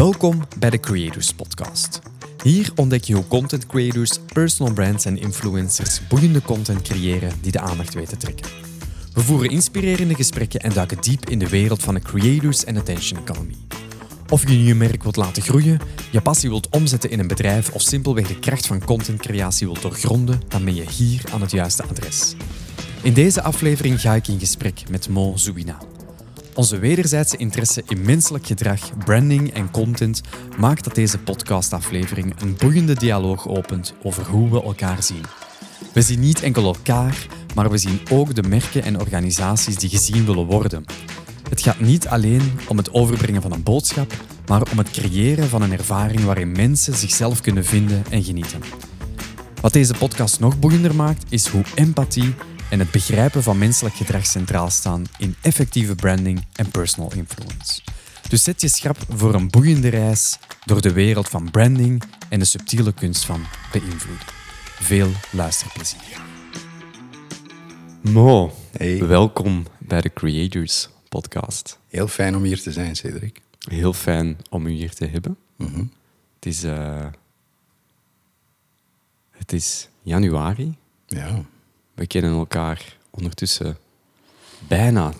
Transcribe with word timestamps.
Welkom 0.00 0.46
bij 0.58 0.70
de 0.70 0.80
Creators 0.80 1.34
Podcast. 1.34 2.00
Hier 2.42 2.70
ontdek 2.74 3.04
je 3.04 3.14
hoe 3.14 3.26
content 3.26 3.66
creators, 3.66 4.18
personal 4.32 4.72
brands 4.74 5.04
en 5.04 5.18
influencers 5.18 6.06
boeiende 6.08 6.42
content 6.42 6.82
creëren 6.82 7.32
die 7.40 7.52
de 7.52 7.60
aandacht 7.60 7.94
weten 7.94 8.18
te 8.18 8.26
trekken. 8.26 8.50
We 9.14 9.20
voeren 9.20 9.50
inspirerende 9.50 10.14
gesprekken 10.14 10.60
en 10.60 10.72
duiken 10.72 11.00
diep 11.00 11.28
in 11.28 11.38
de 11.38 11.48
wereld 11.48 11.82
van 11.82 11.94
de 11.94 12.00
creators 12.00 12.64
en 12.64 12.76
attention 12.76 13.20
economy. 13.20 13.54
Of 14.28 14.48
je 14.48 14.64
je 14.64 14.74
merk 14.74 15.02
wilt 15.02 15.16
laten 15.16 15.42
groeien, 15.42 15.80
je 16.10 16.20
passie 16.20 16.48
wilt 16.48 16.68
omzetten 16.68 17.10
in 17.10 17.18
een 17.18 17.28
bedrijf 17.28 17.70
of 17.70 17.82
simpelweg 17.82 18.26
de 18.26 18.38
kracht 18.38 18.66
van 18.66 18.84
contentcreatie 18.84 19.66
wilt 19.66 19.82
doorgronden, 19.82 20.40
dan 20.48 20.64
ben 20.64 20.74
je 20.74 20.90
hier 20.90 21.22
aan 21.32 21.40
het 21.40 21.50
juiste 21.50 21.82
adres. 21.82 22.34
In 23.02 23.14
deze 23.14 23.42
aflevering 23.42 24.00
ga 24.00 24.14
ik 24.14 24.28
in 24.28 24.38
gesprek 24.38 24.82
met 24.90 25.08
Mo 25.08 25.36
Zouina. 25.36 25.78
Onze 26.54 26.78
wederzijdse 26.78 27.36
interesse 27.36 27.82
in 27.88 28.02
menselijk 28.02 28.46
gedrag, 28.46 28.98
branding 28.98 29.52
en 29.52 29.70
content 29.70 30.20
maakt 30.58 30.84
dat 30.84 30.94
deze 30.94 31.18
podcastaflevering 31.18 32.40
een 32.40 32.56
boeiende 32.56 32.94
dialoog 32.94 33.48
opent 33.48 33.94
over 34.02 34.26
hoe 34.26 34.50
we 34.50 34.62
elkaar 34.62 35.02
zien. 35.02 35.22
We 35.92 36.02
zien 36.02 36.20
niet 36.20 36.42
enkel 36.42 36.64
elkaar, 36.64 37.26
maar 37.54 37.70
we 37.70 37.78
zien 37.78 38.00
ook 38.10 38.34
de 38.34 38.42
merken 38.42 38.82
en 38.82 39.00
organisaties 39.00 39.76
die 39.76 39.88
gezien 39.88 40.26
willen 40.26 40.46
worden. 40.46 40.84
Het 41.48 41.60
gaat 41.60 41.80
niet 41.80 42.08
alleen 42.08 42.52
om 42.68 42.76
het 42.76 42.92
overbrengen 42.92 43.42
van 43.42 43.52
een 43.52 43.62
boodschap, 43.62 44.12
maar 44.46 44.62
om 44.70 44.78
het 44.78 44.90
creëren 44.90 45.48
van 45.48 45.62
een 45.62 45.72
ervaring 45.72 46.20
waarin 46.20 46.52
mensen 46.52 46.94
zichzelf 46.94 47.40
kunnen 47.40 47.64
vinden 47.64 48.04
en 48.10 48.22
genieten. 48.22 48.60
Wat 49.60 49.72
deze 49.72 49.94
podcast 49.98 50.40
nog 50.40 50.58
boeiender 50.58 50.94
maakt, 50.94 51.24
is 51.28 51.46
hoe 51.46 51.62
empathie 51.74 52.34
en 52.70 52.78
het 52.78 52.90
begrijpen 52.90 53.42
van 53.42 53.58
menselijk 53.58 53.94
gedrag 53.94 54.26
centraal 54.26 54.70
staan 54.70 55.04
in 55.18 55.34
effectieve 55.40 55.94
branding 55.94 56.44
en 56.54 56.70
personal 56.70 57.12
influence. 57.14 57.80
Dus 58.28 58.42
zet 58.42 58.60
je 58.60 58.68
schrap 58.68 58.96
voor 59.08 59.34
een 59.34 59.48
boeiende 59.50 59.88
reis 59.88 60.38
door 60.64 60.80
de 60.80 60.92
wereld 60.92 61.28
van 61.28 61.50
branding 61.50 62.02
en 62.28 62.38
de 62.38 62.44
subtiele 62.44 62.92
kunst 62.92 63.24
van 63.24 63.42
beïnvloeden. 63.72 64.26
Veel 64.80 65.10
luisterplezier. 65.30 66.20
Mo, 68.02 68.54
Hey. 68.72 69.06
welkom 69.06 69.66
bij 69.78 70.00
de 70.00 70.12
Creators 70.12 70.88
Podcast. 71.08 71.78
Heel 71.88 72.08
fijn 72.08 72.36
om 72.36 72.42
hier 72.42 72.60
te 72.62 72.72
zijn, 72.72 72.96
Cedric. 72.96 73.40
Heel 73.68 73.92
fijn 73.92 74.36
om 74.50 74.66
u 74.66 74.70
hier 74.70 74.94
te 74.94 75.06
hebben. 75.06 75.36
Mhm. 75.56 75.84
Het 76.34 76.46
is, 76.46 76.62
eh, 76.64 77.06
het 79.30 79.52
is 79.52 79.88
januari. 80.02 80.76
Ja, 81.06 81.44
We 82.00 82.06
kennen 82.06 82.32
elkaar 82.32 82.96
ondertussen 83.10 83.78
bijna, 84.68 85.12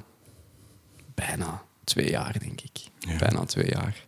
bijna 1.15 1.63
twee 1.85 2.11
jaar, 2.11 2.39
denk 2.39 2.61
ik. 2.61 2.79
Ja. 2.99 3.17
Bijna 3.17 3.45
twee 3.45 3.71
jaar. 3.71 4.07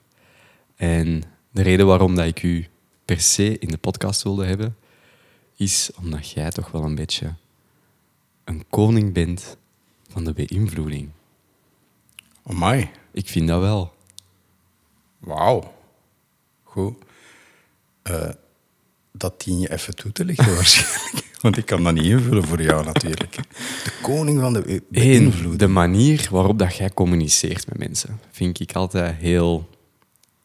En 0.76 1.22
de 1.50 1.62
reden 1.62 1.86
waarom 1.86 2.14
dat 2.14 2.26
ik 2.26 2.42
u 2.42 2.66
per 3.04 3.20
se 3.20 3.58
in 3.58 3.68
de 3.68 3.78
podcast 3.78 4.22
wilde 4.22 4.44
hebben, 4.46 4.76
is 5.56 5.90
omdat 5.96 6.30
jij 6.30 6.50
toch 6.50 6.70
wel 6.70 6.82
een 6.84 6.94
beetje 6.94 7.34
een 8.44 8.64
koning 8.70 9.12
bent 9.12 9.56
van 10.08 10.24
de 10.24 10.32
beïnvloeding. 10.32 11.10
amai. 12.42 12.90
Ik 13.10 13.28
vind 13.28 13.48
dat 13.48 13.60
wel. 13.60 13.94
Wauw. 15.18 15.74
Goed. 16.62 17.04
Eh, 18.02 18.30
dat 19.22 19.42
dien 19.42 19.60
je 19.60 19.72
even 19.72 19.94
toe 19.94 20.12
te 20.12 20.24
lichten 20.24 20.54
waarschijnlijk. 20.60 21.30
Want 21.40 21.56
ik 21.56 21.66
kan 21.66 21.84
dat 21.84 21.94
niet 21.94 22.04
invullen 22.04 22.44
voor 22.44 22.62
jou 22.62 22.84
natuurlijk. 22.84 23.34
De 23.84 23.92
koning 24.02 24.40
van 24.40 24.52
de 24.52 24.82
beïnvloeding. 24.88 25.58
de 25.58 25.66
manier 25.66 26.28
waarop 26.30 26.58
dat 26.58 26.76
jij 26.76 26.90
communiceert 26.90 27.66
met 27.66 27.78
mensen 27.78 28.20
vind 28.30 28.60
ik 28.60 28.72
altijd 28.72 29.16
heel 29.16 29.68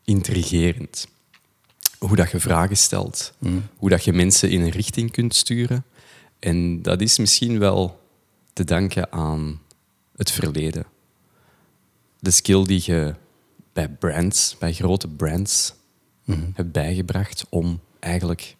intrigerend. 0.03 1.07
Hoe 1.97 2.15
dat 2.15 2.31
je 2.31 2.39
vragen 2.39 2.77
stelt, 2.77 3.33
hoe 3.77 3.89
dat 3.89 4.03
je 4.03 4.13
mensen 4.13 4.49
in 4.49 4.61
een 4.61 4.69
richting 4.69 5.11
kunt 5.11 5.35
sturen. 5.35 5.85
En 6.39 6.81
dat 6.81 7.01
is 7.01 7.17
misschien 7.17 7.59
wel 7.59 7.99
te 8.53 8.63
danken 8.63 9.11
aan 9.11 9.61
het 10.15 10.31
verleden. 10.31 10.85
De 12.19 12.31
skill 12.31 12.63
die 12.63 12.81
je 12.85 13.15
bij 13.73 13.89
brands, 13.89 14.55
bij 14.59 14.73
grote 14.73 15.07
brands, 15.07 15.73
hebt 16.53 16.71
bijgebracht 16.71 17.45
om 17.49 17.79
eigenlijk 17.99 18.56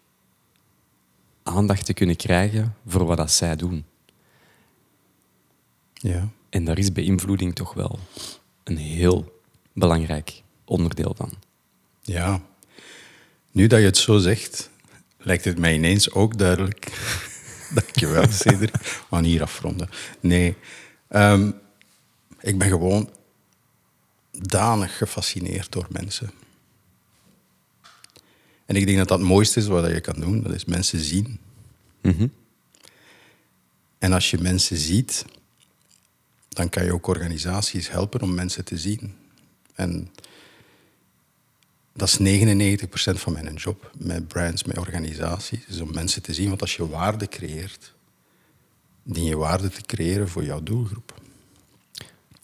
aandacht 1.48 1.86
te 1.86 1.92
kunnen 1.94 2.16
krijgen 2.16 2.74
voor 2.86 3.04
wat 3.04 3.16
dat 3.16 3.32
zij 3.32 3.56
doen. 3.56 3.84
Ja. 5.94 6.28
En 6.50 6.64
daar 6.64 6.78
is 6.78 6.92
beïnvloeding 6.92 7.54
toch 7.54 7.74
wel 7.74 7.98
een 8.64 8.76
heel 8.76 9.40
belangrijk 9.72 10.42
onderdeel 10.64 11.14
van. 11.16 11.32
ja. 12.02 12.40
Nu 13.50 13.66
dat 13.66 13.78
je 13.78 13.84
het 13.84 13.96
zo 13.96 14.18
zegt, 14.18 14.70
lijkt 15.18 15.44
het 15.44 15.58
mij 15.58 15.74
ineens 15.74 16.10
ook 16.10 16.38
duidelijk. 16.38 16.92
Dankjewel, 17.74 18.24
Cedric. 18.42 18.72
We 18.72 19.04
gaan 19.10 19.24
hier 19.24 19.42
afronden. 19.42 19.88
Nee. 20.20 20.56
Ehm, 21.08 21.50
ik 22.40 22.58
ben 22.58 22.68
gewoon 22.68 23.10
danig 24.32 24.96
gefascineerd 24.96 25.72
door 25.72 25.86
mensen. 25.90 26.30
En 28.68 28.76
ik 28.76 28.86
denk 28.86 28.98
dat 28.98 29.08
dat 29.08 29.18
het 29.18 29.28
mooiste 29.28 29.60
is 29.60 29.66
wat 29.66 29.90
je 29.90 30.00
kan 30.00 30.20
doen. 30.20 30.42
Dat 30.42 30.54
is 30.54 30.64
mensen 30.64 31.00
zien. 31.00 31.40
En 33.98 34.12
als 34.12 34.30
je 34.30 34.38
mensen 34.38 34.76
ziet, 34.76 35.24
dan 36.48 36.68
kan 36.68 36.84
je 36.84 36.92
ook 36.92 37.06
organisaties 37.06 37.90
helpen 37.90 38.20
om 38.20 38.34
mensen 38.34 38.64
te 38.64 38.78
zien. 38.78 39.14
En 39.74 40.10
dat 41.92 42.08
is 42.08 42.18
99% 42.18 42.86
van 43.14 43.32
mijn 43.32 43.54
job 43.54 43.90
met 43.98 44.28
brands, 44.28 44.64
met 44.64 44.78
organisaties, 44.78 45.66
is 45.66 45.80
om 45.80 45.94
mensen 45.94 46.22
te 46.22 46.34
zien. 46.34 46.48
Want 46.48 46.60
als 46.60 46.76
je 46.76 46.88
waarde 46.88 47.28
creëert, 47.28 47.94
dien 49.02 49.24
je 49.24 49.36
waarde 49.36 49.68
te 49.68 49.80
creëren 49.80 50.28
voor 50.28 50.44
jouw 50.44 50.62
doelgroep. 50.62 51.22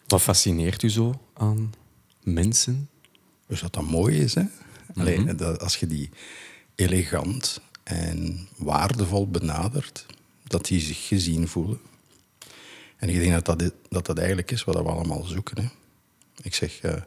Wat 0.07 0.23
fascineert 0.23 0.83
u 0.83 0.91
zo 0.91 1.21
aan 1.33 1.75
mensen? 2.23 2.89
Dus 3.47 3.61
dat 3.61 3.73
dat 3.73 3.85
mooi 3.85 4.19
is, 4.19 4.35
hè? 4.35 4.45
Alleen, 4.95 5.37
dat, 5.37 5.61
als 5.61 5.77
je 5.77 5.87
die 5.87 6.11
elegant 6.75 7.61
en 7.83 8.49
waardevol 8.57 9.29
benadert, 9.29 10.07
dat 10.45 10.65
die 10.65 10.81
zich 10.81 11.07
gezien 11.07 11.49
voelen. 11.49 11.81
En 12.97 13.09
ik 13.09 13.19
denk 13.19 13.45
dat 13.45 13.59
dat, 13.59 13.73
dat, 13.89 14.07
dat 14.07 14.19
eigenlijk 14.19 14.51
is 14.51 14.65
wat 14.65 14.75
we 14.75 14.83
allemaal 14.83 15.23
zoeken. 15.23 15.63
Hè? 15.63 15.69
Ik 16.43 16.55
zeg 16.55 16.81
eh, 16.81 17.03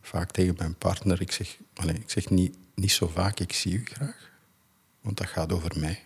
vaak 0.00 0.30
tegen 0.30 0.54
mijn 0.58 0.74
partner, 0.74 1.20
ik 1.20 1.32
zeg, 1.32 1.56
allee, 1.74 1.94
ik 1.94 2.10
zeg 2.10 2.30
niet, 2.30 2.56
niet 2.74 2.92
zo 2.92 3.08
vaak, 3.08 3.40
ik 3.40 3.52
zie 3.52 3.72
u 3.72 3.84
graag. 3.84 4.30
Want 5.00 5.16
dat 5.16 5.26
gaat 5.26 5.52
over 5.52 5.78
mij. 5.78 6.02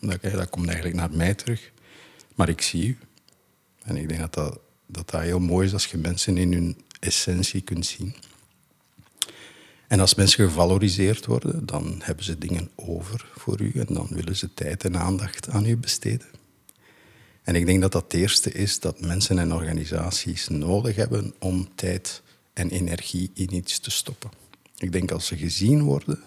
dat, 0.00 0.22
dat 0.22 0.50
komt 0.50 0.66
eigenlijk 0.66 0.96
naar 0.96 1.10
mij 1.10 1.34
terug. 1.34 1.70
Maar 2.34 2.48
ik 2.48 2.62
zie 2.62 2.86
u. 2.86 2.98
En 3.82 3.96
ik 3.96 4.08
denk 4.08 4.20
dat 4.20 4.34
dat, 4.34 4.58
dat 4.86 5.10
dat 5.10 5.20
heel 5.20 5.40
mooi 5.40 5.66
is 5.66 5.72
als 5.72 5.86
je 5.86 5.96
mensen 5.96 6.36
in 6.36 6.52
hun 6.52 6.76
essentie 7.00 7.60
kunt 7.60 7.86
zien. 7.86 8.14
En 9.88 10.00
als 10.00 10.14
mensen 10.14 10.44
gevaloriseerd 10.44 11.26
worden, 11.26 11.66
dan 11.66 12.00
hebben 12.04 12.24
ze 12.24 12.38
dingen 12.38 12.70
over 12.74 13.26
voor 13.36 13.60
u 13.60 13.72
en 13.74 13.94
dan 13.94 14.08
willen 14.10 14.36
ze 14.36 14.54
tijd 14.54 14.84
en 14.84 14.96
aandacht 14.96 15.48
aan 15.48 15.66
u 15.66 15.76
besteden. 15.76 16.26
En 17.42 17.54
ik 17.54 17.66
denk 17.66 17.80
dat 17.80 17.92
dat 17.92 18.02
het 18.02 18.12
eerste 18.12 18.52
is 18.52 18.80
dat 18.80 19.00
mensen 19.00 19.38
en 19.38 19.52
organisaties 19.52 20.48
nodig 20.48 20.96
hebben 20.96 21.34
om 21.38 21.68
tijd 21.74 22.22
en 22.52 22.70
energie 22.70 23.30
in 23.34 23.54
iets 23.54 23.78
te 23.78 23.90
stoppen. 23.90 24.30
Ik 24.78 24.92
denk 24.92 25.10
als 25.10 25.26
ze 25.26 25.36
gezien 25.36 25.82
worden, 25.82 26.22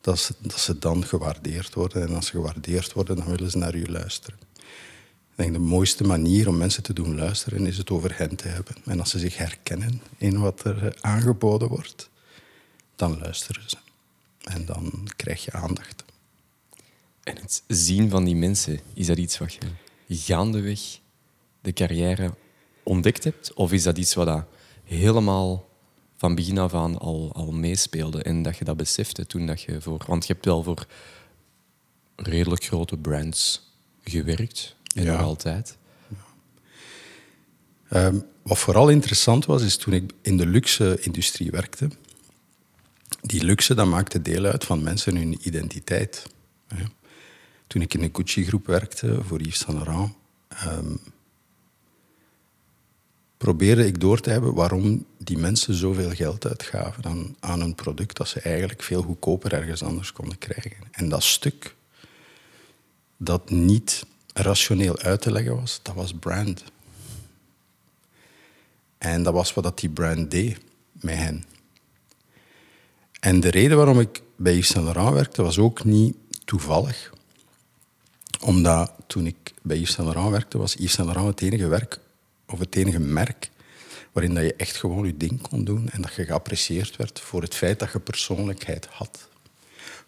dat 0.00 0.18
ze, 0.18 0.34
dat 0.40 0.58
ze 0.58 0.78
dan 0.78 1.04
gewaardeerd 1.04 1.74
worden. 1.74 2.02
En 2.02 2.14
als 2.14 2.26
ze 2.26 2.30
gewaardeerd 2.30 2.92
worden, 2.92 3.16
dan 3.16 3.26
willen 3.26 3.50
ze 3.50 3.58
naar 3.58 3.74
u 3.74 3.86
luisteren. 3.86 4.38
Ik 5.30 5.42
denk 5.42 5.52
de 5.52 5.58
mooiste 5.58 6.04
manier 6.04 6.48
om 6.48 6.56
mensen 6.56 6.82
te 6.82 6.92
doen 6.92 7.16
luisteren 7.16 7.66
is 7.66 7.78
het 7.78 7.90
over 7.90 8.18
hen 8.18 8.36
te 8.36 8.48
hebben. 8.48 8.74
En 8.84 9.00
als 9.00 9.10
ze 9.10 9.18
zich 9.18 9.36
herkennen 9.36 10.02
in 10.16 10.38
wat 10.38 10.64
er 10.64 10.86
eh, 10.86 10.90
aangeboden 11.00 11.68
wordt, 11.68 12.10
dan 12.96 13.18
luisteren 13.18 13.62
ze. 13.70 13.76
En 14.42 14.64
dan 14.64 15.08
krijg 15.16 15.44
je 15.44 15.52
aandacht. 15.52 16.04
En 17.22 17.36
het 17.36 17.62
zien 17.66 18.10
van 18.10 18.24
die 18.24 18.36
mensen, 18.36 18.80
is 18.94 19.06
dat 19.06 19.18
iets 19.18 19.38
wat 19.38 19.52
je 19.52 19.58
gaandeweg 20.08 20.80
de 21.60 21.72
carrière 21.72 22.34
ontdekt 22.82 23.24
hebt? 23.24 23.52
Of 23.54 23.72
is 23.72 23.82
dat 23.82 23.98
iets 23.98 24.14
wat 24.14 24.26
dat 24.26 24.44
helemaal 24.84 25.68
van 26.16 26.34
begin 26.34 26.58
af 26.58 26.74
aan 26.74 26.98
al, 26.98 27.30
al 27.32 27.52
meespeelde 27.52 28.22
en 28.22 28.42
dat 28.42 28.56
je 28.56 28.64
dat 28.64 28.76
besefte 28.76 29.26
toen 29.26 29.46
dat 29.46 29.62
je 29.62 29.80
voor... 29.80 30.04
Want 30.06 30.26
je 30.26 30.32
hebt 30.32 30.44
wel 30.44 30.62
voor 30.62 30.86
redelijk 32.16 32.64
grote 32.64 32.96
brands 32.96 33.70
gewerkt, 34.04 34.76
en 34.94 35.04
Ja. 35.04 35.12
nog 35.12 35.20
altijd. 35.20 35.76
Ehm, 37.88 38.18
wat 38.42 38.58
vooral 38.58 38.88
interessant 38.88 39.44
was, 39.46 39.62
is 39.62 39.76
toen 39.76 39.92
ik 39.94 40.12
in 40.22 40.36
de 40.36 40.46
luxe-industrie 40.46 41.50
werkte. 41.50 41.88
Die 43.26 43.44
luxe, 43.44 43.74
dat 43.74 43.86
maakte 43.86 44.22
deel 44.22 44.44
uit 44.44 44.64
van 44.64 44.82
mensen 44.82 45.16
hun 45.16 45.38
identiteit. 45.46 46.26
Toen 47.66 47.82
ik 47.82 47.94
in 47.94 48.00
de 48.00 48.10
Gucci-groep 48.12 48.66
werkte 48.66 49.24
voor 49.24 49.40
Yves 49.40 49.58
Saint 49.58 49.84
Laurent, 49.84 50.12
ehm, 50.48 50.96
probeerde 53.36 53.86
ik 53.86 54.00
door 54.00 54.20
te 54.20 54.30
hebben 54.30 54.54
waarom 54.54 55.06
die 55.18 55.38
mensen 55.38 55.74
zoveel 55.74 56.10
geld 56.10 56.46
uitgaven 56.46 57.04
aan, 57.04 57.36
aan 57.40 57.60
een 57.60 57.74
product 57.74 58.16
dat 58.16 58.28
ze 58.28 58.40
eigenlijk 58.40 58.82
veel 58.82 59.02
goedkoper 59.02 59.52
ergens 59.52 59.82
anders 59.82 60.12
konden 60.12 60.38
krijgen. 60.38 60.84
En 60.90 61.08
dat 61.08 61.22
stuk 61.22 61.74
dat 63.16 63.50
niet 63.50 64.06
rationeel 64.32 64.98
uit 64.98 65.20
te 65.20 65.32
leggen 65.32 65.56
was, 65.56 65.80
dat 65.82 65.94
was 65.94 66.14
brand. 66.14 66.64
En 68.98 69.22
dat 69.22 69.32
was 69.32 69.54
wat 69.54 69.78
die 69.78 69.90
brand 69.90 70.30
deed 70.30 70.58
met 70.92 71.16
hen. 71.16 71.44
En 73.26 73.40
de 73.40 73.50
reden 73.50 73.76
waarom 73.76 74.00
ik 74.00 74.22
bij 74.36 74.56
Yves 74.56 74.68
Saint 74.68 74.86
Laurent 74.86 75.14
werkte, 75.14 75.42
was 75.42 75.58
ook 75.58 75.84
niet 75.84 76.16
toevallig. 76.44 77.12
Omdat 78.40 78.92
toen 79.06 79.26
ik 79.26 79.54
bij 79.62 79.76
Yves 79.76 79.92
Saint 79.92 80.10
Laurent 80.10 80.32
werkte, 80.32 80.58
was 80.58 80.74
Yves 80.74 80.92
Saint 80.92 81.10
Laurent 81.12 81.40
het 81.40 81.52
enige 81.52 81.68
werk 81.68 82.00
of 82.46 82.58
het 82.58 82.76
enige 82.76 82.98
merk 82.98 83.50
waarin 84.12 84.34
dat 84.34 84.44
je 84.44 84.54
echt 84.54 84.76
gewoon 84.76 85.06
je 85.06 85.16
ding 85.16 85.40
kon 85.40 85.64
doen 85.64 85.88
en 85.88 86.02
dat 86.02 86.14
je 86.14 86.24
geapprecieerd 86.24 86.96
werd 86.96 87.20
voor 87.20 87.42
het 87.42 87.54
feit 87.54 87.78
dat 87.78 87.92
je 87.92 87.98
persoonlijkheid 87.98 88.86
had. 88.86 89.28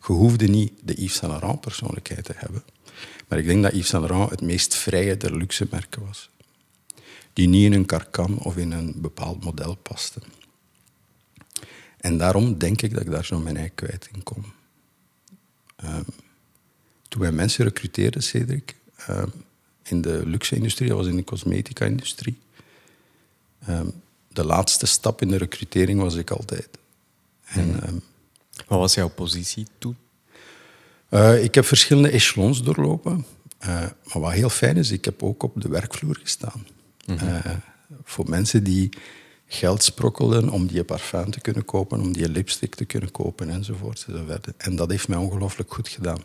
Je 0.06 0.12
hoefde 0.12 0.46
niet 0.46 0.72
de 0.82 0.94
Yves 1.02 1.14
Saint 1.14 1.40
Laurent 1.40 1.60
persoonlijkheid 1.60 2.24
te 2.24 2.34
hebben, 2.36 2.62
maar 3.28 3.38
ik 3.38 3.46
denk 3.46 3.62
dat 3.62 3.72
Yves 3.72 3.88
Saint 3.88 4.08
Laurent 4.08 4.30
het 4.30 4.40
meest 4.40 4.74
vrije 4.74 5.16
der 5.16 5.36
luxe 5.36 5.66
merken 5.70 6.06
was. 6.06 6.30
Die 7.32 7.48
niet 7.48 7.64
in 7.64 7.72
een 7.72 7.86
karkan 7.86 8.38
of 8.38 8.56
in 8.56 8.72
een 8.72 8.94
bepaald 8.96 9.44
model 9.44 9.74
paste. 9.74 10.20
En 12.00 12.18
daarom 12.18 12.58
denk 12.58 12.82
ik 12.82 12.92
dat 12.92 13.02
ik 13.02 13.10
daar 13.10 13.24
zo 13.24 13.38
mijn 13.38 13.56
ei 13.56 13.70
kwijt 13.74 14.08
in 14.12 14.22
kom. 14.22 14.44
Um, 15.84 16.04
toen 17.08 17.20
wij 17.20 17.32
mensen 17.32 17.64
recruteerden, 17.64 18.22
Cedric, 18.22 18.76
um, 19.10 19.32
in 19.82 20.00
de 20.00 20.26
luxe-industrie, 20.26 20.88
dat 20.88 20.98
was 20.98 21.06
in 21.06 21.16
de 21.16 21.24
cosmetica-industrie. 21.24 22.38
Um, 23.68 23.92
de 24.28 24.44
laatste 24.44 24.86
stap 24.86 25.22
in 25.22 25.28
de 25.28 25.36
recrutering 25.36 26.00
was 26.00 26.14
ik 26.14 26.30
altijd. 26.30 26.68
En, 27.44 27.84
hmm. 27.84 28.02
Wat 28.66 28.78
was 28.78 28.94
jouw 28.94 29.08
positie 29.08 29.66
toen? 29.78 29.96
Uh, 31.10 31.42
ik 31.44 31.54
heb 31.54 31.64
verschillende 31.64 32.10
echelons 32.10 32.62
doorlopen. 32.62 33.26
Uh, 33.62 33.68
maar 34.04 34.20
wat 34.20 34.32
heel 34.32 34.50
fijn 34.50 34.76
is, 34.76 34.90
ik 34.90 35.04
heb 35.04 35.22
ook 35.22 35.42
op 35.42 35.62
de 35.62 35.68
werkvloer 35.68 36.18
gestaan. 36.22 36.66
Mm 37.06 37.16
-hmm. 37.16 37.28
uh, 37.28 37.44
voor 38.04 38.28
mensen 38.28 38.64
die 38.64 38.88
geld 39.48 39.82
sprokkelden 39.82 40.48
om 40.48 40.66
die 40.66 40.84
parfum 40.84 41.30
te 41.30 41.40
kunnen 41.40 41.64
kopen, 41.64 42.00
om 42.00 42.12
die 42.12 42.28
lipstick 42.28 42.74
te 42.74 42.84
kunnen 42.84 43.10
kopen 43.10 43.50
enzovoort. 43.50 44.04
enzovoort. 44.08 44.56
En 44.56 44.76
dat 44.76 44.90
heeft 44.90 45.08
mij 45.08 45.18
ongelooflijk 45.18 45.74
goed 45.74 45.88
gedaan. 45.88 46.20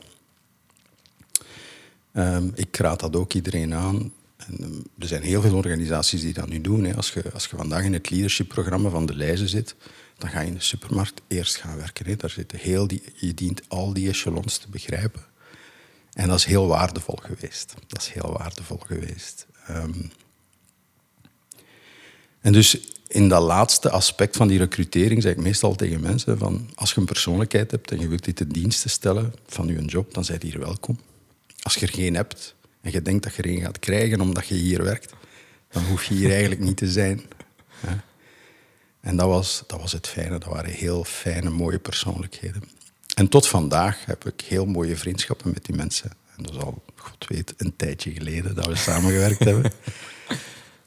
Um, 2.14 2.52
ik 2.56 2.78
raad 2.78 3.00
dat 3.00 3.16
ook 3.16 3.34
iedereen 3.34 3.74
aan. 3.74 4.14
En, 4.38 4.64
um, 4.64 4.84
er 5.00 5.08
zijn 5.08 5.22
heel 5.22 5.42
veel 5.42 5.56
organisaties 5.56 6.22
die 6.22 6.34
dat 6.34 6.48
nu 6.50 6.62
doen. 6.62 6.84
Hè. 6.84 6.96
Als, 6.96 7.14
je, 7.14 7.32
als 7.34 7.46
je 7.46 7.56
vandaag 7.56 7.84
in 7.84 7.94
het 7.94 8.10
leadership-programma 8.10 8.90
van 8.90 9.06
de 9.06 9.16
lijzen 9.16 9.50
zit, 9.50 9.76
dan 10.18 10.30
ga 10.30 10.40
je 10.40 10.48
in 10.48 10.54
de 10.54 10.62
supermarkt 10.62 11.22
eerst 11.28 11.56
gaan 11.56 11.78
werken. 11.78 12.06
Hè. 12.06 12.16
Daar 12.16 12.30
zitten 12.30 12.60
heel 12.60 12.88
die, 12.88 13.04
je 13.16 13.34
dient 13.34 13.62
al 13.68 13.94
die 13.94 14.10
echelons 14.10 14.58
te 14.58 14.70
begrijpen. 14.70 15.26
En 16.14 16.28
dat 16.28 16.38
is 16.38 16.46
heel 16.46 16.68
waardevol 16.68 17.20
geweest. 17.22 17.74
Dat 17.88 18.02
is 18.02 18.08
heel 18.08 18.32
waardevol 18.38 18.78
geweest. 18.86 19.48
Um, 19.70 20.12
en 22.44 22.54
dus 22.54 22.78
in 23.08 23.28
dat 23.28 23.42
laatste 23.42 23.90
aspect 23.90 24.36
van 24.36 24.48
die 24.48 24.58
recrutering 24.58 25.22
zeg 25.22 25.32
ik 25.32 25.38
meestal 25.38 25.76
tegen 25.76 26.02
mensen 26.02 26.38
van 26.38 26.70
als 26.76 26.94
je 26.94 27.00
een 27.00 27.06
persoonlijkheid 27.06 27.72
hebt 27.72 27.92
en 27.92 28.00
je 28.00 28.08
wilt 28.08 28.24
dit 28.24 28.36
ten 28.36 28.50
dienste 28.50 28.90
stellen 28.90 29.34
van 29.48 29.68
je 29.68 29.86
job, 29.86 30.14
dan 30.14 30.26
zijt 30.26 30.44
hier 30.44 30.60
welkom. 30.60 31.00
Als 31.62 31.74
je 31.74 31.82
er 31.82 31.94
geen 31.94 32.16
hebt 32.16 32.56
en 32.82 32.92
je 32.92 33.02
denkt 33.02 33.24
dat 33.24 33.36
je 33.36 33.42
er 33.42 33.50
een 33.50 33.62
gaat 33.62 33.80
krijgen 33.80 34.22
omdat 34.22 34.48
je 34.48 34.56
hier 34.56 34.84
werkt, 34.84 35.14
dan 35.70 35.84
hoef 35.84 36.04
je 36.04 36.14
hier 36.14 36.30
eigenlijk 36.38 36.62
niet 36.62 36.78
te 36.78 36.92
zijn. 36.92 37.22
En 39.02 39.16
dat 39.16 39.28
was, 39.28 39.64
dat 39.68 39.82
was 39.82 39.92
het 39.92 40.08
fijne. 40.08 40.30
Dat 40.30 40.50
waren 40.50 40.72
heel 40.72 41.04
fijne, 41.04 41.50
mooie 41.50 41.80
persoonlijkheden. 41.80 42.64
En 43.16 43.28
tot 43.28 43.48
vandaag 43.48 44.06
heb 44.06 44.26
ik 44.26 44.42
heel 44.42 44.66
mooie 44.66 44.96
vriendschappen 44.96 45.52
met 45.54 45.66
die 45.66 45.76
mensen. 45.76 46.12
En 46.38 46.44
dat 46.44 46.54
is 46.54 46.60
al, 46.60 46.84
god 46.96 47.26
weet, 47.28 47.54
een 47.58 47.76
tijdje 47.76 48.12
geleden 48.12 48.56
dat 48.56 48.66
we 48.66 48.76
samengewerkt 48.76 49.44
hebben. 49.44 49.72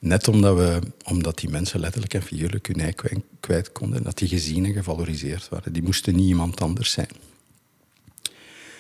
Net 0.07 0.29
omdat, 0.29 0.57
we, 0.57 0.81
omdat 1.05 1.39
die 1.39 1.49
mensen 1.49 1.81
letterlijk 1.81 2.15
en 2.15 2.23
figuurlijk 2.23 2.67
hun 2.67 2.81
ei 2.81 2.95
kwijt 3.41 3.73
konden. 3.73 4.03
Dat 4.03 4.19
die 4.19 4.29
gezien 4.29 4.65
en 4.65 4.73
gevaloriseerd 4.73 5.49
waren. 5.49 5.73
Die 5.73 5.83
moesten 5.83 6.17
niet 6.17 6.29
iemand 6.29 6.61
anders 6.61 6.91
zijn. 6.91 7.11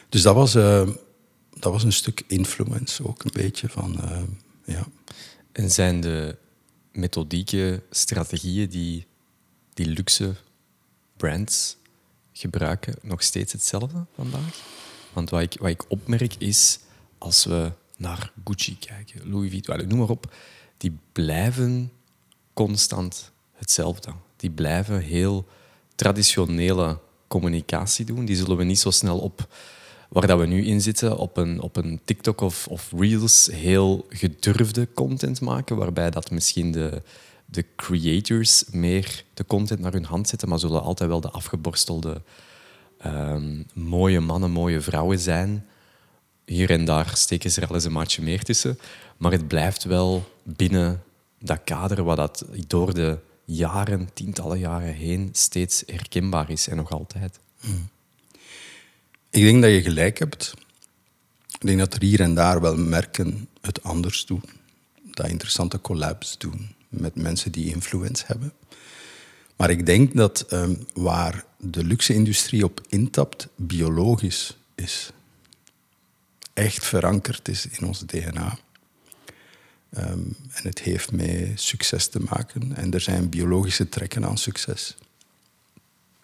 Dus 0.08 0.23
dat 0.23 0.34
was, 0.34 0.55
uh, 0.56 0.88
dat 1.50 1.73
was 1.73 1.82
een 1.82 1.93
stuk 1.93 2.23
influence 2.26 3.06
ook 3.06 3.25
een 3.25 3.31
beetje 3.32 3.69
van... 3.69 3.96
Uh, 4.05 4.23
ja. 4.64 4.87
En 5.52 5.70
zijn 5.70 6.00
de 6.00 6.37
methodieke 6.93 7.82
strategieën 7.90 8.69
die 8.69 9.06
die 9.75 9.87
luxe 9.87 10.34
brands 11.17 11.76
gebruiken 12.32 12.94
nog 13.02 13.23
steeds 13.23 13.52
hetzelfde 13.52 14.06
vandaag? 14.14 14.61
Want 15.12 15.31
wat 15.31 15.40
ik, 15.40 15.56
wat 15.61 15.70
ik 15.70 15.90
opmerk 15.90 16.34
is, 16.34 16.78
als 17.19 17.44
we 17.44 17.73
naar 17.96 18.32
Gucci 18.44 18.78
kijken, 18.78 19.31
Louis 19.31 19.50
Vuitton, 19.50 19.88
noem 19.88 19.99
maar 19.99 20.08
op, 20.08 20.34
die 20.76 20.99
blijven 21.12 21.93
constant 22.52 23.32
hetzelfde. 23.52 24.11
Die 24.37 24.50
blijven 24.50 25.00
heel 25.00 25.46
traditionele 25.94 26.99
communicatie 27.28 28.05
doen. 28.05 28.25
Die 28.25 28.37
zullen 28.37 28.56
we 28.56 28.64
niet 28.64 28.78
zo 28.78 28.90
snel 28.90 29.19
op 29.19 29.49
waar 30.08 30.26
dat 30.26 30.38
we 30.38 30.46
nu 30.46 30.64
in 30.64 30.81
zitten, 30.81 31.17
op 31.17 31.37
een, 31.37 31.61
op 31.61 31.76
een 31.76 32.00
TikTok 32.05 32.40
of, 32.40 32.67
of 32.69 32.93
Reels, 32.96 33.49
heel 33.52 34.06
gedurfde 34.08 34.88
content 34.94 35.40
maken, 35.40 35.76
waarbij 35.76 36.11
dat 36.11 36.31
misschien 36.31 36.73
de, 36.73 37.02
de 37.46 37.64
creators 37.76 38.64
meer 38.70 39.25
de 39.34 39.46
content 39.46 39.81
naar 39.81 39.93
hun 39.93 40.05
hand 40.05 40.28
zetten, 40.28 40.49
maar 40.49 40.58
zullen 40.58 40.82
altijd 40.82 41.11
wel 41.11 41.20
de 41.20 41.31
afgeborstelde 41.31 42.23
um, 43.06 43.67
mooie 43.75 44.20
mannen, 44.20 44.50
mooie 44.50 44.81
vrouwen 44.81 45.19
zijn. 45.19 45.67
Hier 46.44 46.70
en 46.70 46.84
daar 46.84 47.11
steken 47.14 47.50
ze 47.50 47.61
er 47.61 47.69
al 47.69 47.75
eens 47.75 47.84
een 47.84 47.93
maatje 47.93 48.23
meer 48.23 48.43
tussen. 48.43 48.78
Maar 49.16 49.32
het 49.32 49.48
blijft 49.48 49.84
wel 49.84 50.36
binnen 50.42 51.02
dat 51.38 51.60
kader 51.64 52.04
wat 52.04 52.16
dat 52.16 52.44
door 52.66 52.94
de 52.94 53.18
jaren, 53.44 54.08
tientallen 54.14 54.58
jaren 54.58 54.94
heen 54.94 55.28
steeds 55.32 55.82
herkenbaar 55.86 56.50
is 56.50 56.68
en 56.68 56.76
nog 56.76 56.90
altijd. 56.90 57.38
Hmm. 57.60 57.88
Ik 59.30 59.42
denk 59.42 59.62
dat 59.62 59.70
je 59.70 59.82
gelijk 59.82 60.18
hebt. 60.18 60.54
Ik 61.58 61.66
denk 61.66 61.78
dat 61.78 61.94
er 61.94 62.02
hier 62.02 62.20
en 62.20 62.34
daar 62.34 62.60
wel 62.60 62.76
merken 62.76 63.48
het 63.60 63.82
anders 63.82 64.26
doen. 64.26 64.42
Dat 65.02 65.28
interessante 65.28 65.80
collabs 65.80 66.38
doen 66.38 66.74
met 66.88 67.14
mensen 67.14 67.52
die 67.52 67.74
influence 67.74 68.24
hebben. 68.26 68.52
Maar 69.56 69.70
ik 69.70 69.86
denk 69.86 70.16
dat 70.16 70.52
um, 70.52 70.86
waar 70.94 71.44
de 71.58 71.85
luxe-industrie 71.85 72.64
op 72.64 72.80
intapt, 72.88 73.49
biologisch 73.56 74.56
is. 74.75 75.11
Echt 76.52 76.87
verankerd 76.87 77.49
is 77.49 77.66
in 77.66 77.87
ons 77.87 78.00
DNA. 78.06 78.58
Um, 79.98 80.36
en 80.52 80.62
het 80.62 80.78
heeft 80.78 81.12
met 81.12 81.60
succes 81.60 82.08
te 82.08 82.20
maken. 82.20 82.76
En 82.76 82.92
er 82.92 83.00
zijn 83.00 83.28
biologische 83.28 83.88
trekken 83.88 84.24
aan 84.24 84.38
succes. 84.38 84.96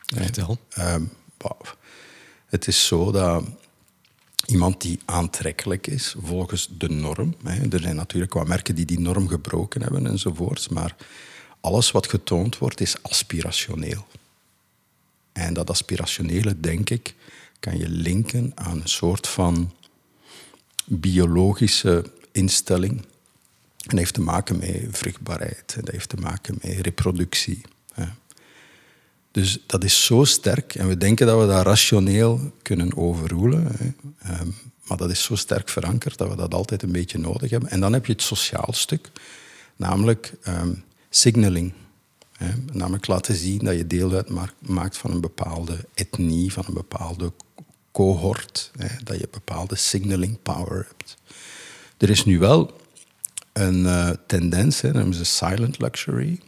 Vertel. 0.07 0.59
Um, 0.79 1.11
wow. 1.39 1.61
Het 2.47 2.67
is 2.67 2.87
zo 2.87 3.11
dat 3.11 3.45
iemand 4.47 4.81
die 4.81 4.99
aantrekkelijk 5.05 5.87
is 5.87 6.15
volgens 6.23 6.69
de 6.79 6.89
norm. 6.89 7.35
Hè, 7.45 7.69
er 7.71 7.81
zijn 7.81 7.97
natuurlijk 7.97 8.35
wat 8.35 8.47
merken 8.47 8.75
die 8.75 8.87
die 8.87 9.01
norm 9.01 9.29
gebroken 9.29 9.83
hebben 9.83 10.07
enzovoorts, 10.07 10.69
maar 10.69 10.97
alles 11.61 11.91
wat 11.91 12.09
getoond 12.09 12.59
wordt 12.59 12.81
is 12.81 13.03
aspirationeel. 13.03 14.07
En 15.33 15.55
dat 15.55 15.71
aspirationele, 15.71 16.61
denk 16.61 16.91
ik, 16.91 17.15
kan 17.61 17.79
je 17.79 17.89
linken 17.89 18.53
aan 18.55 18.81
een 18.81 18.89
soort 18.89 19.29
van 19.29 19.73
biologische 20.85 22.05
instelling. 22.33 23.05
En 23.83 23.89
dat 23.89 23.99
heeft 23.99 24.15
te 24.15 24.21
maken 24.21 24.59
met 24.59 24.87
vruchtbaarheid, 24.91 25.75
en 25.77 25.85
dat 25.85 25.95
heeft 25.95 26.09
te 26.09 26.17
maken 26.17 26.59
met 26.61 26.81
reproductie. 26.81 27.63
Dus 29.33 29.59
dat 29.67 29.85
is 29.85 30.05
zo 30.05 30.25
sterk 30.25 30.75
en 30.75 30.89
we 30.89 30.97
denken 30.97 31.27
dat 31.27 31.41
we 31.41 31.47
dat 31.47 31.67
rationeel 31.67 32.53
kunnen 32.63 32.97
overroelen. 32.97 33.77
Ehm, 34.19 34.49
maar 34.83 34.97
dat 34.97 35.11
is 35.11 35.23
zo 35.23 35.35
sterk 35.35 35.69
verankerd 35.69 36.19
dat 36.19 36.29
we 36.29 36.37
dat 36.37 36.55
altijd 36.55 36.83
een 36.83 36.93
beetje 36.93 37.19
nodig 37.19 37.51
hebben. 37.51 37.71
En 37.71 37.81
dan 37.81 37.93
heb 37.93 38.07
je 38.07 38.13
het 38.13 38.23
sociaal 38.23 38.73
stuk, 38.73 39.11
namelijk 39.77 40.35
um, 40.49 40.85
signaling. 41.11 41.73
Namelijk 42.73 43.07
laten 43.07 43.35
zien 43.35 43.59
dat 43.59 43.77
je 43.77 43.87
deel 43.87 44.13
uitmaakt 44.13 44.97
van 44.97 45.11
een 45.11 45.21
bepaalde 45.21 45.77
etnie, 45.95 46.53
van 46.53 46.65
een 46.67 46.75
bepaalde 46.75 47.33
cohort. 47.93 48.71
Dat 49.05 49.19
je 49.19 49.29
bepaalde 49.31 49.77
signaling 49.77 50.43
power 50.43 50.87
hebt. 50.89 51.17
Er 51.97 52.11
is 52.11 52.25
nu 52.25 52.39
wel 52.39 52.81
een 53.53 53.85
uh, 53.85 54.11
tendens, 54.27 54.81
dat 54.81 54.93
noemen 54.93 55.15
ze 55.15 55.25
silent 55.25 55.79
luxury, 55.79 56.41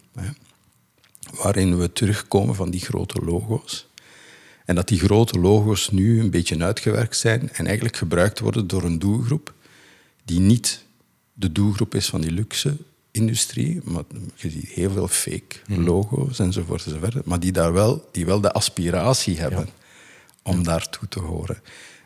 waarin 1.42 1.78
we 1.78 1.92
terugkomen 1.92 2.54
van 2.54 2.70
die 2.70 2.80
grote 2.80 3.24
logo's. 3.24 3.86
En 4.64 4.74
dat 4.74 4.88
die 4.88 4.98
grote 4.98 5.38
logo's 5.38 5.90
nu 5.90 6.20
een 6.20 6.30
beetje 6.30 6.64
uitgewerkt 6.64 7.16
zijn 7.16 7.52
en 7.52 7.66
eigenlijk 7.66 7.96
gebruikt 7.96 8.38
worden 8.38 8.66
door 8.66 8.82
een 8.82 8.98
doelgroep 8.98 9.54
die 10.24 10.40
niet 10.40 10.84
de 11.32 11.52
doelgroep 11.52 11.94
is 11.94 12.06
van 12.06 12.20
die 12.20 12.32
luxe 12.32 12.76
industrie, 13.10 13.80
maar 13.84 14.02
je 14.34 14.50
ziet 14.50 14.68
heel 14.68 14.90
veel 14.90 15.08
fake 15.08 15.56
logo's 15.66 16.38
enzovoort 16.38 16.84
enzovoort, 16.86 17.24
maar 17.24 17.40
die 17.40 17.52
daar 17.52 17.72
wel, 17.72 18.08
die 18.12 18.26
wel 18.26 18.40
de 18.40 18.52
aspiratie 18.52 19.38
hebben 19.38 19.68
om 20.42 20.62
daartoe 20.62 21.08
te 21.08 21.20
horen. 21.20 21.62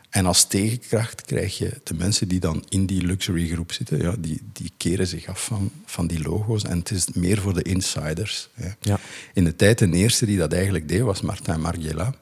En 0.09 0.25
als 0.25 0.47
tegenkracht 0.47 1.21
krijg 1.21 1.57
je 1.57 1.81
de 1.83 1.93
mensen 1.93 2.27
die 2.27 2.39
dan 2.39 2.65
in 2.69 2.85
die 2.85 3.05
luxury 3.05 3.49
groep 3.49 3.71
zitten, 3.71 4.01
ja, 4.01 4.15
die, 4.19 4.41
die 4.53 4.71
keren 4.77 5.07
zich 5.07 5.27
af 5.27 5.43
van, 5.43 5.71
van 5.85 6.07
die 6.07 6.21
logo's. 6.21 6.63
En 6.63 6.77
het 6.77 6.91
is 6.91 7.07
meer 7.13 7.41
voor 7.41 7.53
de 7.53 7.61
insiders. 7.61 8.49
Hè. 8.53 8.69
Ja. 8.79 8.99
In 9.33 9.43
de 9.43 9.55
tijd, 9.55 9.77
de 9.77 9.91
eerste 9.91 10.25
die 10.25 10.37
dat 10.37 10.53
eigenlijk 10.53 10.87
deed, 10.87 11.01
was 11.01 11.21
Martin 11.21 11.61
Margiela. 11.61 12.13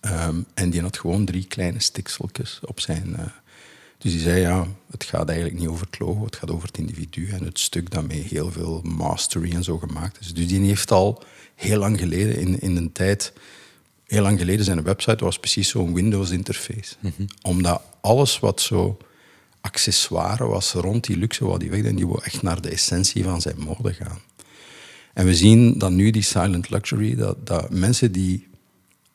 Ehm, 0.00 0.36
en 0.54 0.70
die 0.70 0.80
had 0.80 0.98
gewoon 0.98 1.24
drie 1.24 1.44
kleine 1.44 1.80
stikseltjes 1.80 2.60
op 2.64 2.80
zijn... 2.80 3.16
eh, 3.16 3.26
dus 3.98 4.12
die 4.12 4.20
zei, 4.20 4.40
ja, 4.40 4.66
het 4.90 5.04
gaat 5.04 5.28
eigenlijk 5.28 5.58
niet 5.58 5.68
over 5.68 5.86
het 5.90 5.98
logo, 5.98 6.24
het 6.24 6.36
gaat 6.36 6.50
over 6.50 6.66
het 6.66 6.78
individu 6.78 7.30
en 7.30 7.44
het 7.44 7.58
stuk 7.58 7.90
dat 7.90 8.06
met 8.06 8.16
heel 8.16 8.50
veel 8.50 8.80
mastery 8.82 9.52
en 9.52 9.64
zo 9.64 9.78
gemaakt 9.78 10.20
is. 10.20 10.34
Dus 10.34 10.46
die 10.46 10.66
heeft 10.66 10.90
al 10.90 11.22
heel 11.54 11.78
lang 11.78 11.98
geleden, 11.98 12.38
in, 12.38 12.60
in 12.60 12.76
een 12.76 12.92
tijd... 12.92 13.32
Heel 14.06 14.22
lang 14.22 14.38
geleden 14.38 14.64
zijn 14.64 14.82
website 14.82 15.24
was 15.24 15.38
precies 15.38 15.68
zo'n 15.68 15.94
Windows-interface. 15.94 16.94
Omdat 17.42 17.82
alles 18.00 18.38
wat 18.38 18.60
zo 18.60 18.96
accessoire 19.60 20.44
was 20.46 20.72
rond 20.72 21.04
die 21.04 21.16
luxe, 21.16 21.44
wat 21.44 21.60
die 21.60 21.70
weg, 21.70 21.82
en 21.82 21.96
die 21.96 22.06
wou 22.06 22.20
echt 22.22 22.42
naar 22.42 22.60
de 22.60 22.68
essentie 22.68 23.24
van 23.24 23.40
zijn 23.40 23.58
mode 23.58 23.92
gaan. 23.94 24.18
En 25.14 25.26
we 25.26 25.34
zien 25.34 25.78
dan 25.78 25.94
nu 25.94 26.10
die 26.10 26.22
silent 26.22 26.70
luxury, 26.70 27.14
dat, 27.16 27.46
dat 27.46 27.70
mensen 27.70 28.12
die 28.12 28.48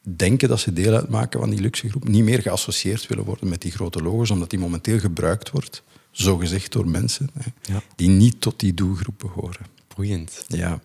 denken 0.02 0.50
dat 0.50 0.60
ze 0.60 0.74
deel 0.74 0.94
uitmaken 0.94 1.40
van 1.40 1.50
die 1.50 1.60
luxe 1.62 1.90
groep, 1.90 2.08
niet 2.08 2.24
meer 2.24 2.42
geassocieerd 2.42 3.08
willen 3.08 3.24
worden 3.26 3.50
met 3.50 3.62
die 3.62 3.72
grote 3.72 4.02
logos, 4.02 4.32
omdat 4.32 4.50
die 4.50 4.60
momenteel 4.60 5.00
gebruikt 5.00 5.50
wordt, 5.52 5.84
zogezegd 6.12 6.72
door 6.72 6.88
mensen, 6.88 7.30
hè, 7.34 7.74
Ja. 7.74 7.82
die 7.96 8.10
niet 8.10 8.42
tot 8.42 8.60
die 8.60 8.74
doelgroep 8.74 9.16
behoren. 9.20 9.66
Boeiend. 9.96 10.46
Ja. 10.48 10.80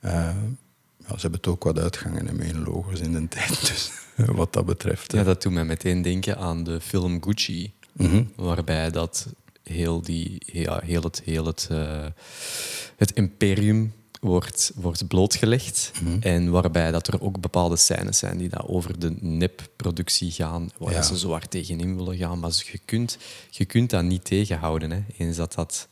Eh, 0.00 0.36
ja, 1.10 1.14
ze 1.16 1.20
hebben 1.20 1.40
het 1.40 1.46
ook 1.48 1.64
wat 1.64 1.78
uitgangen 1.78 2.36
met 2.36 2.46
hun 2.50 2.62
logo's 2.64 3.00
in 3.00 3.12
de 3.12 3.28
tijd, 3.28 3.60
dus 3.70 3.90
wat 4.16 4.52
dat 4.52 4.64
betreft. 4.66 5.12
Ja, 5.12 5.22
dat 5.22 5.42
doet 5.42 5.52
mij 5.52 5.64
meteen 5.64 6.02
denken 6.02 6.38
aan 6.38 6.64
de 6.64 6.80
film 6.80 7.22
Gucci, 7.24 7.72
Mhm. 7.92 8.24
waarbij 8.36 8.90
dat 8.90 9.26
heel, 9.62 10.02
die, 10.02 10.42
ja, 10.52 10.80
heel 10.84 11.02
het, 11.02 11.22
heel 11.24 11.46
het, 11.46 11.68
eh, 11.70 12.06
het 12.96 13.10
imperium 13.12 13.92
wordt, 14.20 14.72
wordt 14.74 15.08
blootgelegd. 15.08 15.90
En 16.20 16.50
waarbij 16.50 16.90
dat 16.90 17.06
er 17.08 17.20
ook 17.22 17.40
bepaalde 17.40 17.76
scènes 17.76 18.18
zijn 18.18 18.38
die 18.38 18.48
dat 18.48 18.66
over 18.66 18.98
de 18.98 19.16
nepproductie 19.20 20.30
gaan, 20.30 20.70
waar 20.78 20.92
Ja. 20.92 21.02
ze 21.02 21.18
zo 21.18 21.30
hard 21.30 21.50
tegenin 21.50 21.96
willen 21.96 22.16
gaan. 22.16 22.38
Maar 22.38 22.62
je 22.72 22.78
kunt, 22.84 23.18
je 23.50 23.64
kunt 23.64 23.90
dat 23.90 24.02
niet 24.04 24.24
tegenhouden. 24.24 24.90
Hè. 24.90 25.00
Eens 25.18 25.36
dat 25.36 25.54
dat 25.54 25.88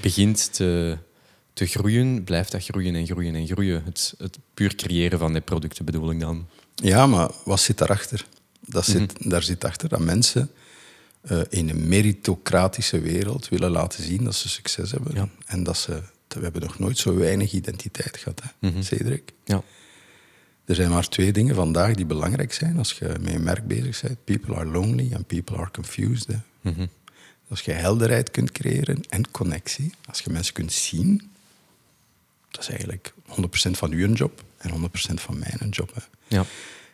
begint 0.00 0.52
te, 0.52 0.98
te 1.52 1.66
groeien, 1.66 2.24
blijft 2.24 2.52
dat 2.52 2.64
groeien 2.64 2.94
en 2.94 3.06
groeien 3.06 3.34
en 3.34 3.46
groeien. 3.46 3.84
Het, 3.84 4.14
het 4.18 4.38
puur 4.54 4.74
creëren 4.74 5.18
van 5.18 5.32
die 5.32 5.42
producten 5.42 5.84
bedoel 5.84 6.10
ik 6.10 6.20
dan. 6.20 6.46
Ja, 6.74 7.06
maar 7.06 7.30
wat 7.44 7.60
zit 7.60 7.78
daarachter? 7.78 8.26
Dat 8.60 8.84
zit, 8.84 9.30
Daar 9.30 9.42
zit 9.42 9.64
achter 9.64 9.88
dat 9.88 10.00
mensen 10.00 10.50
eh, 11.20 11.40
in 11.48 11.68
een 11.68 11.88
meritocratische 11.88 13.00
wereld 13.00 13.48
willen 13.48 13.70
laten 13.70 14.04
zien 14.04 14.24
dat 14.24 14.34
ze 14.34 14.48
succes 14.48 14.90
hebben. 14.90 15.14
Ja. 15.14 15.28
En 15.46 15.62
dat 15.62 15.76
ze... 15.76 16.02
We 16.28 16.40
hebben 16.40 16.62
nog 16.62 16.78
nooit 16.78 16.98
zo 16.98 17.14
weinig 17.14 17.52
identiteit 17.52 18.16
gehad, 18.16 18.42
hè, 18.60 18.82
Cedric. 18.82 19.32
Ja. 19.44 19.62
Er 20.64 20.74
zijn 20.74 20.90
maar 20.90 21.08
twee 21.08 21.32
dingen 21.32 21.54
vandaag 21.54 21.94
die 21.94 22.06
belangrijk 22.06 22.52
zijn 22.52 22.78
als 22.78 22.92
je 22.92 23.14
met 23.20 23.34
een 23.34 23.42
merk 23.42 23.66
bezig 23.66 24.00
bent. 24.00 24.24
People 24.24 24.54
are 24.54 24.64
lonely 24.64 25.14
and 25.14 25.26
people 25.26 25.56
are 25.56 25.70
confused. 25.70 26.26
Hè. 26.26 26.70
Als 27.48 27.60
je 27.60 27.72
helderheid 27.72 28.30
kunt 28.30 28.52
creëren 28.52 29.00
en 29.08 29.30
connectie, 29.30 29.94
als 30.06 30.20
je 30.20 30.30
mensen 30.30 30.54
kunt 30.54 30.72
zien, 30.72 31.29
dat 32.50 32.62
is 32.62 32.68
eigenlijk 32.68 33.14
100% 33.26 33.70
van 33.70 33.92
uw 33.92 34.12
job 34.12 34.44
en 34.56 34.70
100% 34.70 35.14
van 35.14 35.38
mijn 35.38 35.68
job. 35.70 35.94
Hè. 35.94 36.02
Ja. 36.36 36.44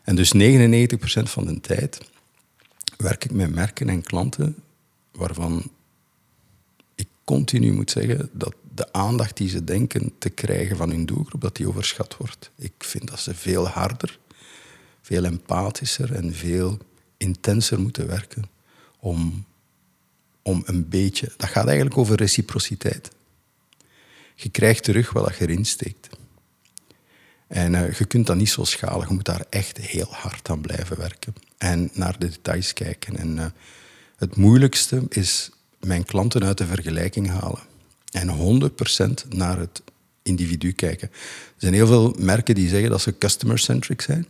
En 0.03 0.17
dus 0.17 0.33
99% 0.35 0.99
van 1.23 1.47
de 1.47 1.61
tijd 1.61 1.99
werk 2.97 3.25
ik 3.25 3.31
met 3.31 3.55
merken 3.55 3.89
en 3.89 4.03
klanten 4.03 4.57
waarvan 5.13 5.71
ik 6.95 7.09
continu 7.25 7.73
moet 7.73 7.91
zeggen 7.91 8.29
dat 8.33 8.55
de 8.75 8.93
aandacht 8.93 9.37
die 9.37 9.49
ze 9.49 9.65
denken 9.65 10.13
te 10.19 10.29
krijgen 10.29 10.77
van 10.77 10.91
hun 10.91 11.07
doelgroep, 11.07 11.41
dat 11.41 11.57
die 11.57 11.69
overschat 11.69 12.17
wordt. 12.17 12.51
Ik 12.57 12.73
vind 12.79 13.09
dat 13.09 13.21
ze 13.21 13.35
veel 13.35 13.69
harder, 13.69 14.19
veel 15.03 15.25
empathischer 15.25 16.15
en 16.15 16.35
veel 16.35 16.79
intenser 17.17 17.81
moeten 17.81 18.07
werken 18.07 18.45
om, 18.99 19.45
om 20.43 20.63
een 20.67 20.89
beetje... 20.89 21.33
Dat 21.37 21.49
gaat 21.49 21.67
eigenlijk 21.67 21.99
over 21.99 22.17
reciprociteit. 22.17 23.11
Je 24.39 24.49
krijgt 24.49 24.85
terug 24.85 25.13
wat 25.13 25.37
je 25.37 25.49
erin 25.49 25.65
steekt. 25.65 26.09
En 27.47 27.75
eh, 27.75 27.93
je 27.93 28.05
kunt 28.05 28.27
dat 28.27 28.37
niet 28.37 28.51
zo 28.51 28.65
schalen. 28.65 29.09
Je 29.09 29.15
moet 29.15 29.25
daar 29.25 29.45
echt 29.51 29.77
heel 29.77 30.09
hard 30.11 30.49
aan 30.49 30.61
blijven 30.61 30.99
werken. 30.99 31.35
En 31.59 31.91
naar 31.93 32.19
de 32.19 32.29
details 32.29 32.73
kijken. 32.73 33.17
En 33.17 33.39
eh, 33.39 33.47
het 34.17 34.37
moeilijkste 34.37 35.03
is 35.09 35.51
mijn 35.81 36.05
klanten 36.05 36.45
uit 36.45 36.59
de 36.59 36.67
vergelijking 36.67 37.29
halen. 37.29 37.63
En 38.11 38.71
100% 39.25 39.29
naar 39.29 39.59
het 39.59 39.83
individu 40.23 40.73
kijken. 40.73 41.09
Er 41.11 41.55
zijn 41.57 41.75
heel 41.75 41.87
veel 41.87 42.15
merken 42.19 42.55
die 42.55 42.69
zeggen 42.69 42.91
dat 42.91 43.01
ze 43.01 43.19
customer-centric 43.19 44.01
zijn. 44.01 44.27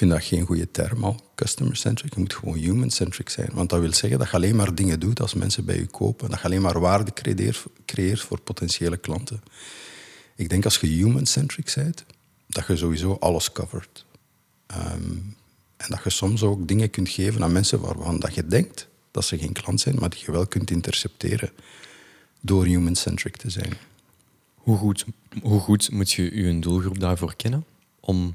Vind 0.00 0.12
dat 0.12 0.24
geen 0.24 0.46
goede 0.46 0.70
term 0.70 1.04
al, 1.04 1.30
customer-centric. 1.34 2.14
Je 2.14 2.20
moet 2.20 2.34
gewoon 2.34 2.56
human-centric 2.56 3.28
zijn. 3.28 3.48
Want 3.52 3.70
dat 3.70 3.80
wil 3.80 3.92
zeggen 3.94 4.18
dat 4.18 4.28
je 4.28 4.36
alleen 4.36 4.56
maar 4.56 4.74
dingen 4.74 5.00
doet 5.00 5.20
als 5.20 5.34
mensen 5.34 5.64
bij 5.64 5.76
je 5.76 5.86
kopen. 5.86 6.30
Dat 6.30 6.38
je 6.38 6.44
alleen 6.44 6.62
maar 6.62 6.80
waarde 6.80 7.12
creëert, 7.12 7.64
creëert 7.84 8.20
voor 8.20 8.40
potentiële 8.40 8.96
klanten. 8.96 9.42
Ik 10.36 10.48
denk 10.48 10.64
als 10.64 10.78
je 10.78 10.86
human-centric 10.86 11.72
bent, 11.74 12.04
dat 12.46 12.66
je 12.66 12.76
sowieso 12.76 13.16
alles 13.20 13.52
covert. 13.52 14.06
Ehm, 14.66 15.16
en 15.76 15.86
dat 15.88 16.04
je 16.04 16.10
soms 16.10 16.42
ook 16.42 16.68
dingen 16.68 16.90
kunt 16.90 17.08
geven 17.08 17.42
aan 17.42 17.52
mensen 17.52 17.80
waarvan 17.80 18.20
dat 18.20 18.34
je 18.34 18.46
denkt 18.46 18.88
dat 19.10 19.24
ze 19.24 19.38
geen 19.38 19.52
klant 19.52 19.80
zijn, 19.80 19.96
maar 19.98 20.10
die 20.10 20.22
je 20.26 20.32
wel 20.32 20.46
kunt 20.46 20.70
intercepteren 20.70 21.50
door 22.40 22.64
human-centric 22.64 23.36
te 23.36 23.50
zijn. 23.50 23.72
Hoe 24.54 24.76
goed, 24.76 25.04
hoe 25.42 25.60
goed 25.60 25.90
moet 25.90 26.12
je 26.12 26.36
je 26.36 26.58
doelgroep 26.58 27.00
daarvoor 27.00 27.36
kennen 27.36 27.64
om 28.00 28.34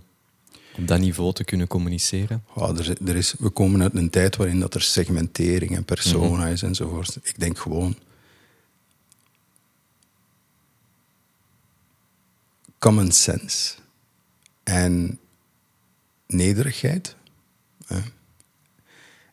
op 0.78 0.88
dat 0.88 1.00
niveau 1.00 1.34
te 1.34 1.44
kunnen 1.44 1.68
communiceren? 1.68 2.44
Ja, 2.56 2.68
er, 2.68 3.08
er 3.08 3.16
is, 3.16 3.36
we 3.40 3.50
komen 3.50 3.82
uit 3.82 3.96
een 3.96 4.10
tijd 4.10 4.36
waarin 4.36 4.60
dat 4.60 4.74
er 4.74 4.82
segmentering 4.82 5.76
en 5.76 5.86
persona 5.86 6.48
is 6.48 6.62
enzovoort. 6.62 7.18
Ik 7.24 7.40
denk 7.40 7.58
gewoon... 7.58 7.98
Common 12.80 13.12
sense. 13.12 13.76
En 14.64 15.20
nederigheid. 16.28 17.16
hè. 17.86 18.00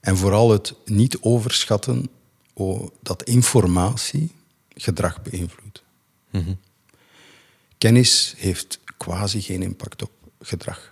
En 0.00 0.16
vooral 0.16 0.50
het 0.50 0.75
niet 0.84 1.18
overschatten 1.20 2.08
oh, 2.52 2.88
dat 3.02 3.22
informatie 3.22 4.30
gedrag 4.75 5.22
beïnvloedt. 5.22 5.82
Kennis 7.78 8.34
heeft 8.37 8.80
quasi 8.96 9.40
geen 9.40 9.62
impact 9.62 10.02
op 10.02 10.11
gedrag. 10.40 10.91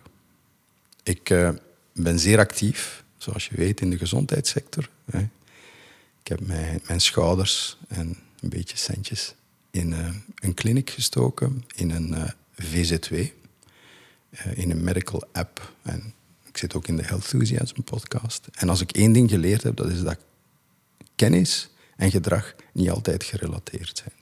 Ik 1.02 1.30
eh, 1.30 1.50
ben 1.92 2.18
zeer 2.18 2.38
actief, 2.38 3.04
zoals 3.16 3.48
je 3.48 3.56
weet, 3.56 3.80
in 3.80 3.90
de 3.90 3.98
gezondheidssector. 3.98 4.88
Hè. 5.04 5.18
Ik 6.20 6.28
heb 6.28 6.40
mijn, 6.40 6.80
mijn 6.86 7.00
schouders 7.00 7.78
en 7.88 8.16
een 8.40 8.48
beetje 8.48 8.76
centjes 8.76 9.34
in 9.70 9.92
eh, 9.92 10.14
een 10.34 10.54
kliniek 10.54 10.90
gestoken, 10.90 11.64
in 11.74 11.90
een 11.90 12.14
eh, 12.14 12.30
VZW, 12.54 13.14
in 14.54 14.70
een 14.70 14.84
medical 14.84 15.28
app. 15.32 15.72
En 15.82 16.14
ik 16.48 16.56
zit 16.56 16.74
ook 16.74 16.86
in 16.86 16.96
de 16.96 17.02
Health 17.02 17.32
Enthusiasm 17.32 17.80
podcast. 17.80 18.48
En 18.52 18.68
als 18.68 18.80
ik 18.80 18.92
één 18.92 19.12
ding 19.12 19.30
geleerd 19.30 19.62
heb, 19.62 19.76
dat 19.76 19.90
is 19.90 20.02
dat 20.02 20.18
kennis 21.16 21.70
en 21.96 22.10
gedrag 22.10 22.54
niet 22.72 22.90
altijd 22.90 23.24
gerelateerd 23.24 24.02
zijn. 24.04 24.14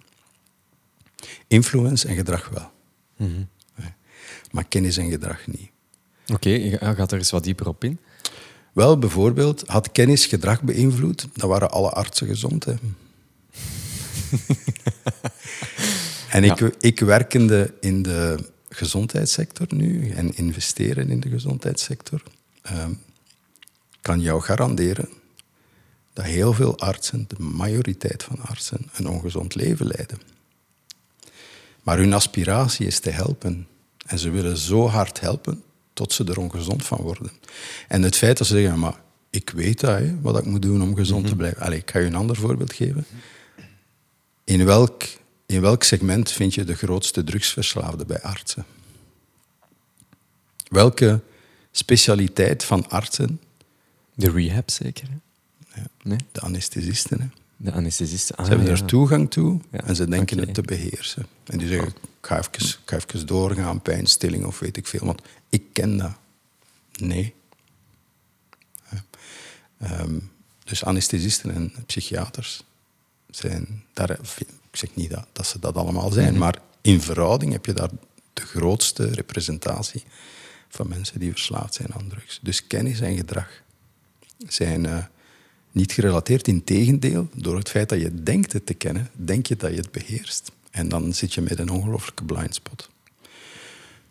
Influence 1.47 2.08
en 2.08 2.14
gedrag 2.14 2.49
wel. 2.49 2.70
Hè. 3.73 3.88
Maar 4.50 4.64
kennis 4.64 4.97
en 4.97 5.11
gedrag 5.11 5.47
niet. 5.47 5.70
Oké, 6.32 6.49
je 6.49 6.78
gaat 6.80 7.12
er 7.12 7.18
eens 7.18 7.30
wat 7.30 7.44
dieper 7.44 7.68
op 7.68 7.85
in. 7.85 7.99
Wel, 8.73 8.99
bijvoorbeeld, 8.99 9.62
had 9.66 9.92
kennis 9.92 10.26
gedrag 10.26 10.62
beïnvloed, 10.62 11.28
dan 11.32 11.49
waren 11.49 11.70
alle 11.70 11.90
artsen 11.90 12.26
gezond. 12.26 12.64
Hè. 12.64 12.75
en 16.37 16.44
ik, 16.44 16.61
ik 16.80 17.00
werkende 17.00 17.75
in 17.80 18.02
de 18.02 18.38
gezondheidssector 18.68 19.66
nu 19.70 20.11
en 20.11 20.37
investeren 20.37 21.11
in 21.11 21.20
de 21.20 21.28
gezondheidssector, 21.28 22.23
ehm, 22.62 22.92
kan 24.00 24.20
jou 24.20 24.40
garanderen 24.40 25.08
dat 26.12 26.25
heel 26.25 26.52
veel 26.52 26.78
artsen, 26.78 27.25
de 27.28 27.42
majoriteit 27.42 28.23
van 28.23 28.40
artsen, 28.40 28.90
een 28.92 29.08
ongezond 29.08 29.54
leven 29.54 29.87
leiden. 29.87 30.18
Maar 31.82 31.99
hun 31.99 32.12
aspiratie 32.12 32.87
is 32.87 33.00
te 33.00 33.11
helpen. 33.11 33.66
En 34.06 34.18
ze 34.18 34.30
willen 34.30 34.56
zo 34.56 34.88
hard 34.88 35.20
helpen 35.20 35.62
tot 35.99 36.12
ze 36.12 36.25
er 36.25 36.38
ongezond 36.38 36.87
van 36.87 36.99
worden. 36.99 37.31
En 37.88 38.02
het 38.02 38.17
feit 38.17 38.38
dat 38.38 38.47
ze 38.47 38.61
zeggen, 38.61 38.78
maar 38.78 39.00
ik 39.31 39.50
weet 39.50 39.81
dat, 39.81 39.99
hè, 39.99 40.21
wat 40.21 40.38
ik 40.38 40.45
moet 40.45 40.62
doen 40.62 40.83
om 40.83 40.95
gezond 40.97 41.26
te 41.26 41.37
blijven. 41.37 41.61
Allee, 41.62 41.78
ik 41.78 41.90
ga 41.90 41.99
je 41.99 42.07
een 42.07 42.14
ander 42.14 42.37
voorbeeld 42.37 42.73
geven. 42.73 43.07
in 44.45 44.64
welk, 44.64 45.02
in 45.47 45.61
welk 45.61 45.83
segment 45.83 46.31
vind 46.31 46.55
je 46.55 46.64
de 46.64 46.75
grootste 46.75 47.25
drugsverslaafden 47.25 48.07
bij 48.07 48.23
artsen? 48.23 48.64
Welke 50.69 51.21
specialiteit 51.71 52.64
van 52.64 52.88
artsen? 52.90 53.40
De 54.14 54.31
rehab 54.31 54.71
zeker? 54.71 55.09
Ja, 55.75 55.87
Nee? 56.02 56.19
de 56.33 56.40
anesthesisten. 56.40 57.21
Hè? 57.21 57.26
De 57.61 57.73
anesthesisten. 57.73 58.37
Ah, 58.37 58.45
Ze 58.45 58.50
hebben 58.50 58.69
ja. 58.69 58.75
er 58.75 58.85
toegang 58.85 59.31
toe 59.31 59.61
Ja, 59.71 59.81
en 59.81 59.97
ze 59.97 60.09
denken 60.09 60.38
het 60.38 60.55
te 60.55 60.62
beheersen. 60.62 61.27
En 61.45 61.59
die 61.59 61.69
zeggen, 61.69 61.88
ik 61.88 61.95
ga 62.21 62.38
even, 62.38 62.53
ik 62.55 62.79
ga 62.85 62.97
even 62.97 63.27
doorgaan, 63.27 63.83
pijnstilling 63.83 64.45
of 64.45 64.59
weet 64.59 64.77
ik 64.77 64.87
veel. 64.87 65.07
Want 65.07 65.23
ik 65.49 65.62
ken 65.73 65.97
dat. 65.97 66.12
Nee. 66.93 67.35
Ehm, 69.79 70.19
dus 70.65 70.85
anesthesisten 70.85 71.50
en 71.55 71.73
psychiaters 71.87 72.65
zijn 73.31 73.85
daar... 73.93 74.11
Ik 74.11 74.77
zeg 74.79 74.95
niet 74.95 75.11
dat, 75.11 75.27
dat 75.33 75.47
ze 75.47 75.59
dat 75.59 75.75
allemaal 75.77 76.11
zijn, 76.11 76.31
Mhm. 76.31 76.38
maar 76.38 76.59
in 76.81 77.00
verhouding 77.00 77.53
heb 77.53 77.67
je 77.67 77.73
daar 77.73 77.91
de 78.33 78.43
grootste 78.43 79.07
representatie 79.07 80.05
van 80.69 80.88
mensen 80.88 81.21
die 81.21 81.31
verslaafd 81.31 81.75
zijn 81.75 81.93
aan 81.95 82.09
drugs. 82.09 82.38
Dus 82.43 82.67
kennis 82.67 83.00
en 83.00 83.17
gedrag 83.17 83.49
zijn 84.49 84.87
eh, 84.87 85.05
niet 85.78 85.92
gerelateerd. 85.92 86.49
Integendeel, 86.49 87.28
door 87.35 87.56
het 87.56 87.68
feit 87.68 87.88
dat 87.88 88.00
je 88.00 88.23
denkt 88.23 88.52
het 88.52 88.66
te 88.66 88.75
kennen, 88.75 89.11
denk 89.12 89.47
je 89.47 89.56
dat 89.56 89.70
je 89.70 89.76
het 89.76 89.90
beheerst. 89.90 90.50
En 90.70 90.88
dan 90.88 91.14
zit 91.14 91.35
je 91.35 91.40
met 91.40 91.58
een 91.58 91.70
ongelooflijke 91.70 92.25
blind 92.25 92.54
spot. 92.54 92.90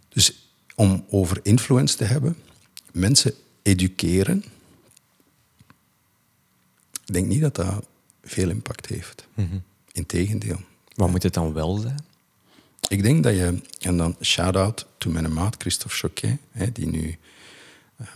Dus 0.09 0.51
om 0.75 1.05
over 1.09 1.39
influence 1.43 1.97
te 1.97 2.03
hebben, 2.03 2.35
mensen 2.91 3.33
educeren, 3.61 4.43
ik 7.05 7.13
denk 7.13 7.27
niet 7.27 7.41
dat 7.41 7.55
dat 7.55 7.85
veel 8.23 8.49
impact 8.49 8.85
heeft. 8.85 9.27
Mhm. 9.33 9.57
Integendeel. 9.91 10.61
Wat 10.95 11.09
moet 11.09 11.23
het 11.23 11.33
dan 11.33 11.53
wel 11.53 11.77
zijn? 11.77 12.05
Ik 12.87 13.03
denk 13.03 13.23
dat 13.23 13.33
je, 13.33 13.61
en 13.79 13.97
dan 13.97 14.15
shout-out 14.21 14.85
to 14.97 15.09
mijn 15.09 15.33
maat 15.33 15.55
Christophe 15.57 15.97
Choquet, 15.97 16.37
hè, 16.51 16.71
die 16.71 16.87
nu, 16.87 17.17
eh, 17.97 18.07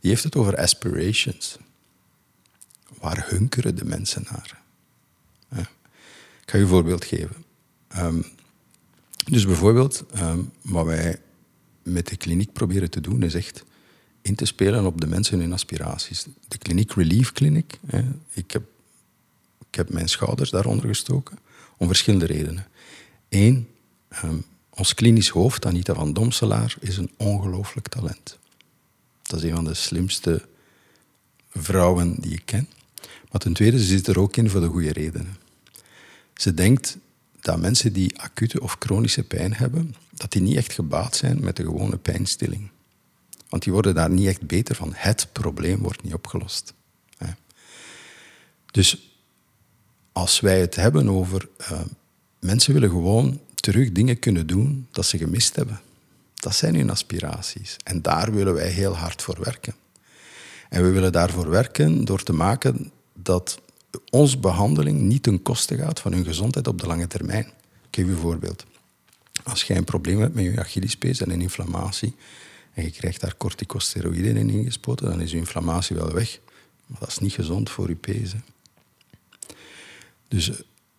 die 0.00 0.10
heeft 0.10 0.22
het 0.22 0.36
over 0.36 0.56
aspirations. 0.56 1.58
Waar 3.00 3.26
hunkeren 3.28 3.76
de 3.76 3.84
mensen 3.84 4.24
naar? 4.30 4.62
Hè. 5.48 5.60
Ik 5.60 6.52
ga 6.52 6.56
je 6.56 6.62
een 6.62 6.68
voorbeeld 6.68 7.04
geven. 7.04 7.44
Ehm, 7.88 8.22
dus 9.30 9.46
bijvoorbeeld, 9.46 10.04
ehm, 10.12 10.40
wat 10.62 10.86
wij 10.86 11.20
met 11.82 12.06
de 12.06 12.16
kliniek 12.16 12.52
proberen 12.52 12.90
te 12.90 13.00
doen, 13.00 13.22
is 13.22 13.34
echt 13.34 13.64
in 14.22 14.34
te 14.34 14.44
spelen 14.44 14.86
op 14.86 15.00
de 15.00 15.06
mensen 15.06 15.40
hun 15.40 15.52
aspiraties. 15.52 16.26
De 16.48 16.58
kliniek 16.58 16.92
Relief 16.92 17.32
Clinic, 17.32 17.78
ik, 18.32 18.50
heb, 18.50 18.62
ik 19.68 19.74
heb 19.74 19.90
mijn 19.90 20.08
schouders 20.08 20.50
daaronder 20.50 20.86
gestoken, 20.86 21.38
om 21.76 21.86
verschillende 21.86 22.26
redenen. 22.26 22.66
Eén, 23.28 23.68
ehm, 24.08 24.36
ons 24.70 24.94
klinisch 24.94 25.28
hoofd, 25.28 25.66
Anita 25.66 25.94
van 25.94 26.12
Domselaar, 26.12 26.76
is 26.80 26.96
een 26.96 27.10
ongelooflijk 27.16 27.88
talent. 27.88 28.38
Dat 29.22 29.42
is 29.42 29.50
een 29.50 29.54
van 29.54 29.64
de 29.64 29.74
slimste 29.74 30.48
vrouwen 31.50 32.14
die 32.20 32.32
ik 32.32 32.42
ken. 32.44 32.68
Maar 33.30 33.40
ten 33.40 33.52
tweede, 33.52 33.78
ze 33.78 33.84
zit 33.84 34.06
er 34.06 34.20
ook 34.20 34.36
in 34.36 34.50
voor 34.50 34.60
de 34.60 34.66
goede 34.66 34.92
redenen. 34.92 35.36
Ze 36.34 36.54
denkt 36.54 36.96
dat 37.40 37.60
mensen 37.60 37.92
die 37.92 38.20
acute 38.20 38.60
of 38.60 38.76
chronische 38.78 39.22
pijn 39.22 39.54
hebben, 39.54 39.94
dat 40.10 40.32
die 40.32 40.42
niet 40.42 40.56
echt 40.56 40.72
gebaat 40.72 41.16
zijn 41.16 41.40
met 41.40 41.56
de 41.56 41.62
gewone 41.62 41.96
pijnstilling. 41.96 42.70
Want 43.48 43.62
die 43.62 43.72
worden 43.72 43.94
daar 43.94 44.10
niet 44.10 44.26
echt 44.26 44.46
beter 44.46 44.74
van. 44.74 44.92
Het 44.94 45.28
probleem 45.32 45.78
wordt 45.78 46.02
niet 46.02 46.14
opgelost. 46.14 46.74
Dus 48.76 49.18
als 50.12 50.40
wij 50.40 50.60
het 50.60 50.74
hebben 50.74 51.08
over 51.08 51.48
eh, 51.56 51.80
mensen 52.40 52.72
willen 52.72 52.90
gewoon 52.90 53.40
terug 53.54 53.92
dingen 53.92 54.18
kunnen 54.18 54.46
doen 54.46 54.86
dat 54.90 55.06
ze 55.06 55.18
gemist 55.18 55.56
hebben. 55.56 55.80
Dat 56.34 56.54
zijn 56.54 56.74
hun 56.74 56.90
aspiraties. 56.90 57.76
En 57.84 58.02
daar 58.02 58.32
willen 58.32 58.54
wij 58.54 58.68
heel 58.68 58.96
hard 58.96 59.22
voor 59.22 59.36
werken. 59.44 59.74
En 60.68 60.82
we 60.82 60.90
willen 60.90 61.12
daarvoor 61.12 61.50
werken 61.50 62.04
door 62.04 62.22
te 62.22 62.32
maken 62.32 62.92
dat 63.26 63.60
onze 64.10 64.38
behandeling 64.38 65.00
niet 65.00 65.22
ten 65.22 65.42
koste 65.42 65.76
gaat 65.76 66.00
van 66.00 66.12
hun 66.12 66.24
gezondheid 66.24 66.66
op 66.66 66.80
de 66.80 66.86
lange 66.86 67.06
termijn. 67.06 67.46
Ik 67.88 67.90
geef 67.90 68.06
u 68.06 68.10
een 68.10 68.16
voorbeeld. 68.16 68.64
Als 69.42 69.62
jij 69.62 69.76
een 69.76 69.84
probleem 69.84 70.20
hebt 70.20 70.34
met 70.34 70.44
je 70.44 70.60
Achillespees 70.60 71.20
en 71.20 71.30
een 71.30 71.40
inflammatie, 71.40 72.14
en 72.72 72.82
je 72.82 72.90
krijgt 72.90 73.20
daar 73.20 73.36
corticosteroïden 73.36 74.36
in 74.36 74.50
ingespoten, 74.50 75.06
dan 75.06 75.20
is 75.20 75.30
je 75.30 75.36
inflammatie 75.36 75.96
wel 75.96 76.12
weg. 76.12 76.38
Maar 76.86 77.00
dat 77.00 77.08
is 77.08 77.18
niet 77.18 77.32
gezond 77.32 77.70
voor 77.70 77.88
je 77.88 77.94
pees. 77.94 78.32
hè. 78.32 78.38
Dus 80.28 80.50
eh, 80.50 80.56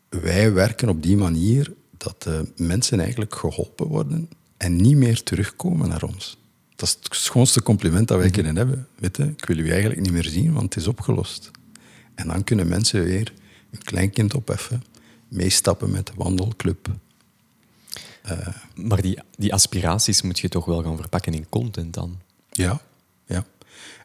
wij 0.09 0.53
werken 0.53 0.89
op 0.89 1.03
die 1.03 1.17
manier 1.17 1.73
dat 1.97 2.25
eh, 2.27 2.39
mensen 2.55 2.99
eigenlijk 2.99 3.35
geholpen 3.35 3.87
worden 3.87 4.29
en 4.57 4.75
niet 4.75 4.97
meer 4.97 5.23
terugkomen 5.23 5.89
naar 5.89 6.03
ons. 6.03 6.37
Dat 6.75 6.87
is 6.87 6.97
het 7.01 7.15
schoonste 7.15 7.61
compliment 7.61 8.07
dat 8.07 8.17
wij 8.17 8.29
kunnen 8.29 8.55
hebben. 8.55 8.87
Weet 8.95 9.17
je, 9.17 9.23
ik 9.23 9.45
wil 9.45 9.57
u 9.57 9.69
eigenlijk 9.69 10.01
niet 10.01 10.11
meer 10.11 10.25
zien, 10.25 10.53
want 10.53 10.73
het 10.73 10.83
is 10.83 10.87
opgelost. 10.87 11.51
En 12.17 12.27
dan 12.27 12.43
kunnen 12.43 12.67
mensen 12.67 13.03
weer 13.03 13.33
hun 13.69 13.83
kleinkind 13.83 14.33
opheffen, 14.33 14.83
meestappen 15.27 15.91
met 15.91 16.07
de 16.07 16.13
wandelclub. 16.15 16.89
Maar 18.75 19.01
die, 19.01 19.19
die 19.37 19.53
aspiraties 19.53 20.21
moet 20.21 20.39
je 20.39 20.49
toch 20.49 20.65
wel 20.65 20.83
gaan 20.83 20.97
verpakken 20.97 21.33
in 21.33 21.49
content 21.49 21.93
dan? 21.93 22.19
Ja, 22.51 22.81
ja. 23.25 23.45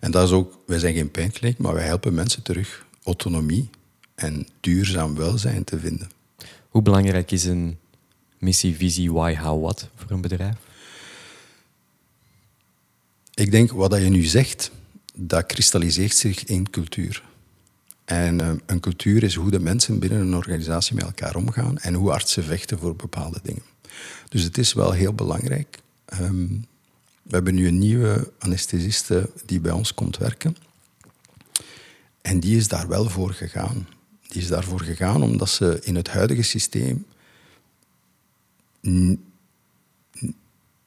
En 0.00 0.10
dat 0.10 0.26
is 0.28 0.34
ook, 0.34 0.58
wij 0.66 0.78
zijn 0.78 0.94
geen 0.94 1.10
pijnkliniek, 1.10 1.58
maar 1.58 1.74
wij 1.74 1.86
helpen 1.86 2.14
mensen 2.14 2.42
terug 2.42 2.86
autonomie 3.02 3.70
en 4.14 4.46
duurzaam 4.60 5.14
welzijn 5.14 5.64
te 5.64 5.78
vinden. 5.78 6.10
Hoe 6.68 6.82
belangrijk 6.82 7.30
is 7.30 7.44
een 7.44 7.78
missie, 8.38 8.76
visie, 8.76 9.12
why, 9.12 9.36
how, 9.36 9.62
what 9.62 9.88
voor 9.94 10.10
een 10.10 10.20
bedrijf? 10.20 10.56
Ik 13.34 13.50
denk, 13.50 13.72
wat 13.72 13.92
je 13.92 14.08
nu 14.08 14.22
zegt, 14.22 14.70
dat 15.14 15.46
kristalliseert 15.46 16.16
zich 16.16 16.44
in 16.44 16.70
cultuur. 16.70 17.22
En 18.04 18.40
eh, 18.40 18.50
een 18.66 18.80
cultuur 18.80 19.22
is 19.22 19.34
hoe 19.34 19.50
de 19.50 19.60
mensen 19.60 19.98
binnen 19.98 20.20
een 20.20 20.34
organisatie 20.34 20.94
met 20.94 21.04
elkaar 21.04 21.34
omgaan 21.36 21.78
en 21.78 21.94
hoe 21.94 22.12
artsen 22.12 22.44
vechten 22.44 22.78
voor 22.78 22.96
bepaalde 22.96 23.40
dingen. 23.42 23.62
Dus 24.28 24.42
het 24.42 24.58
is 24.58 24.72
wel 24.72 24.92
heel 24.92 25.12
belangrijk. 25.12 25.78
Ehm, 26.04 26.46
we 27.22 27.34
hebben 27.34 27.54
nu 27.54 27.66
een 27.66 27.78
nieuwe 27.78 28.32
anesthesiste 28.38 29.30
die 29.46 29.60
bij 29.60 29.72
ons 29.72 29.94
komt 29.94 30.16
werken. 30.16 30.56
En 32.22 32.40
die 32.40 32.56
is 32.56 32.68
daar 32.68 32.88
wel 32.88 33.08
voor 33.08 33.32
gegaan. 33.32 33.86
Die 34.28 34.42
is 34.42 34.48
daarvoor 34.48 34.80
gegaan 34.80 35.22
omdat 35.22 35.48
ze 35.48 35.78
in 35.82 35.94
het 35.94 36.08
huidige 36.08 36.42
systeem 36.42 37.06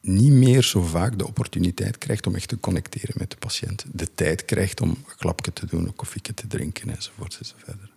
niet 0.06 0.32
meer 0.32 0.62
zo 0.62 0.82
vaak 0.82 1.18
de 1.18 1.26
opportuniteit 1.26 1.98
krijgt 1.98 2.26
om 2.26 2.34
echt 2.34 2.48
te 2.48 2.60
connecteren 2.60 3.14
met 3.18 3.30
de 3.30 3.36
patiënt. 3.36 3.84
De 3.92 4.08
tijd 4.14 4.44
krijgt 4.44 4.80
om 4.80 4.88
een 4.88 5.04
klapje 5.18 5.52
te 5.52 5.66
doen, 5.66 5.86
een 5.86 5.94
koffietje 5.94 6.34
te 6.34 6.46
drinken 6.46 6.90
enzovoort 6.90 7.38
enzovoort. 7.38 7.94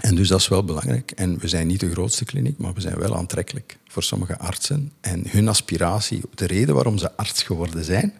En 0.00 0.14
dus 0.14 0.28
dat 0.28 0.40
is 0.40 0.48
wel 0.48 0.64
belangrijk. 0.64 1.10
En 1.10 1.38
we 1.38 1.48
zijn 1.48 1.66
niet 1.66 1.80
de 1.80 1.90
grootste 1.90 2.24
kliniek, 2.24 2.58
maar 2.58 2.74
we 2.74 2.80
zijn 2.80 2.98
wel 2.98 3.16
aantrekkelijk 3.16 3.78
voor 3.88 4.02
sommige 4.02 4.38
artsen. 4.38 4.92
En 5.00 5.24
hun 5.28 5.48
aspiratie, 5.48 6.20
de 6.34 6.46
reden 6.46 6.74
waarom 6.74 6.98
ze 6.98 7.16
arts 7.16 7.42
geworden 7.42 7.84
zijn, 7.84 8.14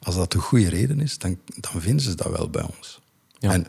als 0.00 0.14
dat 0.14 0.32
de 0.32 0.38
goede 0.38 0.68
reden 0.68 1.00
is, 1.00 1.18
dan, 1.18 1.38
dan 1.56 1.80
vinden 1.80 2.04
ze 2.04 2.14
dat 2.14 2.30
wel 2.30 2.50
bij 2.50 2.62
ons. 2.62 3.00
Ja. 3.38 3.52
En 3.52 3.66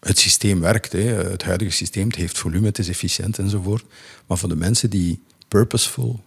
het 0.00 0.18
systeem 0.18 0.60
werkt, 0.60 0.92
hè. 0.92 0.98
het 0.98 1.42
huidige 1.42 1.70
systeem 1.70 2.06
het 2.06 2.16
heeft 2.16 2.38
volume, 2.38 2.66
het 2.66 2.78
is 2.78 2.88
efficiënt 2.88 3.38
enzovoort. 3.38 3.84
Maar 4.26 4.38
voor 4.38 4.48
de 4.48 4.56
mensen 4.56 4.90
die 4.90 5.22
purposeful 5.48 6.20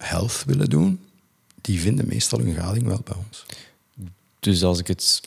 health 0.00 0.42
willen 0.46 0.68
doen, 0.70 1.00
die 1.60 1.80
vinden 1.80 2.08
meestal 2.08 2.38
hun 2.38 2.54
gading 2.54 2.86
wel 2.86 3.00
bij 3.04 3.16
ons. 3.28 3.44
Dus 4.40 4.62
als 4.62 4.78
ik 4.78 4.86
het, 4.86 5.20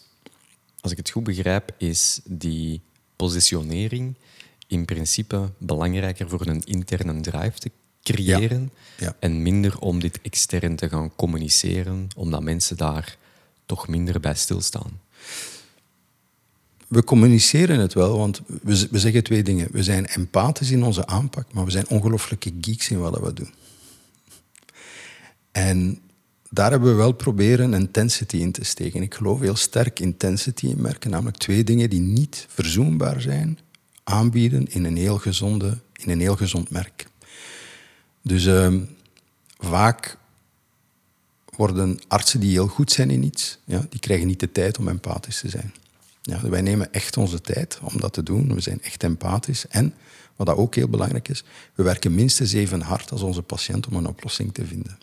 als 0.81 0.91
ik 0.91 0.97
het 0.97 1.09
goed 1.09 1.23
begrijp, 1.23 1.71
is 1.77 2.19
die 2.23 2.81
positionering 3.15 4.15
in 4.67 4.85
principe 4.85 5.51
belangrijker 5.57 6.29
voor 6.29 6.47
een 6.47 6.63
interne 6.63 7.21
drive 7.21 7.59
te 7.59 7.71
creëren 8.03 8.71
Ja. 8.97 9.15
en 9.19 9.41
minder 9.41 9.79
om 9.79 9.99
dit 9.99 10.19
extern 10.21 10.75
te 10.75 10.89
gaan 10.89 11.15
communiceren, 11.15 12.07
omdat 12.15 12.43
mensen 12.43 12.77
daar 12.77 13.17
toch 13.65 13.87
minder 13.87 14.19
bij 14.19 14.35
stilstaan. 14.35 14.99
We 16.87 17.03
communiceren 17.03 17.79
het 17.79 17.93
wel, 17.93 18.17
want 18.17 18.41
we, 18.61 18.87
we 18.91 18.99
zeggen 18.99 19.23
twee 19.23 19.43
dingen. 19.43 19.67
We 19.71 19.83
zijn 19.83 20.05
empathisch 20.05 20.71
in 20.71 20.83
onze 20.83 21.05
aanpak, 21.05 21.53
maar 21.53 21.65
we 21.65 21.71
zijn 21.71 21.87
ongelooflijke 21.87 22.51
geeks 22.61 22.89
in 22.89 22.99
wat 22.99 23.19
we 23.19 23.33
doen. 23.33 23.53
En 25.53 26.01
daar 26.49 26.71
hebben 26.71 26.89
we 26.89 26.95
wel 26.95 27.11
proberen 27.11 27.73
intensity 27.73 28.37
in 28.37 28.51
te 28.51 28.63
steken. 28.63 29.01
Ik 29.01 29.13
geloof 29.13 29.39
heel 29.39 29.55
sterk 29.55 29.99
intensity 29.99 30.65
in 30.65 30.81
merken, 30.81 31.11
namelijk 31.11 31.37
twee 31.37 31.63
dingen 31.63 31.89
die 31.89 31.99
niet 31.99 32.45
verzoenbaar 32.49 33.21
zijn, 33.21 33.59
aanbieden 34.03 34.67
in 34.67 34.85
een 34.85 34.97
heel, 34.97 35.17
gezonde, 35.17 35.77
in 35.93 36.09
een 36.09 36.19
heel 36.19 36.35
gezond 36.35 36.69
merk. 36.69 37.07
Dus 38.21 38.45
ehm, 38.45 38.79
vaak 39.57 40.17
worden 41.55 41.99
artsen 42.07 42.39
die 42.39 42.51
heel 42.51 42.67
goed 42.67 42.91
zijn 42.91 43.09
in 43.09 43.23
iets, 43.23 43.57
ja, 43.65 43.85
die 43.89 43.99
krijgen 43.99 44.27
niet 44.27 44.39
de 44.39 44.51
tijd 44.51 44.77
om 44.77 44.87
empathisch 44.87 45.39
te 45.39 45.49
zijn. 45.49 45.73
Ja, 46.21 46.49
wij 46.49 46.61
nemen 46.61 46.93
echt 46.93 47.17
onze 47.17 47.41
tijd 47.41 47.79
om 47.81 47.99
dat 47.99 48.13
te 48.13 48.23
doen. 48.23 48.53
We 48.53 48.61
zijn 48.61 48.81
echt 48.81 49.03
empathisch. 49.03 49.67
En, 49.67 49.93
wat 50.45 50.55
dat 50.55 50.65
ook 50.65 50.75
heel 50.75 50.87
belangrijk 50.87 51.29
is, 51.29 51.43
we 51.75 51.83
werken 51.83 52.15
minstens 52.15 52.53
even 52.53 52.81
hard 52.81 53.11
als 53.11 53.21
onze 53.21 53.41
patiënt 53.41 53.87
om 53.87 53.95
een 53.95 54.07
oplossing 54.07 54.53
te 54.53 54.65
vinden. 54.65 54.97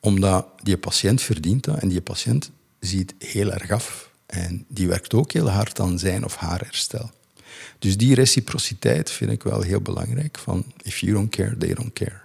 Omdat 0.00 0.46
die 0.62 0.76
patiënt 0.76 1.22
verdient 1.22 1.64
dat 1.64 1.78
en 1.78 1.88
die 1.88 2.00
patiënt 2.00 2.50
ziet 2.78 3.14
heel 3.18 3.52
erg 3.52 3.70
af. 3.70 4.10
En 4.26 4.64
die 4.68 4.88
werkt 4.88 5.14
ook 5.14 5.32
heel 5.32 5.48
hard 5.48 5.80
aan 5.80 5.98
zijn 5.98 6.24
of 6.24 6.36
haar 6.36 6.60
herstel. 6.60 7.10
Dus 7.78 7.96
die 7.96 8.14
reciprociteit 8.14 9.10
vind 9.10 9.30
ik 9.30 9.42
wel 9.42 9.60
heel 9.60 9.80
belangrijk. 9.80 10.38
Van 10.38 10.64
if 10.82 10.98
you 10.98 11.12
don't 11.12 11.30
care, 11.30 11.56
they 11.56 11.74
don't 11.74 11.92
care. 11.92 12.20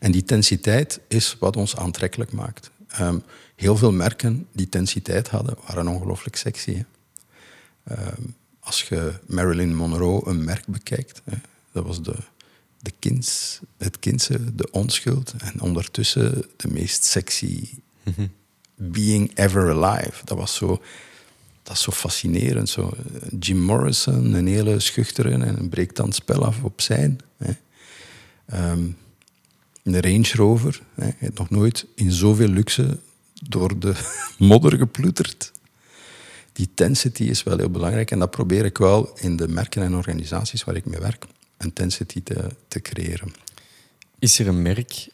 En 0.00 0.12
die 0.12 0.24
tensiteit 0.24 1.00
is 1.08 1.36
wat 1.38 1.56
ons 1.56 1.76
aantrekkelijk 1.76 2.32
maakt. 2.32 2.70
Ehm, 2.88 3.18
heel 3.54 3.76
veel 3.76 3.92
merken 3.92 4.46
die 4.52 4.68
tensiteit 4.68 5.28
hadden, 5.28 5.56
waren 5.66 5.88
ongelooflijk 5.88 6.36
sexy. 6.36 6.74
Hè? 6.74 6.84
Als 8.64 8.82
je 8.82 9.12
Marilyn 9.26 9.76
Monroe 9.76 10.28
een 10.28 10.44
merk 10.44 10.66
bekijkt, 10.66 11.22
hè, 11.24 11.36
dat 11.72 11.86
was 11.86 12.02
de, 12.02 12.14
de 12.78 12.92
kinds, 12.98 13.60
het 13.76 13.98
kindse, 13.98 14.54
de 14.54 14.70
onschuld. 14.70 15.34
En 15.38 15.60
ondertussen 15.60 16.44
de 16.56 16.68
meest 16.68 17.04
sexy 17.04 17.68
being 18.74 19.30
ever 19.34 19.70
alive. 19.70 20.24
Dat 20.24 20.38
was 20.38 20.54
zo, 20.54 20.82
dat 21.62 21.76
is 21.76 21.82
zo 21.82 21.90
fascinerend. 21.90 22.68
Zo. 22.68 22.90
Jim 23.38 23.58
Morrison, 23.58 24.32
een 24.32 24.46
hele 24.46 24.80
schuchtere 24.80 25.30
en 25.30 25.68
breekt 25.68 25.96
dan 25.96 26.06
het 26.06 26.14
spel 26.14 26.44
af 26.44 26.62
op 26.62 26.80
zijn. 26.80 27.20
Hè. 27.36 27.52
Ehm, 28.46 28.88
een 29.82 30.00
Range 30.00 30.30
Rover. 30.32 30.80
Hè. 30.94 31.28
Nog 31.34 31.50
nooit 31.50 31.86
in 31.94 32.12
zoveel 32.12 32.48
luxe 32.48 32.98
door 33.34 33.78
de 33.78 33.94
modder 34.38 34.76
geploeterd. 34.78 35.52
Die 36.52 36.70
tensity 36.74 37.22
is 37.22 37.42
wel 37.42 37.58
heel 37.58 37.70
belangrijk 37.70 38.10
en 38.10 38.18
dat 38.18 38.30
probeer 38.30 38.64
ik 38.64 38.78
wel 38.78 39.18
in 39.18 39.36
de 39.36 39.48
merken 39.48 39.82
en 39.82 39.94
organisaties 39.94 40.64
waar 40.64 40.76
ik 40.76 40.84
mee 40.84 41.00
werk, 41.00 41.26
een 41.56 41.72
tensity 41.72 42.22
te, 42.22 42.48
te 42.68 42.80
creëren. 42.80 43.34
Is 44.18 44.38
er 44.38 44.46
een 44.46 44.62
merk 44.62 45.08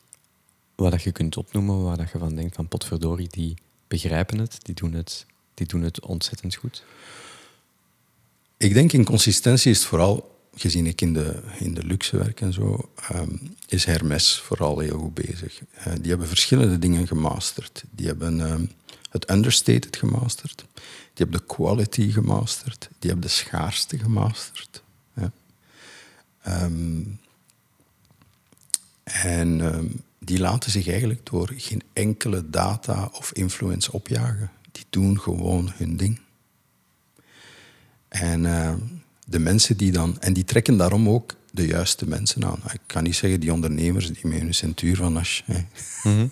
waar 0.75 0.91
dat 0.91 1.03
je 1.03 1.13
kunt 1.13 1.37
opnoemen, 1.37 1.83
waar 1.83 1.97
dat 1.97 2.11
je 2.11 2.19
van 2.19 2.35
denkt 2.35 2.55
van 2.55 2.69
potverdorie, 2.69 3.29
die 3.31 3.57
begrijpen 3.89 4.39
het, 4.39 4.59
die 4.63 4.75
doen 4.75 4.93
het, 4.93 5.27
die 5.55 5.67
doen 5.67 5.83
het 5.83 6.01
ontzettend 6.01 6.55
goed? 6.55 6.85
Ik 8.57 8.75
denk 8.75 8.93
in 8.93 9.05
consistentie 9.05 9.71
is 9.71 9.79
het 9.79 9.87
vooral, 9.87 10.39
gezien 10.55 10.87
ik 10.87 11.01
in 11.01 11.13
de, 11.13 11.43
in 11.59 11.75
de 11.75 11.85
luxe 11.85 12.17
werk 12.17 12.41
en 12.41 12.53
zo, 12.53 12.91
ehm, 13.09 13.37
is 13.67 13.85
Hermes 13.85 14.41
vooral 14.41 14.79
heel 14.79 14.99
goed 14.99 15.15
bezig. 15.15 15.61
Eh, 15.73 15.93
die 16.01 16.11
hebben 16.11 16.29
verschillende 16.29 16.79
dingen 16.79 17.07
gemasterd. 17.07 17.85
Die 17.91 18.07
hebben 18.07 18.41
ehm, 18.41 18.65
het 19.11 19.31
understated 19.31 19.97
gemasterd, 19.97 20.65
die 21.19 21.27
hebben 21.27 21.47
de 21.47 21.55
quality 21.55 22.11
gemasterd, 22.11 22.89
die 22.99 23.11
hebben 23.11 23.29
de 23.29 23.35
schaarste 23.35 23.99
gemasterd. 23.99 24.83
Ja. 25.15 25.33
Ehm, 26.43 27.01
en 29.03 29.61
ehm, 29.61 29.87
die 30.19 30.39
laten 30.39 30.71
zich 30.71 30.89
eigenlijk 30.89 31.27
door 31.27 31.53
geen 31.57 31.83
enkele 31.93 32.51
data 32.51 33.11
of 33.13 33.33
influence 33.33 33.93
opjagen. 33.93 34.51
Die 34.73 34.85
doen 34.91 35.21
gewoon 35.21 35.73
hun 35.75 35.97
ding. 35.97 36.21
En 38.09 38.47
ehm, 38.47 38.79
de 39.25 39.39
mensen 39.39 39.77
die 39.77 39.93
dan... 39.93 40.21
En 40.21 40.33
die 40.33 40.45
trekken 40.45 40.77
daarom 40.77 41.09
ook 41.09 41.35
de 41.51 41.67
juiste 41.67 42.09
mensen 42.09 42.45
aan. 42.45 42.61
Ik 42.73 42.81
kan 42.87 43.03
niet 43.03 43.17
zeggen 43.17 43.41
die 43.41 43.53
ondernemers 43.53 44.13
die 44.13 44.27
met 44.27 44.41
hun 44.41 44.55
centuur 44.55 44.97
van 44.97 45.17
Asch... 45.17 45.41
hè. 45.45 45.65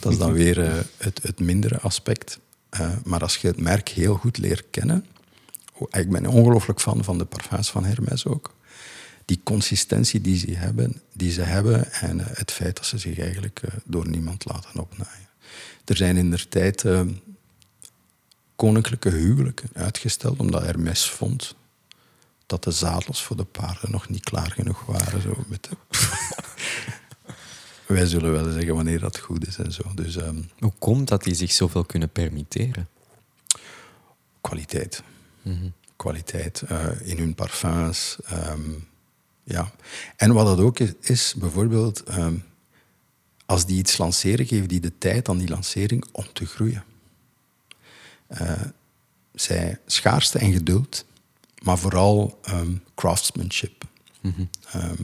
Dat 0.00 0.12
is 0.12 0.18
dan 0.18 0.32
weer 0.32 0.64
eh, 0.64 0.80
het, 0.96 1.22
het 1.22 1.40
mindere 1.40 1.78
aspect. 1.80 2.38
Eh, 2.70 2.90
maar 3.04 3.20
als 3.20 3.36
je 3.36 3.46
het 3.46 3.60
merk 3.60 3.88
heel 3.88 4.14
goed 4.14 4.38
leert 4.38 4.64
kennen... 4.70 5.06
Ik 5.90 6.10
ben 6.10 6.26
ongelooflijk 6.26 6.80
fan 6.80 7.04
van 7.04 7.18
de 7.18 7.24
parfums 7.24 7.70
van 7.70 7.84
Hermes 7.84 8.26
ook 8.26 8.54
die 9.30 9.40
consistentie 9.44 10.20
die 10.20 10.38
ze 10.38 10.50
hebben, 10.50 11.02
die 11.12 11.32
ze 11.32 11.42
hebben 11.42 11.92
en 11.92 12.20
eh, 12.20 12.26
het 12.30 12.52
feit 12.52 12.76
dat 12.76 12.86
ze 12.86 12.98
zich 12.98 13.18
eigenlijk 13.18 13.60
eh, 13.62 13.74
door 13.84 14.08
niemand 14.08 14.44
laten 14.44 14.80
opnaaien. 14.80 15.28
Er 15.84 15.96
zijn 15.96 16.16
in 16.16 16.30
der 16.30 16.48
tijd 16.48 16.84
eh, 16.84 17.00
koninklijke 18.56 19.08
huwelijken 19.08 19.68
uitgesteld 19.72 20.38
omdat 20.38 20.62
Hermes 20.62 21.10
vond 21.10 21.54
dat 22.46 22.64
de 22.64 22.70
zadels 22.70 23.22
voor 23.22 23.36
de 23.36 23.44
paarden 23.44 23.90
nog 23.90 24.08
niet 24.08 24.24
klaar 24.24 24.50
genoeg 24.50 24.84
waren. 24.84 25.22
Zo 25.22 25.44
met 25.46 25.62
de 25.64 25.76
Wij 27.90 28.06
zullen 28.06 28.32
wel 28.32 28.52
zeggen 28.52 28.74
wanneer 28.74 28.98
dat 29.00 29.18
goed 29.18 29.46
is 29.46 29.56
en 29.56 29.72
zo. 29.72 29.82
Dus 29.94 30.16
ehm, 30.16 30.42
Hoe 30.58 30.72
komt 30.78 31.08
dat 31.08 31.22
die 31.22 31.34
zich 31.34 31.52
zoveel 31.52 31.84
kunnen 31.84 32.10
permitteren? 32.10 32.88
kwaliteit. 34.40 35.02
Kwaliteit 35.96 36.62
eh, 36.62 36.86
in 37.02 37.18
hun 37.18 37.34
parfums. 37.34 38.16
ehm, 38.24 38.70
ja. 39.44 39.72
En 40.16 40.32
wat 40.32 40.46
dat 40.46 40.58
ook 40.58 40.78
is, 40.78 40.92
is 41.00 41.34
bijvoorbeeld, 41.38 42.02
ehm, 42.02 42.36
als 43.46 43.66
die 43.66 43.78
iets 43.78 43.98
lanceren, 43.98 44.46
geven 44.46 44.68
die 44.68 44.80
de 44.80 44.98
tijd 44.98 45.28
aan 45.28 45.38
die 45.38 45.48
lancering 45.48 46.04
om 46.12 46.32
te 46.32 46.46
groeien. 46.46 46.84
Eh, 48.26 48.60
zij 49.34 49.78
schaarste 49.86 50.38
en 50.38 50.52
geduld, 50.52 51.04
maar 51.62 51.78
vooral 51.78 52.40
craftsmanship. 52.94 53.84
Ehm, 54.72 55.02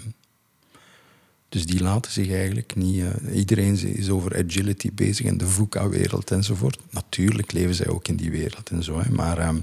dus 1.49 1.67
die 1.67 1.83
laten 1.83 2.13
zich 2.13 2.31
eigenlijk 2.31 2.75
niet... 2.75 3.03
eh, 3.03 3.37
iedereen 3.37 3.79
is 3.97 4.09
over 4.09 4.45
agility 4.45 4.93
bezig 4.93 5.27
en 5.27 5.39
de 5.39 5.47
VUCA-wereld 5.47 6.31
enzovoort. 6.31 6.79
Natuurlijk 6.91 7.53
leven 7.53 7.75
zij 7.75 7.89
ook 7.89 8.09
in 8.09 8.17
die 8.17 8.31
wereld 8.31 8.71
en 8.71 8.83
zo. 8.83 9.01
Hè, 9.01 9.11
maar 9.11 9.39
ehm, 9.39 9.59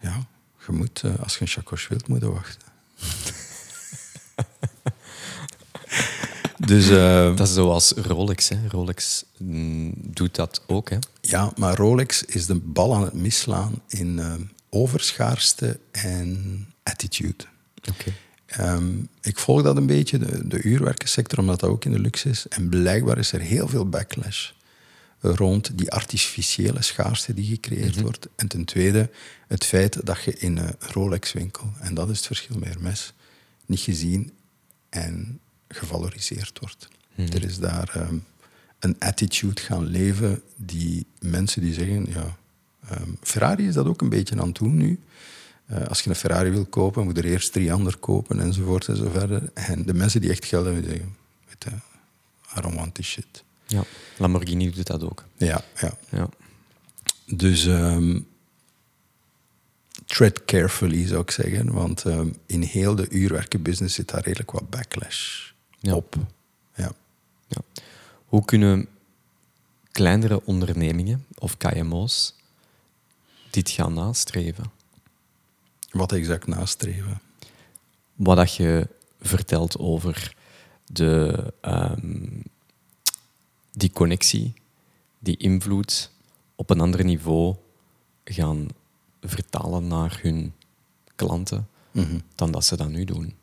ja, 0.00 0.26
je 0.66 0.72
moet, 0.72 1.02
eh, 1.04 1.18
als 1.22 1.34
je 1.34 1.40
een 1.40 1.46
chakos 1.46 1.88
wilt, 1.88 2.08
moeten 2.08 2.32
wachten. 2.32 2.68
dus 6.66 6.88
eh, 6.88 7.36
Dat 7.36 7.48
is 7.48 7.54
zoals 7.54 7.90
Rolex. 7.90 8.48
Hè. 8.48 8.68
Rolex 8.68 9.24
mm, 9.38 9.92
doet 9.96 10.34
dat 10.34 10.62
ook. 10.66 10.90
Hè. 10.90 10.98
ja, 11.20 11.52
maar 11.56 11.76
Rolex 11.76 12.24
is 12.24 12.46
de 12.46 12.54
bal 12.54 12.94
aan 12.94 13.02
het 13.04 13.14
misslaan 13.14 13.80
in 13.88 14.20
overschaarste 14.68 15.80
en 15.90 16.66
attitude. 16.82 17.44
Oké. 17.90 18.12
Ehm, 18.56 18.92
ik 19.20 19.38
volg 19.38 19.62
dat 19.62 19.76
een 19.76 19.86
beetje, 19.86 20.18
de, 20.18 20.48
de 20.48 20.62
uurwerkensector, 20.62 21.38
omdat 21.38 21.60
dat 21.60 21.70
ook 21.70 21.84
in 21.84 21.92
de 21.92 21.98
luxe 21.98 22.28
is. 22.28 22.48
En 22.48 22.68
blijkbaar 22.68 23.18
is 23.18 23.32
er 23.32 23.40
heel 23.40 23.68
veel 23.68 23.88
backlash 23.88 24.50
rond 25.20 25.78
die 25.78 25.90
artificiële 25.90 26.82
schaarste 26.82 27.34
die 27.34 27.46
gecreëerd 27.46 28.00
wordt. 28.00 28.28
En 28.36 28.48
ten 28.48 28.64
tweede 28.64 29.10
het 29.46 29.64
feit 29.64 30.06
dat 30.06 30.22
je 30.22 30.36
in 30.38 30.56
een 30.56 30.74
Rolex-winkel, 30.78 31.72
en 31.80 31.94
dat 31.94 32.10
is 32.10 32.16
het 32.16 32.26
verschil 32.26 32.58
met 32.58 32.68
Hermes, 32.68 33.12
niet 33.66 33.80
gezien 33.80 34.32
en 34.88 35.40
gevaloriseerd 35.68 36.58
wordt. 36.60 36.88
Er 37.16 37.44
is 37.44 37.58
daar 37.58 37.90
ehm, 37.94 38.16
een 38.78 38.96
attitude 38.98 39.60
gaan 39.60 39.86
leven 39.86 40.42
die 40.56 41.06
mensen 41.20 41.62
die 41.62 41.74
zeggen, 41.74 42.06
ja, 42.08 42.36
ehm, 42.88 43.10
Ferrari 43.20 43.66
is 43.66 43.74
dat 43.74 43.86
ook 43.86 44.00
een 44.00 44.08
beetje 44.08 44.40
aan 44.40 44.46
het 44.46 44.56
doen 44.56 44.76
nu. 44.76 45.00
Eh, 45.66 45.86
als 45.86 46.00
je 46.00 46.10
een 46.10 46.16
Ferrari 46.16 46.50
wil 46.50 46.64
kopen, 46.66 47.04
moet 47.04 47.16
je 47.16 47.22
er 47.22 47.28
eerst 47.28 47.52
drie 47.52 47.72
andere 47.72 47.96
kopen 47.96 48.40
enzovoort 48.40 48.88
en 48.88 48.96
zo 48.96 49.10
verder. 49.10 49.50
En 49.54 49.84
de 49.86 49.94
mensen 49.94 50.20
die 50.20 50.30
echt 50.30 50.44
geld 50.44 50.64
hebben, 50.64 50.82
die 50.82 50.90
zeggen, 50.90 51.16
weet 51.48 51.64
je, 51.64 51.70
I 52.58 52.60
don't 52.60 52.74
want 52.74 52.94
this 52.94 53.06
shit. 53.06 53.44
Ja. 53.66 53.84
Lamborghini 54.18 54.70
doet 54.70 54.86
dat 54.86 55.02
ook. 55.02 55.24
Ja, 55.36 55.64
ja. 55.80 55.96
Ja. 56.10 56.28
Dus 57.26 57.66
ehm, 57.66 58.20
tread 60.06 60.44
carefully 60.44 61.06
zou 61.06 61.20
ik 61.22 61.30
zeggen, 61.30 61.72
want 61.72 62.04
ehm, 62.04 62.28
in 62.46 62.62
heel 62.62 62.94
de 62.94 63.08
uurwerkenbusiness 63.08 63.94
zit 63.94 64.08
daar 64.10 64.22
redelijk 64.24 64.50
wat 64.50 64.70
backlash 64.70 65.50
Ja. 65.80 65.94
op. 65.94 66.16
Ja. 66.74 66.92
Ja. 67.48 67.60
Hoe 68.26 68.44
kunnen 68.44 68.88
kleinere 69.92 70.44
ondernemingen 70.44 71.26
of 71.38 71.56
KMO's 71.56 72.34
dit 73.50 73.70
gaan 73.70 73.94
nastreven? 73.94 74.64
Wat 75.94 76.12
exact 76.12 76.46
nastreven. 76.46 77.20
Wat 78.14 78.36
dat 78.36 78.54
je 78.54 78.88
vertelt 79.20 79.78
over 79.78 80.34
de, 80.86 81.44
ehm, 81.60 82.26
die 83.72 83.90
connectie, 83.92 84.52
die 85.18 85.36
invloed 85.36 86.10
op 86.54 86.70
een 86.70 86.80
ander 86.80 87.04
niveau 87.04 87.56
gaan 88.24 88.68
vertalen 89.20 89.86
naar 89.86 90.18
hun 90.22 90.52
klanten 91.14 91.68
Mhm. 91.90 92.18
dan 92.34 92.50
dat 92.50 92.64
ze 92.64 92.76
dat 92.76 92.88
nu 92.88 93.04
doen. 93.04 93.34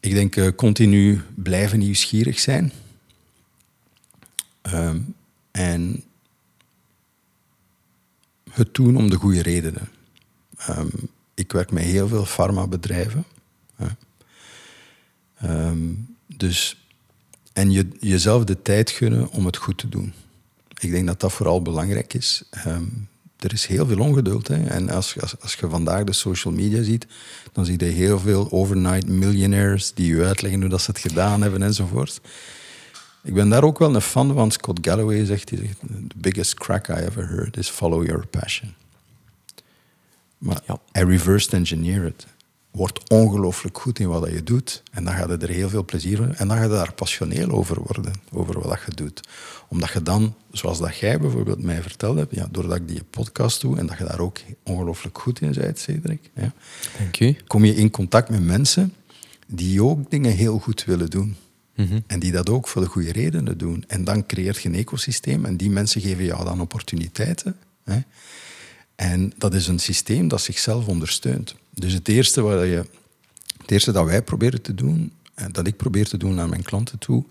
Ik 0.00 0.12
denk 0.12 0.36
eh, 0.36 0.48
continu 0.56 1.20
blijven 1.34 1.78
nieuwsgierig 1.78 2.38
zijn. 2.38 2.72
Ehm, 4.62 5.00
en 5.50 6.04
het 8.50 8.74
doen 8.74 8.96
om 8.96 9.10
de 9.10 9.16
goede 9.16 9.42
redenen. 9.42 9.88
Ehm, 10.56 10.88
ik 11.34 11.52
werk 11.52 11.70
met 11.70 11.82
heel 11.82 12.08
veel 12.08 12.24
farmabedrijven. 12.24 13.24
Ehm, 15.40 15.78
dus, 16.26 16.76
en 17.52 17.70
je, 17.70 17.88
jezelf 18.00 18.44
de 18.44 18.62
tijd 18.62 18.90
gunnen 18.90 19.30
om 19.30 19.46
het 19.46 19.56
goed 19.56 19.78
te 19.78 19.88
doen. 19.88 20.12
Ik 20.78 20.90
denk 20.90 21.06
dat 21.06 21.20
dat 21.20 21.32
vooral 21.32 21.62
belangrijk 21.62 22.14
is. 22.14 22.42
Ehm, 22.50 22.84
er 23.36 23.52
is 23.52 23.66
heel 23.66 23.86
veel 23.86 23.98
ongeduld. 23.98 24.48
Hè? 24.48 24.64
En 24.64 24.90
als, 24.90 25.20
als, 25.20 25.40
als 25.40 25.54
je 25.54 25.68
vandaag 25.68 26.04
de 26.04 26.12
social 26.12 26.54
media 26.54 26.82
ziet, 26.82 27.06
dan 27.52 27.64
zie 27.64 27.84
je 27.84 27.84
heel 27.84 28.18
veel 28.18 28.50
overnight 28.50 29.06
millionaires 29.06 29.94
die 29.94 30.14
je 30.14 30.24
uitleggen 30.24 30.60
hoe 30.60 30.70
dat 30.70 30.82
ze 30.82 30.90
het 30.90 31.00
gedaan 31.00 31.42
hebben 31.42 31.62
enzovoort. 31.62 32.20
Ik 33.22 33.34
ben 33.34 33.48
daar 33.48 33.64
ook 33.64 33.78
wel 33.78 33.94
een 33.94 34.00
fan 34.00 34.34
van. 34.34 34.50
Scott 34.50 34.78
Galloway 34.82 35.24
zegt, 35.24 35.50
hij 35.50 35.58
zegt, 35.58 35.78
the 35.80 36.16
biggest 36.16 36.54
crack 36.54 36.88
I 36.88 36.92
ever 36.92 37.28
heard 37.28 37.56
is 37.56 37.68
follow 37.68 38.06
your 38.06 38.26
passion. 38.26 38.74
Maar 40.38 40.60
Ja. 40.66 40.80
I 40.98 41.04
reversed 41.04 41.52
engineer 41.52 42.04
it. 42.04 42.26
Word 42.70 43.10
ongelooflijk 43.10 43.78
goed 43.78 43.98
in 43.98 44.08
wat 44.08 44.30
je 44.30 44.42
doet. 44.42 44.82
En 44.92 45.04
dan 45.04 45.14
gaat 45.14 45.28
je 45.28 45.36
er 45.36 45.48
heel 45.54 45.68
veel 45.68 45.84
plezier 45.84 46.16
van. 46.16 46.34
En 46.34 46.48
dan 46.48 46.56
ga 46.56 46.62
je 46.62 46.68
daar 46.68 46.92
passioneel 46.92 47.50
over 47.50 47.80
worden, 47.80 48.12
over 48.32 48.60
wat 48.60 48.78
je 48.86 48.94
doet. 48.94 49.20
Omdat 49.68 49.90
je 49.92 50.02
dan, 50.02 50.34
zoals 50.52 50.78
dat 50.78 50.96
jij 50.96 51.18
bijvoorbeeld 51.20 51.62
mij 51.62 51.82
verteld 51.82 52.16
hebt, 52.18 52.34
ja, 52.34 52.48
doordat 52.50 52.76
ik 52.76 52.88
die 52.88 53.02
podcast 53.10 53.60
doe 53.60 53.78
en 53.78 53.86
dat 53.86 53.98
je 53.98 54.04
daar 54.04 54.20
ook 54.20 54.38
ongelooflijk 54.62 55.18
goed 55.18 55.40
in 55.40 55.52
bent, 55.52 55.78
Cedric, 55.78 56.30
ja, 56.34 56.52
Dank 56.98 57.20
u. 57.20 57.36
kom 57.46 57.64
je 57.64 57.74
in 57.74 57.90
contact 57.90 58.28
met 58.28 58.42
mensen 58.42 58.94
die 59.46 59.82
ook 59.82 60.10
dingen 60.10 60.32
heel 60.32 60.58
goed 60.58 60.84
willen 60.84 61.10
doen. 61.10 61.36
Mhm. 61.80 62.00
En 62.06 62.20
die 62.20 62.32
dat 62.32 62.48
ook 62.48 62.68
voor 62.68 62.82
de 62.82 62.88
goede 62.88 63.12
redenen 63.12 63.58
doen. 63.58 63.84
En 63.86 64.04
dan 64.04 64.26
creëert 64.26 64.62
je 64.62 64.68
een 64.68 64.74
ecosysteem 64.74 65.44
en 65.44 65.56
die 65.56 65.70
mensen 65.70 66.00
geven 66.00 66.24
jou 66.24 66.44
dan 66.44 66.60
opportuniteiten. 66.60 67.56
Hè. 67.84 68.00
En 68.94 69.32
dat 69.38 69.54
is 69.54 69.66
een 69.66 69.78
systeem 69.78 70.28
dat 70.28 70.40
zichzelf 70.40 70.86
ondersteunt. 70.86 71.54
Dus 71.70 71.92
het 71.92 72.08
eerste, 72.08 72.40
wat 72.40 72.60
je, 72.60 72.84
het 73.60 73.70
eerste 73.70 73.92
dat 73.92 74.04
wij 74.04 74.22
proberen 74.22 74.62
te 74.62 74.74
doen, 74.74 75.12
en 75.34 75.52
dat 75.52 75.66
ik 75.66 75.76
probeer 75.76 76.08
te 76.08 76.16
doen 76.16 76.34
naar 76.34 76.48
mijn 76.48 76.62
klanten 76.62 76.98
toe, 76.98 77.24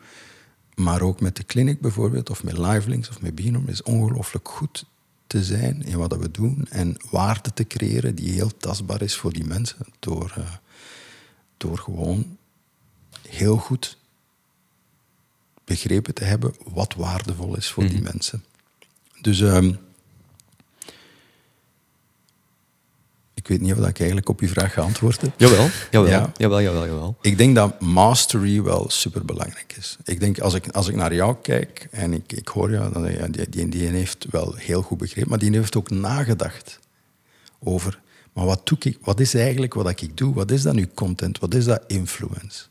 maar 0.75 1.01
ook 1.01 1.21
met 1.21 1.35
de 1.35 1.45
clinic 1.45 1.81
bijvoorbeeld, 1.81 2.29
of 2.29 2.43
met 2.43 2.57
Livelinks 2.57 3.09
of 3.09 3.21
met 3.21 3.35
Binom, 3.35 3.67
is 3.67 3.83
ongelooflijk 3.83 4.47
goed 4.47 4.85
te 5.27 5.43
zijn 5.43 5.83
in 5.83 5.97
wat 5.97 6.15
we 6.15 6.31
doen 6.31 6.65
en 6.69 6.97
waarde 7.11 7.53
te 7.53 7.67
creëren 7.67 8.15
die 8.15 8.31
heel 8.31 8.57
tastbaar 8.57 9.01
is 9.01 9.15
voor 9.15 9.33
die 9.33 9.45
mensen. 9.45 9.85
Door, 9.99 10.33
eh, 10.37 10.53
door 11.57 11.77
gewoon 11.77 12.37
heel 13.27 13.57
goed 13.57 13.97
begrepen 15.69 16.13
te 16.13 16.23
hebben 16.23 16.53
wat 16.73 16.93
waardevol 16.93 17.57
is 17.57 17.69
voor 17.69 17.87
die 17.87 18.01
mensen. 18.01 18.43
Dus 19.21 19.41
ehm, 19.41 19.73
ik 23.33 23.47
weet 23.47 23.61
niet 23.61 23.71
of 23.71 23.77
ik 23.77 23.99
eigenlijk 23.99 24.29
op 24.29 24.39
uw 24.39 24.47
vraag 24.47 24.73
geantwoord 24.73 25.21
heb. 25.21 25.33
Jawel, 25.37 25.67
jawel, 25.91 26.09
Ja. 26.11 26.31
jawel, 26.37 26.61
jawel, 26.61 26.85
jawel. 26.85 27.17
Ik 27.21 27.37
denk 27.37 27.55
dat 27.55 27.81
mastery 27.81 28.61
wel 28.61 28.89
superbelangrijk 28.89 29.75
is. 29.77 29.97
Ik 30.03 30.19
denk, 30.19 30.39
als 30.39 30.53
ik, 30.53 30.67
als 30.67 30.87
ik 30.87 30.95
naar 30.95 31.13
jou 31.13 31.35
kijk 31.41 31.87
en 31.91 32.13
ik, 32.13 32.31
ik 32.31 32.47
hoor 32.47 32.71
jou, 32.71 32.93
dan, 32.93 33.11
ja, 33.11 33.27
die, 33.27 33.49
die, 33.49 33.67
die 33.69 33.87
heeft 33.87 34.25
wel 34.29 34.53
heel 34.55 34.81
goed 34.81 34.97
begrepen, 34.97 35.29
maar 35.29 35.39
die 35.39 35.51
heeft 35.51 35.75
ook 35.75 35.89
nagedacht 35.89 36.79
over, 37.63 37.99
maar 38.33 38.45
wat, 38.45 38.67
doe 38.67 38.77
ik, 38.79 38.97
wat 39.01 39.19
is 39.19 39.33
eigenlijk 39.33 39.73
wat 39.73 40.01
ik 40.01 40.17
doe? 40.17 40.33
Wat 40.33 40.51
is 40.51 40.61
dat 40.61 40.73
nu 40.73 40.87
content? 40.93 41.39
Wat 41.39 41.53
is 41.53 41.65
dat 41.65 41.83
influence? 41.87 42.65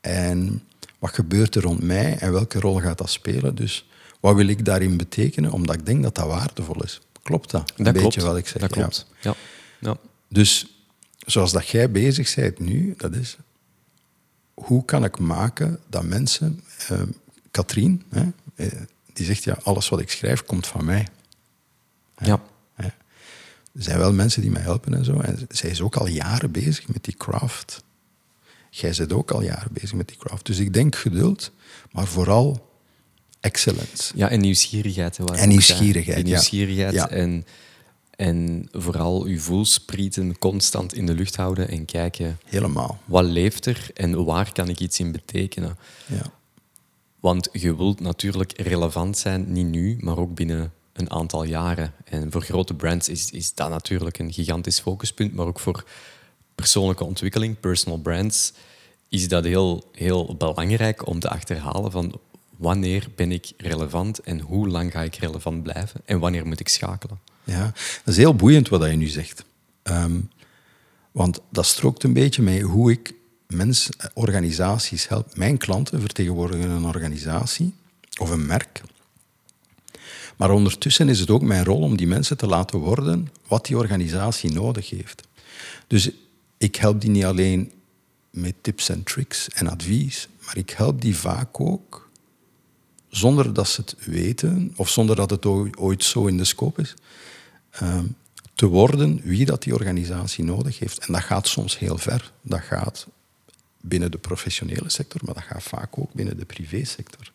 En 0.00 0.62
wat 1.06 1.14
gebeurt 1.14 1.54
er 1.54 1.62
rond 1.62 1.82
mij 1.82 2.18
en 2.18 2.32
welke 2.32 2.60
rol 2.60 2.80
gaat 2.80 2.98
dat 2.98 3.10
spelen? 3.10 3.54
Dus 3.54 3.86
wat 4.20 4.34
wil 4.34 4.48
ik 4.48 4.64
daarin 4.64 4.96
betekenen? 4.96 5.52
Omdat 5.52 5.74
ik 5.74 5.86
denk 5.86 6.02
dat 6.02 6.14
dat 6.14 6.26
waardevol 6.26 6.82
is. 6.82 7.00
Klopt 7.22 7.50
dat? 7.50 7.72
Een 7.76 7.84
Dat 7.84 7.92
beetje 7.92 8.08
klopt. 8.10 8.26
wat 8.26 8.36
ik 8.36 8.46
zeg. 8.48 8.60
Dat 8.60 8.70
klopt. 8.70 9.06
Ja. 9.20 9.34
Ja. 9.80 9.96
Dus 10.28 10.66
zoals 11.26 11.52
dat 11.52 11.68
jij 11.68 11.90
bezig 11.90 12.34
bent 12.34 12.58
nu, 12.58 12.94
dat 12.96 13.14
is 13.14 13.36
hoe 14.54 14.84
kan 14.84 15.04
ik 15.04 15.18
maken 15.18 15.80
dat 15.88 16.04
mensen, 16.04 16.60
eh, 16.88 17.02
Katrien, 17.50 18.02
hè, 18.08 18.26
eh, 18.54 18.80
die 19.12 19.26
zegt 19.26 19.44
ja, 19.44 19.58
alles 19.62 19.88
wat 19.88 20.00
ik 20.00 20.10
schrijf 20.10 20.42
komt 20.44 20.66
van 20.66 20.84
mij. 20.84 21.06
Ja. 22.18 22.42
Hè. 22.74 22.84
Er 22.84 23.82
zijn 23.82 23.98
wel 23.98 24.12
mensen 24.12 24.42
die 24.42 24.50
mij 24.50 24.62
helpen 24.62 24.94
en 24.94 25.04
zo. 25.04 25.20
En 25.20 25.46
zij 25.48 25.70
is 25.70 25.80
ook 25.80 25.96
al 25.96 26.06
jaren 26.06 26.50
bezig 26.50 26.88
met 26.88 27.04
die 27.04 27.16
craft. 27.16 27.84
Jij 28.78 28.94
bent 28.98 29.12
ook 29.12 29.30
al 29.30 29.42
jaren 29.42 29.72
bezig 29.72 29.92
met 29.92 30.08
die 30.08 30.16
craft. 30.16 30.46
Dus 30.46 30.58
ik 30.58 30.72
denk 30.72 30.96
geduld, 30.96 31.52
maar 31.92 32.06
vooral 32.06 32.68
excellence. 33.40 34.12
Ja, 34.16 34.28
en 34.28 34.40
nieuwsgierigheid. 34.40 35.16
hè, 35.16 35.24
En 35.36 35.48
nieuwsgierigheid, 35.48 36.24
nieuwsgierigheid 36.24 36.94
Ja. 36.94 37.08
en, 37.10 37.46
en 38.10 38.68
vooral 38.72 39.22
uw 39.24 39.38
voelsprieten 39.40 40.38
constant 40.38 40.94
in 40.94 41.06
de 41.06 41.14
lucht 41.14 41.36
houden 41.36 41.68
en 41.68 41.84
kijken 41.84 42.38
Helemaal. 42.44 42.98
wat 43.04 43.24
leeft 43.24 43.66
er 43.66 43.90
en 43.94 44.24
waar 44.24 44.52
kan 44.52 44.68
ik 44.68 44.80
iets 44.80 44.98
in 44.98 45.12
betekenen. 45.12 45.76
Ja. 46.06 46.22
Want 47.20 47.48
je 47.52 47.76
wilt 47.76 48.00
natuurlijk 48.00 48.60
relevant 48.60 49.18
zijn, 49.18 49.52
niet 49.52 49.66
nu, 49.66 49.96
maar 50.00 50.18
ook 50.18 50.34
binnen 50.34 50.72
een 50.92 51.10
aantal 51.10 51.44
jaren. 51.44 51.92
En 52.04 52.32
voor 52.32 52.42
grote 52.42 52.74
brands 52.74 53.08
is, 53.08 53.30
is 53.30 53.54
dat 53.54 53.68
natuurlijk 53.70 54.18
een 54.18 54.32
gigantisch 54.32 54.80
focuspunt, 54.80 55.34
maar 55.34 55.46
ook 55.46 55.60
voor 55.60 55.84
persoonlijke 56.56 57.04
ontwikkeling, 57.04 57.60
personal 57.60 57.98
brands, 57.98 58.52
is 59.08 59.28
dat 59.28 59.44
heel, 59.44 59.90
heel 59.92 60.34
belangrijk 60.36 61.06
om 61.06 61.20
te 61.20 61.28
achterhalen 61.28 61.90
van 61.90 62.20
wanneer 62.56 63.06
ben 63.14 63.32
ik 63.32 63.52
relevant 63.56 64.20
en 64.20 64.40
hoe 64.40 64.68
lang 64.68 64.92
ga 64.92 65.02
ik 65.02 65.14
relevant 65.14 65.62
blijven 65.62 66.00
en 66.04 66.18
wanneer 66.18 66.46
moet 66.46 66.60
ik 66.60 66.68
schakelen. 66.68 67.18
Ja, 67.44 67.64
dat 68.04 68.14
is 68.14 68.16
heel 68.16 68.34
boeiend 68.34 68.68
wat 68.68 68.90
je 68.90 68.96
nu 68.96 69.06
zegt. 69.06 69.44
Ehm, 69.82 70.20
want 71.12 71.40
dat 71.50 71.66
strookt 71.66 72.02
een 72.02 72.12
beetje 72.12 72.42
met 72.42 72.60
hoe 72.60 72.90
ik 72.90 73.14
mensen, 73.46 73.94
eh, 73.98 74.06
organisaties 74.14 75.08
help. 75.08 75.36
Mijn 75.36 75.56
klanten 75.58 76.00
vertegenwoordigen 76.00 76.70
een 76.70 76.84
organisatie 76.84 77.74
of 78.20 78.30
een 78.30 78.46
merk. 78.46 78.82
Maar 80.36 80.50
ondertussen 80.50 81.08
is 81.08 81.20
het 81.20 81.30
ook 81.30 81.42
mijn 81.42 81.64
rol 81.64 81.80
om 81.80 81.96
die 81.96 82.06
mensen 82.06 82.36
te 82.36 82.46
laten 82.46 82.78
worden 82.78 83.28
wat 83.46 83.66
die 83.66 83.76
organisatie 83.76 84.52
nodig 84.52 84.90
heeft. 84.90 85.22
Dus 85.86 86.10
ik 86.58 86.76
help 86.76 87.00
die 87.00 87.10
niet 87.10 87.24
alleen 87.24 87.72
met 88.30 88.54
tips 88.60 88.88
en 88.88 89.02
tricks 89.02 89.48
en 89.48 89.68
advies, 89.68 90.28
maar 90.44 90.56
ik 90.56 90.70
help 90.70 91.00
die 91.00 91.16
vaak 91.16 91.60
ook 91.60 92.10
zonder 93.08 93.52
dat 93.52 93.68
ze 93.68 93.80
het 93.80 93.96
weten 94.04 94.72
of 94.76 94.88
zonder 94.88 95.16
dat 95.16 95.30
het 95.30 95.46
ooit- 95.76 96.04
zo 96.04 96.26
in 96.26 96.36
de 96.36 96.44
scope 96.44 96.82
is, 96.82 96.94
ehm, 97.70 98.06
te 98.54 98.66
worden 98.66 99.20
wie 99.22 99.44
dat 99.44 99.62
die 99.62 99.74
organisatie 99.74 100.44
nodig 100.44 100.78
heeft. 100.78 100.98
En 100.98 101.12
dat 101.12 101.22
gaat 101.22 101.48
soms 101.48 101.78
heel 101.78 101.98
ver. 101.98 102.32
Dat 102.42 102.60
gaat 102.60 103.06
binnen 103.80 104.10
de 104.10 104.18
professionele 104.18 104.88
sector, 104.90 105.20
maar 105.24 105.34
dat 105.34 105.42
gaat 105.42 105.62
vaak 105.62 105.98
ook 105.98 106.12
binnen 106.12 106.36
de 106.36 106.44
privésector. 106.44 107.32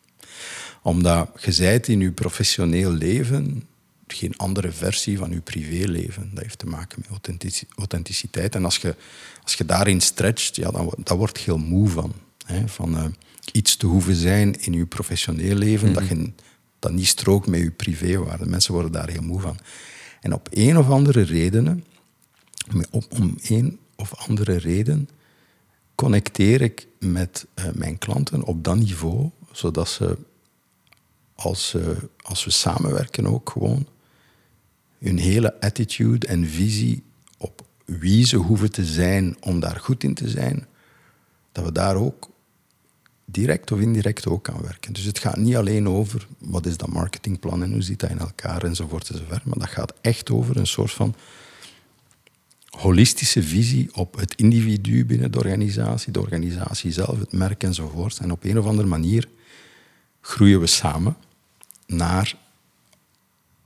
Omdat 0.82 1.30
je 1.42 1.52
zijt 1.52 1.88
in 1.88 2.00
je 2.00 2.12
professioneel 2.12 2.92
leven 2.92 3.68
geen 4.14 4.38
andere 4.38 4.72
versie 4.72 5.18
van 5.18 5.32
je 5.32 5.42
privéleven. 5.42 6.30
Dat 6.34 6.44
heeft 6.44 6.60
te 6.60 6.66
maken 6.66 7.00
met 7.02 7.10
authentici- 7.10 7.68
authenticiteit. 7.76 8.56
En 8.56 8.66
als 8.66 8.78
je, 8.78 8.96
als 9.44 9.54
je 9.54 9.66
daarin 9.66 10.02
stretcht, 10.02 10.56
ja, 10.56 10.72
dan, 10.72 10.86
wo- 10.86 10.94
daar 11.04 11.18
word 11.18 11.38
je 11.38 11.44
heel 11.44 11.58
moe 11.58 11.90
van. 11.90 12.14
Hè? 12.46 12.68
Van 12.68 12.98
eh, 12.98 13.06
iets 13.52 13.76
te 13.76 13.86
hoeven 13.86 14.16
zijn 14.16 14.62
in 14.62 14.74
je 14.74 14.86
professioneel 14.86 15.56
leven 15.56 15.94
dat, 15.94 16.08
je, 16.08 16.32
dat 16.80 16.92
niet 16.92 17.08
strookt 17.08 17.48
met 17.48 17.60
je 17.60 17.72
privéwaarde. 17.72 18.46
Mensen 18.46 18.74
worden 18.74 18.92
daar 18.92 19.10
heel 19.10 19.22
moe 19.22 19.40
van. 19.42 19.58
En 20.22 20.34
op 20.34 20.48
een 20.52 20.78
of 20.78 20.90
andere 20.90 21.22
redenen, 21.22 21.84
om- 23.10 23.38
een 23.42 23.80
of 23.96 24.16
andere 24.16 24.58
reden, 24.58 25.10
connecteer 25.96 26.62
ik 26.62 26.88
met 27.00 27.46
eh, 27.54 27.66
mijn 27.74 27.98
klanten 27.98 28.44
op 28.44 28.64
dat 28.64 28.76
niveau, 28.76 29.30
zodat 29.52 29.90
ze 29.90 30.18
als, 31.36 31.76
als 32.22 32.44
we 32.46 32.52
samenwerken 32.52 33.26
ook 33.28 33.50
gewoon 33.50 33.88
hun 35.02 35.18
hele 35.18 35.62
attitude 35.62 36.28
en 36.28 36.48
visie 36.48 37.04
op 37.38 37.66
wie 37.86 38.26
ze 38.26 38.38
hoeven 38.38 38.72
te 38.72 38.86
zijn 38.86 39.38
om 39.40 39.60
daar 39.60 39.80
goed 39.80 40.04
in 40.04 40.14
te 40.14 40.30
zijn, 40.30 40.66
dat 41.52 41.66
we 41.66 41.72
daar 41.72 41.96
ook 41.96 42.30
direct 43.26 43.72
of 43.72 43.80
indirect 43.80 44.28
ook 44.28 44.50
aan 44.50 44.62
werken. 44.62 44.94
Dus 44.94 45.04
het 45.04 45.20
gaat 45.20 45.38
niet 45.38 45.56
alleen 45.56 45.88
over 45.88 46.28
wat 46.38 46.66
is 46.66 46.78
dat 46.78 46.90
marketingplan 46.90 47.64
en 47.64 47.72
hoe 47.72 47.82
zit 47.82 48.00
dat 48.00 48.10
in 48.10 48.20
elkaar 48.20 48.64
enzovoort 48.64 49.10
enzovoort, 49.10 49.46
maar 49.46 49.58
dat 49.58 49.70
gaat 49.70 49.94
echt 50.02 50.32
over 50.32 50.58
een 50.58 50.68
soort 50.68 50.92
van 50.92 51.16
holistische 52.70 53.44
visie 53.44 53.90
op 53.94 54.16
het 54.16 54.36
individu 54.36 55.06
binnen 55.06 55.32
de 55.32 55.38
organisatie, 55.38 56.12
de 56.12 56.20
organisatie 56.20 56.92
zelf, 56.92 57.20
het 57.20 57.32
merk 57.32 57.64
enzovoort. 57.64 58.18
En 58.18 58.32
op 58.32 58.44
een 58.44 58.60
of 58.60 58.66
andere 58.66 58.88
manier 58.88 59.28
groeien 60.22 60.60
we 60.60 60.68
samen 60.68 61.16
naar 61.86 62.36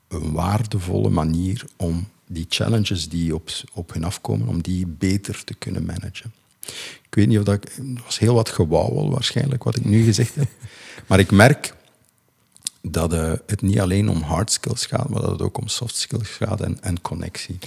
een 0.08 0.32
waardevolle 0.32 1.10
manier 1.10 1.66
om 1.76 2.08
die 2.28 2.46
challenges 2.50 3.10
die 3.10 3.36
op, 3.36 3.50
op 3.74 3.94
hun 3.94 4.04
afkomen, 4.04 4.48
om 4.48 4.62
die 4.62 4.88
beter 4.88 5.44
te 5.44 5.54
kunnen 5.54 5.86
managen. 5.86 6.34
Ik 7.04 7.16
weet 7.16 7.28
niet 7.28 7.38
of 7.38 7.44
dat... 7.44 7.56
ik- 7.56 7.72
Het 7.76 8.04
was 8.04 8.20
heel 8.20 8.34
wat 8.34 8.50
gewauwel 8.50 9.10
waarschijnlijk, 9.12 9.64
wat 9.64 9.76
ik 9.76 9.86
nu 9.86 10.04
gezegd 10.04 10.36
heb. 10.36 10.48
Maar 11.08 11.20
ik 11.20 11.32
merk 11.32 11.74
dat 12.82 13.14
eh, 13.14 13.34
het 13.46 13.62
niet 13.62 13.80
alleen 13.80 14.10
om 14.10 14.22
hard 14.22 14.52
skills 14.52 14.86
gaat, 14.86 15.10
maar 15.10 15.22
dat 15.22 15.32
het 15.32 15.42
ook 15.42 15.58
om 15.58 15.68
soft 15.68 15.96
skills 15.96 16.30
gaat 16.30 16.62
en, 16.62 16.82
en 16.82 17.02
connectie. 17.02 17.58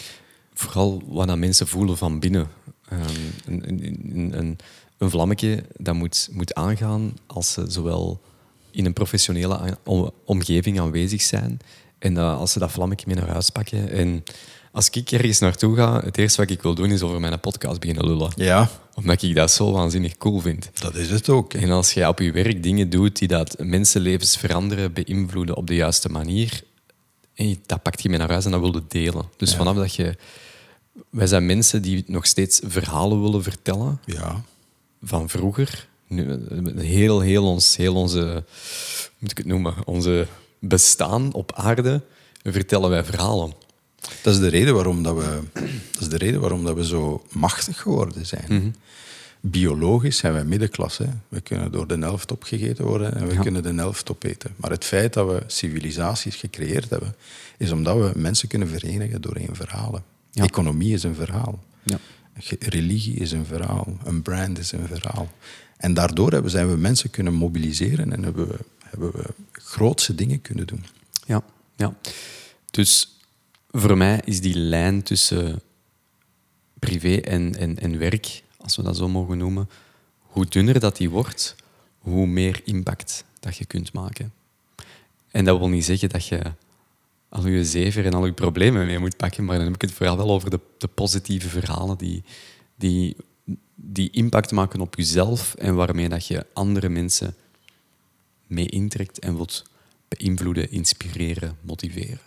Vooral 0.54 1.02
wat 1.06 1.36
mensen 1.38 1.66
voelen 1.68 1.96
van 1.96 2.18
binnen. 2.18 2.48
Ehm, 2.88 3.02
een, 3.46 3.68
een, 3.68 4.38
een, 4.38 4.58
een, 4.98 5.10
vlammetje 5.10 5.64
dat 5.76 5.94
moet, 5.94 6.28
moet 6.32 6.54
aangaan 6.54 7.16
als 7.26 7.52
ze 7.52 7.64
zowel 7.70 8.20
in 8.70 8.84
een 8.86 8.92
professionele 8.92 9.78
omgeving 10.24 10.80
aanwezig 10.80 11.22
zijn. 11.22 11.58
En 11.98 12.14
dat 12.14 12.38
als 12.38 12.52
ze 12.52 12.58
dat 12.58 12.70
vlammetje 12.70 13.06
mee 13.06 13.16
naar 13.16 13.28
huis 13.28 13.50
pakken. 13.50 13.90
En 13.90 14.22
als 14.72 14.90
ik 14.90 15.10
ergens 15.10 15.38
naartoe 15.38 15.76
ga, 15.76 16.00
het 16.04 16.18
eerste 16.18 16.40
wat 16.40 16.50
ik 16.50 16.62
wil 16.62 16.74
doen 16.74 16.90
is 16.90 17.02
over 17.02 17.20
mijn 17.20 17.40
podcast 17.40 17.80
beginnen 17.80 18.06
lullen. 18.06 18.32
Ja, 18.36 18.70
Omdat 18.94 19.22
ik 19.22 19.34
dat 19.34 19.50
zo 19.50 19.72
waanzinnig 19.72 20.16
cool 20.16 20.40
vind. 20.40 20.70
dat 20.80 20.94
is 20.94 21.10
het 21.10 21.28
ook. 21.28 21.52
hè. 21.52 21.58
En 21.58 21.70
als 21.70 21.92
je 21.92 22.08
op 22.08 22.18
je 22.18 22.32
werk 22.32 22.62
dingen 22.62 22.90
doet 22.90 23.18
die 23.18 23.28
dat 23.28 23.56
mensenlevens 23.58 24.36
veranderen, 24.36 24.92
beïnvloeden 24.92 25.56
op 25.56 25.66
de 25.66 25.74
juiste 25.74 26.08
manier, 26.08 26.62
hey, 27.34 27.58
dat 27.66 27.82
pakt 27.82 28.02
je 28.02 28.08
mee 28.08 28.18
naar 28.18 28.30
huis 28.30 28.44
en 28.44 28.50
dat 28.50 28.60
wil 28.60 28.74
je 28.74 28.82
delen. 28.88 29.28
Dus 29.36 29.54
vanaf 29.54 29.76
dat 29.76 29.94
je... 29.94 30.16
Wij 31.10 31.26
zijn 31.26 31.46
mensen 31.46 31.82
die 31.82 32.04
nog 32.06 32.26
steeds 32.26 32.60
verhalen 32.66 33.22
willen 33.22 33.42
vertellen 33.42 34.00
Ja, 34.04 34.42
van 35.02 35.28
vroeger. 35.28 35.88
Nu, 36.06 36.38
heel, 36.76 37.20
heel, 37.20 37.44
ons, 37.44 37.76
heel 37.76 37.94
onze, 37.94 38.18
hoe 38.20 38.42
moet 39.18 39.30
ik 39.30 39.36
het 39.36 39.46
noemen, 39.46 39.74
onze 39.84 40.26
bestaan 40.58 41.32
op 41.32 41.52
aarde 41.54 42.02
vertellen 42.42 42.90
wij 42.90 43.04
verhalen. 43.04 43.52
dat 44.22 44.34
is 44.34 44.40
de 44.40 44.48
reden 44.48 44.74
waarom, 44.74 45.02
dat 45.02 45.16
we, 45.16 45.40
dat 45.92 46.00
is 46.00 46.08
de 46.08 46.16
reden 46.18 46.40
waarom 46.40 46.64
dat 46.64 46.74
we 46.76 46.84
zo 46.86 47.24
machtig 47.32 47.80
geworden 47.80 48.26
zijn. 48.26 48.74
Biologisch 49.40 50.16
zijn 50.16 50.32
wij 50.32 50.44
middenklasse. 50.44 51.08
We 51.28 51.40
kunnen 51.40 51.72
door 51.72 51.86
de 51.86 51.96
helft 51.98 52.32
opgegeten 52.32 52.84
worden 52.84 53.14
en 53.16 53.26
we 53.26 53.34
Ja. 53.34 53.40
kunnen 53.40 53.62
de 53.62 53.74
helft 53.74 54.10
opeten. 54.10 54.50
Maar 54.56 54.70
het 54.70 54.84
feit 54.84 55.12
dat 55.12 55.26
we 55.28 55.42
civilisaties 55.46 56.36
gecreëerd 56.36 56.90
hebben, 56.90 57.14
is 57.58 57.70
omdat 57.70 57.96
we 57.96 58.18
mensen 58.18 58.48
kunnen 58.48 58.68
verenigen 58.68 59.20
door 59.20 59.34
één 59.36 59.56
verhaal. 59.56 60.02
Ja. 60.30 60.44
Economie 60.44 60.92
is 60.94 61.02
een 61.02 61.14
verhaal. 61.14 61.58
Ja. 61.82 61.98
Religie 62.58 63.14
is 63.14 63.32
een 63.32 63.44
verhaal. 63.46 63.96
Een 64.04 64.22
brand 64.22 64.58
is 64.58 64.72
een 64.72 64.86
verhaal. 64.86 65.28
En 65.76 65.94
daardoor 65.94 66.30
hebben, 66.32 66.50
zijn 66.50 66.70
we 66.70 66.76
mensen 66.76 67.10
kunnen 67.10 67.32
mobiliseren 67.32 68.12
en 68.12 68.22
hebben 68.22 68.48
we, 68.48 68.58
hebben 68.84 69.12
we 69.12 69.24
grootse 69.68 70.14
dingen 70.14 70.40
kunnen 70.40 70.66
doen. 70.66 70.84
Ja, 71.26 71.42
ja. 71.76 71.96
Dus 72.70 73.18
voor 73.70 73.96
mij 73.96 74.20
is 74.24 74.40
die 74.40 74.58
lijn 74.58 75.02
tussen 75.02 75.60
privé 76.78 77.16
en, 77.16 77.56
en, 77.56 77.78
en 77.78 77.98
werk, 77.98 78.42
als 78.56 78.76
we 78.76 78.82
dat 78.82 78.96
zo 78.96 79.08
mogen 79.08 79.38
noemen, 79.38 79.68
hoe 80.18 80.46
dunner 80.46 80.80
dat 80.80 80.96
die 80.96 81.10
wordt, 81.10 81.56
hoe 81.98 82.26
meer 82.26 82.60
impact 82.64 83.24
dat 83.40 83.56
je 83.56 83.64
kunt 83.64 83.92
maken. 83.92 84.32
En 85.30 85.44
dat 85.44 85.58
wil 85.58 85.68
niet 85.68 85.84
zeggen 85.84 86.08
dat 86.08 86.26
je 86.26 86.40
al 87.28 87.46
je 87.46 87.64
zever 87.64 88.06
en 88.06 88.14
al 88.14 88.26
je 88.26 88.32
problemen 88.32 88.86
mee 88.86 88.98
moet 88.98 89.16
pakken, 89.16 89.44
maar 89.44 89.56
dan 89.56 89.64
heb 89.64 89.74
ik 89.74 89.80
het 89.80 89.92
vooral 89.92 90.16
wel 90.16 90.30
over 90.30 90.50
de, 90.50 90.60
de 90.78 90.88
positieve 90.88 91.48
verhalen 91.48 91.98
die, 91.98 92.22
die, 92.76 93.16
die 93.74 94.10
impact 94.10 94.50
maken 94.50 94.80
op 94.80 94.94
jezelf 94.94 95.54
en 95.54 95.74
waarmee 95.74 96.08
dat 96.08 96.26
je 96.26 96.46
andere 96.52 96.88
mensen 96.88 97.34
mee 98.48 98.66
intrekt 98.66 99.18
en 99.18 99.36
wilt 99.36 99.64
beïnvloeden, 100.08 100.70
inspireren, 100.70 101.56
motiveren. 101.60 102.20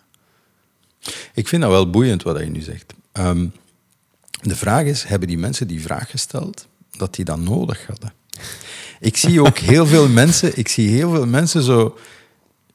Ik 1.34 1.47
vind 1.47 1.62
dat 1.62 1.71
wel 1.71 1.89
boeiend 1.89 2.23
wat 2.23 2.39
je 2.39 2.45
nu 2.45 2.62
zegt. 2.62 2.93
Ehm, 3.12 3.47
de 4.41 4.55
vraag 4.55 4.86
is, 4.86 5.03
hebben 5.03 5.27
die 5.27 5.38
mensen 5.38 5.67
die 5.67 5.81
vraag 5.81 6.10
gesteld, 6.10 6.67
dat 6.97 7.15
die 7.15 7.25
dat 7.25 7.39
nodig 7.39 7.88
hadden? 7.88 8.13
Ik 8.99 9.17
zie 9.17 9.41
ook 9.41 9.57
heel 9.73 9.86
veel 9.88 10.10
mensen, 10.10 10.57
ik 10.57 10.67
zie 10.67 10.89
heel 10.89 11.12
veel 11.12 11.27
mensen 11.27 11.63
zo 11.63 11.97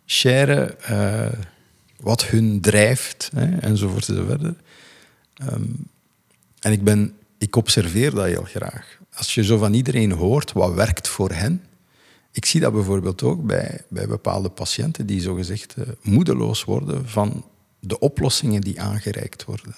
sharen 0.06 0.82
eh, 0.82 1.38
wat 2.00 2.24
hun 2.24 2.60
drijft, 2.60 3.30
hè, 3.34 3.56
enzovoort 3.58 4.08
enzovoort. 4.08 4.54
Ehm, 5.34 5.64
en 6.60 6.72
ik, 6.72 6.84
ben, 6.84 7.14
ik 7.38 7.56
observeer 7.56 8.10
dat 8.10 8.24
heel 8.24 8.46
graag. 8.48 8.98
Als 9.14 9.34
je 9.34 9.44
zo 9.44 9.58
van 9.58 9.74
iedereen 9.74 10.12
hoort 10.12 10.52
wat 10.52 10.74
werkt 10.74 11.08
voor 11.08 11.30
hen, 11.30 11.62
ik 12.36 12.44
zie 12.44 12.60
dat 12.60 12.72
bijvoorbeeld 12.72 13.22
ook 13.22 13.46
bij, 13.46 13.84
bij 13.88 14.06
bepaalde 14.06 14.48
patiënten 14.48 15.06
die 15.06 15.20
zogezegd 15.20 15.74
eh, 15.74 15.84
moedeloos 16.02 16.64
worden 16.64 17.08
van 17.08 17.44
de 17.80 17.98
oplossingen 17.98 18.60
die 18.60 18.80
aangereikt 18.80 19.44
worden. 19.44 19.76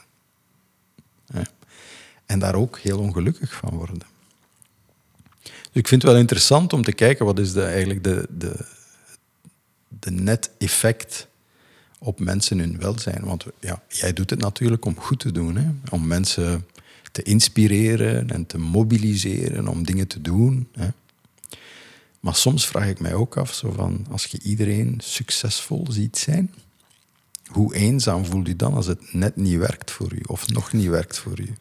En 2.26 2.38
daar 2.38 2.54
ook 2.54 2.78
heel 2.78 2.98
ongelukkig 2.98 3.54
van 3.54 3.70
worden. 3.70 3.98
Dus 5.42 5.82
ik 5.82 5.88
vind 5.88 6.02
het 6.02 6.10
wel 6.10 6.20
interessant 6.20 6.72
om 6.72 6.82
te 6.82 6.92
kijken 6.92 7.24
wat 7.24 7.38
is 7.38 7.52
de, 7.52 7.62
eigenlijk 7.62 8.04
de, 8.04 8.26
de, 8.30 8.64
de 9.88 10.10
net 10.10 10.50
effect 10.58 11.26
op 11.98 12.20
mensen 12.20 12.58
hun 12.58 12.78
welzijn. 12.78 13.24
Want 13.24 13.46
ja, 13.60 13.82
jij 13.88 14.12
doet 14.12 14.30
het 14.30 14.40
natuurlijk 14.40 14.84
om 14.84 15.00
goed 15.00 15.18
te 15.18 15.32
doen. 15.32 15.56
Hè? 15.56 15.68
Om 15.90 16.06
mensen 16.06 16.66
te 17.12 17.22
inspireren 17.22 18.30
en 18.30 18.46
te 18.46 18.58
mobiliseren 18.58 19.68
om 19.68 19.84
dingen 19.84 20.06
te 20.06 20.20
doen. 20.20 20.68
Hè? 20.72 20.88
Maar 22.20 22.34
soms 22.34 22.66
vraag 22.66 22.88
ik 22.88 23.00
mij 23.00 23.14
ook 23.14 23.36
af, 23.36 23.54
zo 23.54 23.72
van, 23.72 24.06
als 24.10 24.24
je 24.24 24.40
iedereen 24.42 25.00
succesvol 25.02 25.86
ziet 25.90 26.18
zijn, 26.18 26.54
hoe 27.46 27.74
eenzaam 27.74 28.24
voelt 28.24 28.48
u 28.48 28.56
dan 28.56 28.74
als 28.74 28.86
het 28.86 29.12
net 29.12 29.36
niet 29.36 29.58
werkt 29.58 29.90
voor 29.90 30.12
u 30.14 30.20
of 30.26 30.48
nog 30.48 30.72
niet 30.72 30.88
werkt 30.88 31.18
voor 31.18 31.40
u? 31.40 31.54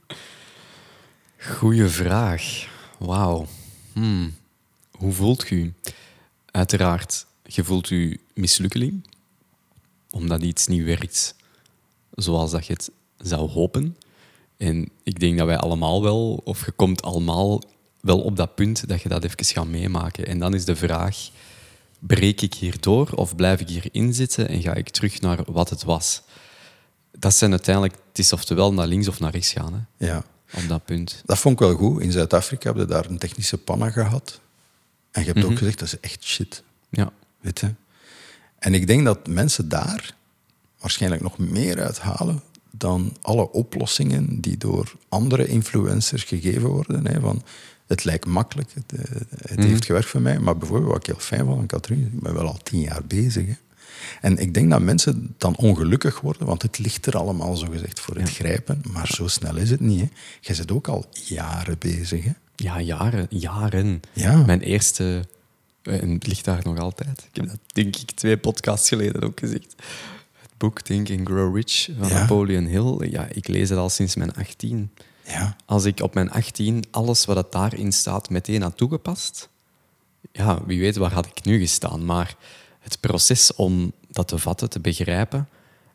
Goeie 1.37 1.87
vraag. 1.87 2.67
Wauw. 2.97 3.47
Hmm. 3.93 4.33
Hoe 4.91 5.13
voelt 5.13 5.49
u? 5.51 5.73
Uiteraard, 6.51 7.25
je 7.43 7.63
voelt 7.63 7.89
u 7.89 8.19
mislukkeling, 8.33 9.07
omdat 10.09 10.41
iets 10.41 10.67
niet 10.67 10.83
werkt 10.83 11.35
zoals 12.11 12.51
dat 12.51 12.65
je 12.65 12.73
het 12.73 12.91
zou 13.17 13.49
hopen. 13.49 13.97
En 14.57 14.89
ik 15.03 15.19
denk 15.19 15.37
dat 15.37 15.47
wij 15.47 15.57
allemaal 15.57 16.03
wel, 16.03 16.41
of 16.43 16.65
je 16.65 16.71
komt 16.71 17.01
allemaal 17.01 17.61
wel 18.07 18.21
op 18.21 18.35
dat 18.35 18.55
punt 18.55 18.87
dat 18.87 19.01
je 19.01 19.09
dat 19.09 19.23
even 19.23 19.45
gaat 19.45 19.67
meemaken. 19.67 20.27
En 20.27 20.39
dan 20.39 20.53
is 20.53 20.65
de 20.65 20.75
vraag, 20.75 21.29
breek 21.99 22.41
ik 22.41 22.53
hier 22.53 22.75
door 22.79 23.09
of 23.11 23.35
blijf 23.35 23.59
ik 23.59 23.69
hierin 23.69 24.13
zitten 24.13 24.47
en 24.47 24.61
ga 24.61 24.73
ik 24.73 24.89
terug 24.89 25.21
naar 25.21 25.39
wat 25.45 25.69
het 25.69 25.83
was? 25.83 26.21
Dat 27.11 27.33
zijn 27.33 27.51
uiteindelijk, 27.51 27.95
het 28.07 28.19
is 28.19 28.33
oftewel 28.33 28.73
naar 28.73 28.87
links 28.87 29.07
of 29.07 29.19
naar 29.19 29.31
rechts 29.31 29.51
gaan, 29.51 29.87
hè, 29.97 30.05
Ja, 30.07 30.23
op 30.53 30.67
dat 30.67 30.85
punt. 30.85 31.21
dat 31.25 31.37
vond 31.37 31.53
ik 31.61 31.67
wel 31.67 31.75
goed. 31.75 32.01
In 32.01 32.11
Zuid-Afrika 32.11 32.63
hebben 32.63 32.87
we 32.87 32.93
daar 32.93 33.05
een 33.05 33.17
technische 33.17 33.57
panna 33.57 33.89
gehad. 33.89 34.39
En 35.11 35.25
je 35.25 35.31
hebt 35.31 35.45
ook 35.45 35.57
gezegd, 35.57 35.79
dat 35.79 35.87
is 35.87 35.99
echt 35.99 36.23
shit. 36.23 36.63
Ja. 36.89 37.11
Weet 37.41 37.59
je? 37.59 37.73
En 38.59 38.73
ik 38.73 38.87
denk 38.87 39.05
dat 39.05 39.27
mensen 39.27 39.69
daar 39.69 40.15
waarschijnlijk 40.79 41.21
nog 41.21 41.37
meer 41.37 41.81
uithalen 41.81 42.41
dan 42.71 43.17
alle 43.21 43.51
oplossingen 43.51 44.41
die 44.41 44.57
door 44.57 44.93
andere 45.09 45.47
influencers 45.47 46.23
gegeven 46.23 46.69
worden. 46.69 47.07
Hè, 47.07 47.19
van, 47.19 47.43
het 47.87 48.03
lijkt 48.03 48.25
makkelijk, 48.25 48.69
het, 48.73 48.99
eh, 48.99 49.15
het 49.47 49.63
heeft 49.63 49.85
gewerkt 49.85 50.07
voor 50.07 50.21
mij. 50.21 50.39
Maar 50.39 50.57
bijvoorbeeld, 50.57 50.91
wat 50.91 50.99
ik 50.99 51.05
heel 51.05 51.19
fijn 51.19 51.45
vond 51.45 51.59
aan 51.59 51.65
Katrien, 51.65 52.11
ik 52.13 52.19
ben 52.21 52.33
wel 52.33 52.47
al 52.47 52.59
tien 52.63 52.79
jaar 52.79 53.01
bezig. 53.07 53.45
Hè. 53.47 53.53
En 54.21 54.37
ik 54.37 54.53
denk 54.53 54.69
dat 54.69 54.81
mensen 54.81 55.35
dan 55.37 55.55
ongelukkig 55.55 56.19
worden, 56.21 56.47
want 56.47 56.61
het 56.61 56.77
ligt 56.79 57.05
er 57.05 57.17
allemaal 57.17 57.55
zo 57.55 57.67
gezegd 57.71 57.99
voor 57.99 58.15
het 58.15 58.29
grijpen. 58.29 58.81
Maar 58.91 59.07
zo 59.07 59.27
snel 59.27 59.55
is 59.55 59.69
het 59.69 59.79
niet. 59.79 59.99
Hè. 59.99 60.07
Jij 60.41 60.55
bent 60.55 60.71
ook 60.71 60.87
al 60.87 61.05
jaren 61.13 61.75
bezig. 61.79 62.23
Hè. 62.23 62.31
Ja, 62.55 62.81
jaren. 62.81 63.25
Jaren. 63.29 63.99
Ja. 64.13 64.37
Mijn 64.45 64.61
eerste... 64.61 65.25
eh, 65.83 66.01
En 66.01 66.09
het 66.09 66.27
ligt 66.27 66.45
daar 66.45 66.61
nog 66.63 66.77
altijd. 66.77 67.27
Ik 67.31 67.35
heb 67.35 67.47
dat, 67.47 67.57
denk 67.67 67.95
ik, 67.95 68.11
twee 68.11 68.37
podcasts 68.37 68.87
geleden 68.87 69.21
ook 69.23 69.39
gezegd. 69.39 69.75
Het 70.41 70.51
boek 70.57 70.81
Think 70.81 71.09
and 71.09 71.27
Grow 71.27 71.55
Rich 71.55 71.89
van 71.99 72.07
Ja. 72.07 72.19
Napoleon 72.19 72.65
Hill. 72.65 73.09
Ja, 73.09 73.27
ik 73.31 73.47
lees 73.47 73.69
het 73.69 73.77
al 73.77 73.89
sinds 73.89 74.15
mijn 74.15 74.33
18. 74.33 74.91
Ja. 75.27 75.55
Als 75.65 75.85
ik 75.85 76.01
op 76.01 76.13
mijn 76.13 76.31
18 76.31 76.83
alles 76.91 77.25
wat 77.25 77.35
het 77.35 77.51
daarin 77.51 77.91
staat 77.91 78.29
meteen 78.29 78.61
had 78.61 78.77
toegepast... 78.77 79.49
Ja, 80.31 80.65
wie 80.65 80.79
weet 80.79 80.95
waar 80.95 81.13
had 81.13 81.25
ik 81.25 81.45
nu 81.45 81.59
gestaan. 81.59 82.05
Maar 82.05 82.35
het 82.79 82.99
proces 82.99 83.53
om 83.55 83.91
dat 84.09 84.27
te 84.27 84.37
vatten, 84.37 84.69
te 84.69 84.79
begrijpen 84.79 85.49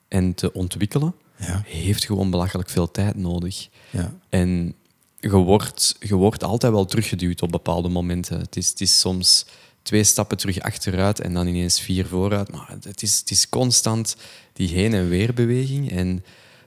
en 0.08 0.34
te 0.34 0.52
ontwikkelen... 0.52 1.14
Ja. 1.36 1.62
heeft 1.66 2.04
gewoon 2.04 2.30
belachelijk 2.30 2.70
veel 2.70 2.90
tijd 2.90 3.16
nodig. 3.16 3.68
Ja. 3.90 4.14
En 4.28 4.74
je 5.20 5.30
wordt, 5.30 5.96
je 6.00 6.14
wordt 6.14 6.44
altijd 6.44 6.72
wel 6.72 6.84
teruggeduwd 6.84 7.42
op 7.42 7.50
bepaalde 7.50 7.88
momenten. 7.88 8.38
Het 8.38 8.56
is, 8.56 8.68
het 8.68 8.80
is 8.80 9.00
soms 9.00 9.46
twee 9.82 10.04
stappen 10.04 10.36
terug 10.36 10.60
achteruit 10.60 11.20
en 11.20 11.34
dan 11.34 11.46
ineens 11.46 11.80
vier 11.80 12.06
vooruit. 12.06 12.52
Maar 12.52 12.76
het 12.82 13.02
is, 13.02 13.18
het 13.18 13.30
is 13.30 13.48
constant 13.48 14.16
die 14.52 14.68
heen- 14.68 14.94
en 14.94 15.08
weerbeweging. 15.08 15.90
En 15.90 16.24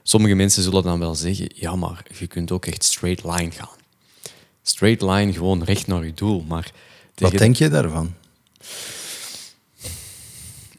sommige 0.08 0.34
mensen 0.34 0.62
zullen 0.62 0.82
dan 0.82 0.98
wel 0.98 1.14
zeggen, 1.14 1.50
ja, 1.54 1.76
maar 1.76 2.06
je 2.18 2.26
kunt 2.26 2.50
ook 2.50 2.66
echt 2.66 2.84
straight 2.84 3.24
line 3.24 3.50
gaan. 3.50 3.68
Straight 4.62 5.02
line, 5.02 5.32
gewoon 5.32 5.62
recht 5.62 5.86
naar 5.86 6.04
je 6.04 6.14
doel. 6.14 6.42
Maar 6.42 6.72
Wat 7.14 7.32
denk 7.32 7.56
je 7.56 7.68
daarvan? 7.68 8.14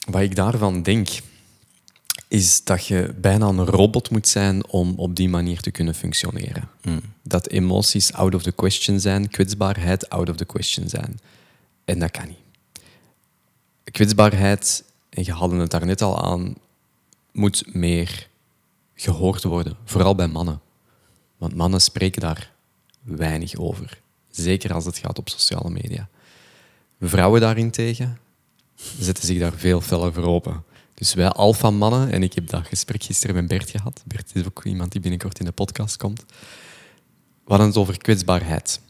wat 0.10 0.22
ik 0.22 0.36
daarvan 0.36 0.84
denk, 0.84 1.10
is 2.28 2.64
dat 2.64 2.86
je 2.86 3.14
bijna 3.22 3.48
een 3.48 3.66
robot 3.66 4.10
moet 4.10 4.28
zijn 4.28 4.68
om 4.68 4.94
op 4.98 5.16
die 5.16 5.30
manier 5.30 5.60
te 5.60 5.72
kunnen 5.72 5.96
functioneren. 5.96 6.70
Dat 7.24 7.48
emoties 7.48 8.14
out 8.14 8.36
of 8.36 8.44
the 8.44 8.52
question 8.52 9.00
zijn, 9.00 9.30
kwetsbaarheid 9.30 10.10
out 10.10 10.30
of 10.30 10.36
the 10.36 10.46
question 10.46 10.90
zijn. 10.90 11.20
En 11.86 12.00
dat 12.00 12.12
kan 12.12 12.28
niet. 12.28 12.38
Kwetsbaarheid, 13.92 14.84
en 15.10 15.24
je 15.26 15.32
hadden 15.32 15.60
het 15.60 15.72
daarnet 15.72 16.02
al 16.02 16.24
aan, 16.24 16.56
moet 17.32 17.74
meer 17.74 18.28
gehoord 18.98 19.44
worden. 19.44 19.78
Vooral 19.86 20.16
bij 20.16 20.28
mannen. 20.28 20.62
Want 21.38 21.56
mannen 21.56 21.82
spreken 21.82 22.22
daar 22.22 22.52
weinig 23.02 23.56
over. 23.56 24.02
Zeker 24.30 24.74
als 24.74 24.86
het 24.86 24.98
gaat 24.98 25.18
op 25.18 25.30
sociale 25.30 25.70
media. 25.70 26.10
Vrouwen 27.00 27.42
daarentegen 27.42 28.20
zetten 29.00 29.26
zich 29.26 29.40
daar 29.40 29.54
veel 29.54 29.82
feller 29.82 30.14
voor 30.14 30.24
open. 30.24 30.64
Dus 30.94 31.14
wij 31.14 31.30
alfa-mannen, 31.30 32.12
en 32.12 32.24
ik 32.24 32.34
heb 32.34 32.48
dat 32.48 32.68
gesprek 32.68 33.04
gisteren 33.04 33.36
met 33.36 33.48
Bert 33.48 33.70
gehad. 33.70 34.04
Bert 34.06 34.36
is 34.36 34.46
ook 34.46 34.66
iemand 34.66 34.92
die 34.92 35.02
binnenkort 35.02 35.40
in 35.40 35.46
de 35.46 35.52
podcast 35.52 35.98
komt. 35.98 36.26
We 37.44 37.54
hadden 37.54 37.68
het 37.68 37.78
over 37.78 37.98
kwetsbaarheid. 37.98 38.82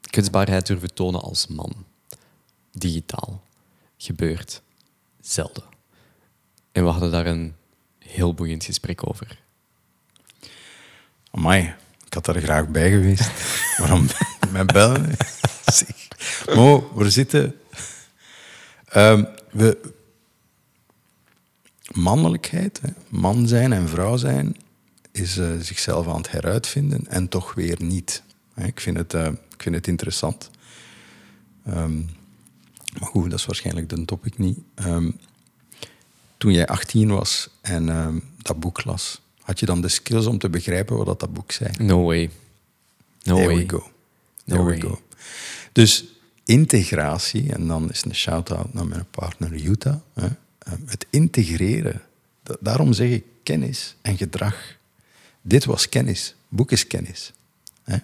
Kwetsbaarheid 0.00 0.66
durven 0.66 0.94
tonen 0.94 1.20
als 1.20 1.46
man. 1.46 1.84
Digitaal. 2.72 3.42
Gebeurt 3.96 4.62
zelden. 5.20 5.64
En 6.72 6.84
we 6.84 6.90
hadden 6.90 7.10
daar 7.10 7.26
een 7.26 7.54
heel 8.08 8.34
boeiend 8.34 8.64
gesprek 8.64 9.08
over. 9.08 9.38
Amai, 11.30 11.74
ik 12.06 12.14
had 12.14 12.24
daar 12.24 12.40
graag 12.40 12.68
bij 12.68 12.90
geweest. 12.90 13.30
Waarom 13.78 14.06
mijn 14.50 14.66
bellen? 14.66 15.16
Mo, 16.54 16.92
we 16.94 17.10
zitten... 17.10 17.54
Ehm, 18.88 19.24
we, 19.50 19.96
mannelijkheid, 21.92 22.80
hè, 22.80 22.88
man 23.08 23.48
zijn 23.48 23.72
en 23.72 23.88
vrouw 23.88 24.16
zijn, 24.16 24.56
is 25.10 25.38
eh, 25.38 25.50
zichzelf 25.60 26.08
aan 26.08 26.16
het 26.16 26.30
heruitvinden 26.30 27.06
en 27.08 27.28
toch 27.28 27.54
weer 27.54 27.76
niet. 27.82 28.22
Hè, 28.54 28.66
ik, 28.66 28.80
vind 28.80 28.96
het, 28.96 29.14
eh, 29.14 29.26
ik 29.26 29.62
vind 29.62 29.74
het 29.74 29.86
interessant. 29.86 30.50
Ehm, 31.64 31.98
maar 32.98 33.08
goed, 33.08 33.30
dat 33.30 33.38
is 33.38 33.46
waarschijnlijk 33.46 33.88
de 33.88 34.04
topic 34.04 34.38
niet. 34.38 34.58
Ehm, 34.74 35.10
toen 36.38 36.52
jij 36.52 36.66
18 36.66 37.08
was 37.08 37.48
en 37.60 37.88
ehm, 37.88 38.18
dat 38.42 38.60
boek 38.60 38.84
las, 38.84 39.20
had 39.40 39.60
je 39.60 39.66
dan 39.66 39.80
de 39.80 39.88
skills 39.88 40.26
om 40.26 40.38
te 40.38 40.48
begrijpen 40.50 40.96
wat 40.96 41.06
dat, 41.06 41.20
dat 41.20 41.32
boek 41.32 41.52
zei? 41.52 41.70
No 41.78 42.02
way. 42.04 42.30
No 43.22 43.34
There 43.34 43.46
way. 43.46 43.56
we 43.56 43.68
go. 43.68 43.78
There 44.44 44.58
No 44.58 44.64
we 44.64 44.70
way. 44.70 44.80
go. 44.80 45.00
Dus 45.72 46.04
integratie, 46.44 47.52
en 47.52 47.66
dan 47.66 47.90
is 47.90 48.04
een 48.04 48.14
shout-out 48.14 48.72
naar 48.74 48.86
mijn 48.86 49.06
partner 49.10 49.56
Jutta. 49.56 50.02
Hè, 50.14 50.26
eh, 50.58 50.72
het 50.86 51.06
integreren. 51.10 52.02
Da- 52.42 52.56
daarom 52.60 52.92
zeg 52.92 53.10
ik 53.10 53.24
kennis 53.42 53.96
en 54.02 54.16
gedrag. 54.16 54.76
Dit 55.42 55.64
was 55.64 55.88
kennis. 55.88 56.34
Boek 56.48 56.72
is 56.72 56.86
kennis. 56.86 57.32
Hè. 57.82 57.96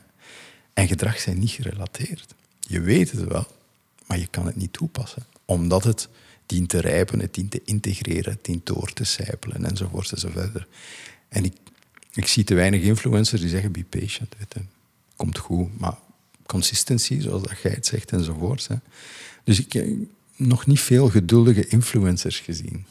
En 0.74 0.88
gedrag 0.88 1.18
zijn 1.20 1.38
niet 1.38 1.50
gerelateerd. 1.50 2.34
Je 2.60 2.80
weet 2.80 3.10
het 3.10 3.24
wel, 3.24 3.46
maar 4.06 4.18
je 4.18 4.26
kan 4.26 4.46
het 4.46 4.56
niet 4.56 4.72
toepassen. 4.72 5.24
Omdat 5.44 5.84
het 5.84 6.08
dient 6.46 6.68
te 6.68 6.80
rijpen, 6.80 7.20
het 7.20 7.34
dient 7.34 7.50
te 7.50 7.60
integreren, 7.64 8.32
het 8.32 8.44
dient 8.44 8.66
door 8.66 8.92
te 8.92 9.04
sijpelen 9.04 9.64
enzovoort 9.64 10.12
enzovoort. 10.12 10.66
En 11.28 11.44
ik, 11.44 11.52
ik 12.12 12.26
zie 12.26 12.44
te 12.44 12.54
weinig 12.54 12.82
influencers 12.82 13.40
die 13.40 13.50
zeggen, 13.50 13.72
be 13.72 13.84
patient. 13.84 14.34
Weet 14.38 14.54
je. 14.54 14.60
Komt 15.16 15.38
goed, 15.38 15.78
maar 15.78 15.98
consistency, 16.46 17.20
zoals 17.20 17.42
dat 17.42 17.60
jij 17.62 17.70
het 17.72 17.86
zegt 17.86 18.12
enzovoort. 18.12 18.66
Hè. 18.68 18.76
Dus 19.44 19.58
ik 19.58 19.72
heb 19.72 19.86
nog 20.36 20.66
niet 20.66 20.80
veel 20.80 21.08
geduldige 21.10 21.66
influencers 21.66 22.40
gezien. 22.40 22.84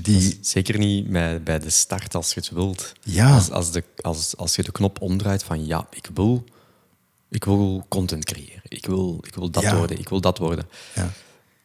Die, 0.00 0.38
Zeker 0.40 0.78
niet 0.78 1.08
bij, 1.10 1.42
bij 1.42 1.58
de 1.58 1.70
start 1.70 2.14
als 2.14 2.34
je 2.34 2.40
het 2.40 2.50
wilt. 2.50 2.92
Ja. 3.02 3.34
Als, 3.34 3.50
als, 3.50 3.72
de, 3.72 3.84
als, 4.00 4.36
als 4.36 4.56
je 4.56 4.62
de 4.62 4.72
knop 4.72 5.00
omdraait 5.00 5.42
van 5.42 5.66
ja, 5.66 5.86
ik 5.90 6.08
wil, 6.14 6.44
ik 7.28 7.44
wil 7.44 7.86
content 7.88 8.24
creëren. 8.24 8.62
Ik 8.68 8.86
wil, 8.86 9.20
ik 9.26 9.34
wil 9.34 9.50
dat 9.50 9.62
Ja. 9.62 9.76
worden, 9.76 9.98
ik 9.98 10.08
wil 10.08 10.20
dat 10.20 10.38
worden. 10.38 10.68
ja, 10.94 11.12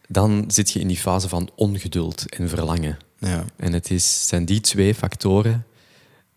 Dan 0.08 0.44
zit 0.48 0.72
je 0.72 0.80
in 0.80 0.88
die 0.88 0.98
fase 0.98 1.30
van 1.30 1.50
ongeduld 1.56 2.36
en 2.36 2.50
verlangen. 2.50 2.98
ja, 3.20 3.46
En 3.56 3.74
het 3.74 3.92
is, 3.92 4.28
zijn 4.28 4.46
die 4.46 4.62
twee 4.62 4.96
factoren 4.96 5.66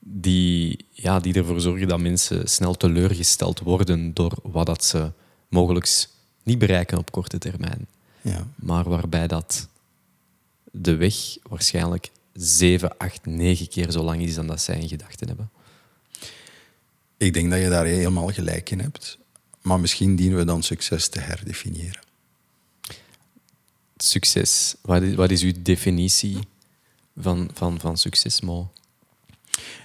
die, 0.09 0.87
ja, 0.91 1.21
die 1.21 1.35
ervoor 1.35 1.61
zorgen 1.61 1.89
dat 1.89 2.01
mensen 2.01 2.49
snel 2.49 2.75
teleurgesteld 2.75 3.61
worden 3.61 4.15
door 4.15 4.33
wat 4.43 4.67
dat 4.67 4.85
ze 4.85 5.13
mogelijk 5.49 6.07
niet 6.43 6.59
bereiken 6.59 6.99
op 6.99 7.11
korte 7.11 7.39
termijn. 7.39 7.87
ja. 8.21 8.47
Maar 8.55 8.89
waarbij 8.89 9.27
dat 9.27 9.69
de 10.73 10.97
weg 10.97 11.15
waarschijnlijk 11.43 12.11
7, 12.33 12.97
8, 12.99 13.27
9 13.27 13.69
keer 13.69 13.91
zo 13.91 14.03
lang 14.03 14.23
is 14.23 14.35
dan 14.35 14.47
dat 14.47 14.61
zij 14.61 14.79
in 14.79 14.89
gedachten 14.89 15.29
hebben. 15.29 15.51
Ik 17.17 17.35
denk 17.35 17.51
dat 17.51 17.61
je 17.61 17.69
daar 17.69 17.85
helemaal 17.85 18.29
gelijk 18.29 18.71
in 18.71 18.81
hebt. 18.81 19.19
Maar 19.63 19.81
misschien 19.81 20.17
dienen 20.17 20.39
we 20.39 20.45
dan 20.45 20.63
succes 20.63 21.09
te 21.09 21.21
herdefiniëren. 21.21 22.05
Succes. 23.97 24.75
Wat 24.81 25.03
is, 25.03 25.15
wat 25.15 25.31
is 25.31 25.43
uw 25.43 25.53
definitie 25.59 26.39
van, 27.17 27.51
van, 27.55 27.81
van 27.81 27.99
succes, 27.99 28.41
Mo? 28.41 28.71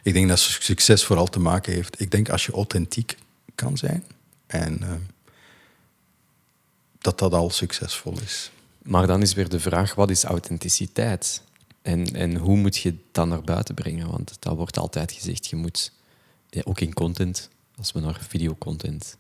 Ik 0.03 0.13
denk 0.13 0.27
dat 0.27 0.39
succes 0.39 1.03
vooral 1.03 1.27
te 1.27 1.39
maken 1.39 1.73
heeft. 1.73 1.99
Ik 1.99 2.11
denk 2.11 2.29
als 2.29 2.45
je 2.45 2.51
authentiek 2.51 3.17
kan 3.55 3.77
zijn 3.77 4.05
en 4.47 4.81
eh, 4.81 4.93
dat 6.97 7.19
dat 7.19 7.33
al 7.33 7.49
succesvol 7.49 8.19
is. 8.23 8.51
Maar 8.83 9.07
dan 9.07 9.21
is 9.21 9.33
weer 9.33 9.49
de 9.49 9.59
vraag, 9.59 9.95
wat 9.95 10.09
is 10.09 10.23
authenticiteit? 10.23 11.41
En, 11.81 12.15
en 12.15 12.35
hoe 12.35 12.57
moet 12.57 12.77
je 12.77 12.95
dat 13.11 13.27
naar 13.27 13.41
buiten 13.41 13.75
brengen? 13.75 14.09
Want 14.09 14.35
dat 14.39 14.55
wordt 14.55 14.77
altijd 14.77 15.11
gezegd, 15.11 15.47
je 15.47 15.55
moet, 15.55 15.91
ja, 16.49 16.61
ook 16.65 16.79
in 16.79 16.93
content, 16.93 17.49
als 17.77 17.91
we 17.91 17.99
naar 17.99 18.21
videocontent, 18.27 19.17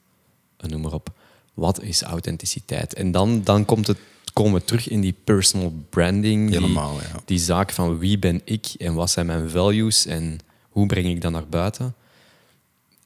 eh, 0.57 0.69
noem 0.69 0.81
maar 0.81 0.93
op, 0.93 1.13
wat 1.53 1.81
is 1.81 2.01
authenticiteit? 2.01 2.93
En 2.93 3.11
dan, 3.11 3.43
dan 3.43 3.65
komt 3.65 3.87
het, 3.87 3.97
komen 4.33 4.53
we 4.53 4.65
terug 4.65 4.89
in 4.89 5.01
die 5.01 5.15
personal 5.23 5.73
branding, 5.89 6.49
die, 6.49 6.59
Helemaal, 6.59 7.01
ja. 7.01 7.21
die 7.25 7.39
zaak 7.39 7.71
van 7.71 7.97
wie 7.97 8.19
ben 8.19 8.41
ik 8.43 8.65
en 8.77 8.93
wat 8.93 9.09
zijn 9.09 9.25
mijn 9.25 9.49
values 9.49 10.05
en 10.05 10.39
hoe 10.69 10.85
breng 10.85 11.07
ik 11.07 11.21
dat 11.21 11.31
naar 11.31 11.47
buiten? 11.47 11.95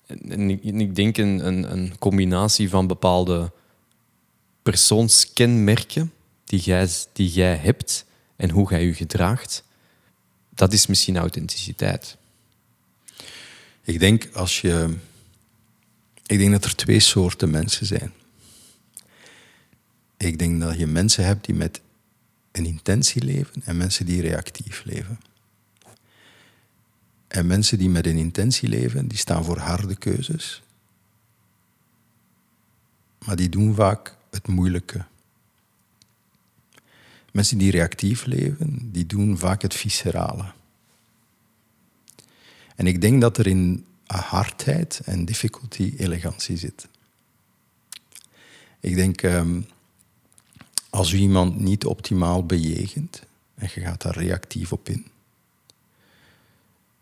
En, 0.08 0.32
en 0.32 0.50
ik, 0.50 0.64
en 0.64 0.82
ik 0.82 0.96
denk 0.96 1.18
een, 1.18 1.48
een, 1.48 1.72
een 1.72 1.98
combinatie 2.00 2.70
van 2.70 2.88
bepaalde 2.88 3.52
persoonskenmerken 4.64 6.14
die 6.46 6.60
jij, 6.60 6.89
die 7.14 7.30
jij 7.30 7.56
hebt 7.56 8.06
en 8.36 8.50
hoe 8.50 8.70
jij 8.70 8.86
je 8.86 8.93
gedraagt, 8.93 9.64
dat 10.50 10.74
is 10.74 10.88
misschien 10.88 11.18
authenticiteit. 11.18 12.18
Ik 13.84 14.00
denk 14.00 14.30
als 14.34 14.62
je. 14.62 14.96
Ik 16.26 16.38
denk 16.38 16.52
dat 16.52 16.66
er 16.66 16.76
twee 16.76 17.00
soorten 17.00 17.50
mensen 17.50 17.86
zijn. 17.86 18.14
Ik 20.26 20.39
denk 20.39 20.61
dat 20.61 20.78
je 20.78 20.88
mensen 20.88 21.26
hebt 21.26 21.45
die 21.45 21.55
met 21.55 21.82
een 22.51 22.65
intentie 22.65 23.23
leven 23.23 23.61
en 23.65 23.78
mensen 23.78 24.05
die 24.05 24.21
reactief 24.21 24.84
leven. 24.84 25.19
En 27.28 27.47
mensen 27.47 27.78
die 27.78 27.89
met 27.89 28.05
een 28.05 28.17
intentie 28.17 28.69
leven, 28.69 29.07
die 29.07 29.17
staan 29.17 29.43
voor 29.43 29.57
harde 29.57 29.95
keuzes. 29.95 30.63
Maar 33.26 33.36
die 33.36 33.49
doen 33.49 33.76
vaak 33.76 34.17
het 34.30 34.47
moeilijke. 34.47 35.05
Mensen 37.32 37.57
die 37.57 37.71
reactief 37.71 38.26
leven, 38.26 38.91
die 38.91 39.05
doen 39.05 39.38
vaak 39.38 39.61
het 39.61 39.73
viscerale. 39.73 40.51
En 42.76 42.88
ik 42.88 43.01
denk 43.01 43.21
dat 43.21 43.38
er 43.38 43.47
in 43.47 43.86
hardheid 44.05 45.01
en 45.03 45.26
difficulty 45.26 45.93
elegantie 45.97 46.57
zit. 46.57 46.88
Ik 48.80 48.95
denk, 48.95 49.21
ehm, 49.21 49.61
als 50.96 51.12
u 51.12 51.18
iemand 51.18 51.60
niet 51.60 51.86
optimaal 51.86 52.46
bejegent 52.46 53.22
en 53.56 53.70
je 53.74 53.82
gaat 53.82 54.02
daar 54.02 54.18
reactief 54.18 54.72
op 54.72 54.89
in, 54.89 55.08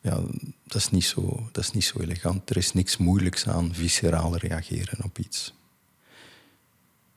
ja, 0.01 0.21
dat 0.63 0.81
is, 0.81 0.89
niet 0.89 1.05
zo, 1.05 1.49
dat 1.51 1.63
is 1.63 1.71
niet 1.71 1.83
zo 1.83 1.99
elegant. 1.99 2.49
Er 2.49 2.57
is 2.57 2.73
niks 2.73 2.97
moeilijks 2.97 3.47
aan 3.47 3.73
visceraal 3.73 4.37
reageren 4.37 5.03
op 5.03 5.19
iets. 5.19 5.53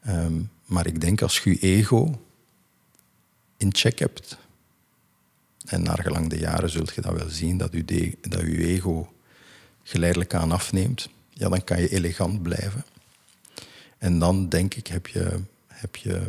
Ehm, 0.01 0.43
maar 0.65 0.87
ik 0.87 1.01
denk 1.01 1.23
als 1.23 1.39
je 1.39 1.51
je 1.51 1.59
ego 1.59 2.21
in 3.57 3.75
check 3.75 3.99
hebt, 3.99 4.39
en 5.65 5.83
naar 5.83 6.03
gelang 6.03 6.29
de 6.29 6.39
jaren 6.39 6.71
zult 6.71 6.95
je 6.95 7.01
dat 7.01 7.15
wel 7.15 7.29
zien, 7.29 7.57
dat 7.59 7.73
je, 7.73 8.17
dat 8.21 8.41
je 8.41 8.67
ego 8.67 9.13
geleidelijk 9.83 10.35
aan 10.35 10.53
afneemt, 10.53 11.09
ja, 11.31 11.49
dan 11.49 11.65
kan 11.65 11.81
je 11.81 11.89
elegant 11.89 12.43
blijven. 12.43 12.85
En 13.99 14.19
dan 14.19 14.49
denk 14.49 14.75
ik, 14.75 14.87
heb 14.87 15.07
je, 15.07 15.41
heb 15.67 15.97
je 15.97 16.27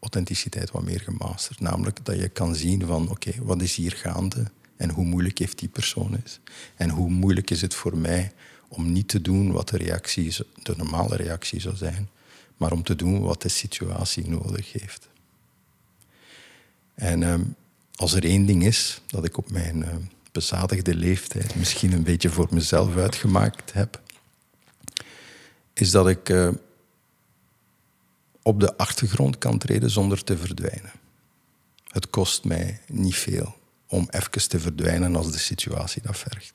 authenticiteit 0.00 0.70
wat 0.70 0.82
meer 0.82 1.00
gemasterd. 1.00 1.60
Namelijk 1.60 2.04
dat 2.04 2.16
je 2.16 2.28
kan 2.28 2.54
zien 2.54 2.86
van, 2.86 3.10
oké, 3.10 3.32
wat 3.42 3.62
is 3.62 3.76
hier 3.76 3.92
gaande 3.92 4.50
en 4.76 4.90
hoe 4.90 5.04
moeilijk 5.04 5.38
heeft 5.38 5.58
die 5.58 5.68
persoon 5.68 6.18
is. 6.24 6.40
En 6.76 6.90
hoe 6.90 7.10
moeilijk 7.10 7.50
is 7.50 7.60
het 7.60 7.74
voor 7.74 7.96
mij 7.96 8.32
om 8.68 8.92
niet 8.92 9.08
te 9.08 9.20
doen 9.20 9.52
wat 9.52 9.68
de, 9.68 9.76
reactie, 9.76 10.36
de 10.62 10.74
normale 10.76 11.16
reactie 11.16 11.60
zou 11.60 11.76
zijn, 11.76 12.08
maar 12.56 12.72
om 12.72 12.82
te 12.82 12.96
doen 12.96 13.20
wat 13.20 13.42
de 13.42 13.48
situatie 13.48 14.28
nodig 14.28 14.72
heeft. 14.72 15.08
En 16.94 17.22
ehm, 17.22 17.42
als 17.94 18.12
er 18.12 18.24
één 18.24 18.46
ding 18.46 18.64
is 18.64 19.00
dat 19.06 19.24
ik 19.24 19.36
op 19.36 19.50
mijn 19.50 19.84
eh, 19.84 19.96
bezadigde 20.32 20.94
leeftijd 20.94 21.54
misschien 21.54 21.92
een 21.92 22.02
beetje 22.02 22.30
voor 22.30 22.48
mezelf 22.50 22.96
uitgemaakt 22.96 23.72
heb, 23.72 24.02
is 25.72 25.90
dat 25.90 26.08
ik 26.08 26.28
eh, 26.28 26.48
op 28.48 28.60
de 28.60 28.76
achtergrond 28.76 29.38
kan 29.38 29.58
treden 29.58 29.90
zonder 29.90 30.24
te 30.24 30.36
verdwijnen. 30.36 30.92
Het 31.86 32.10
kost 32.10 32.44
mij 32.44 32.80
niet 32.86 33.16
veel 33.16 33.56
om 33.86 34.08
even 34.10 34.48
te 34.48 34.60
verdwijnen 34.60 35.16
als 35.16 35.32
de 35.32 35.38
situatie 35.38 36.02
dat 36.02 36.18
vergt. 36.18 36.54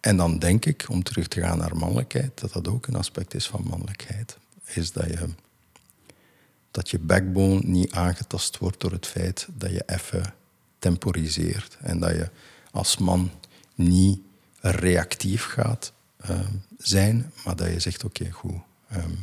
En 0.00 0.16
dan 0.16 0.38
denk 0.38 0.64
ik, 0.64 0.86
om 0.88 1.02
terug 1.02 1.28
te 1.28 1.40
gaan 1.40 1.58
naar 1.58 1.76
mannelijkheid, 1.76 2.40
dat 2.40 2.52
dat 2.52 2.68
ook 2.68 2.86
een 2.86 2.96
aspect 2.96 3.34
is 3.34 3.46
van 3.46 3.64
mannelijkheid. 3.68 4.38
Is 4.64 4.92
dat 4.92 5.06
je, 5.06 5.28
dat 6.70 6.90
je 6.90 6.98
backbone 6.98 7.60
niet 7.64 7.92
aangetast 7.92 8.58
wordt 8.58 8.80
door 8.80 8.92
het 8.92 9.06
feit 9.06 9.48
dat 9.54 9.70
je 9.70 9.82
even 9.86 10.34
temporiseert. 10.78 11.76
En 11.80 12.00
dat 12.00 12.10
je 12.10 12.30
als 12.70 12.96
man 12.96 13.30
niet 13.74 14.20
reactief 14.60 15.44
gaat 15.44 15.92
ehm, 16.20 16.54
zijn, 16.78 17.32
maar 17.44 17.56
dat 17.56 17.68
je 17.68 17.80
zegt, 17.80 18.04
oké, 18.04 18.30
goed. 18.30 18.60
Ehm, 18.88 19.14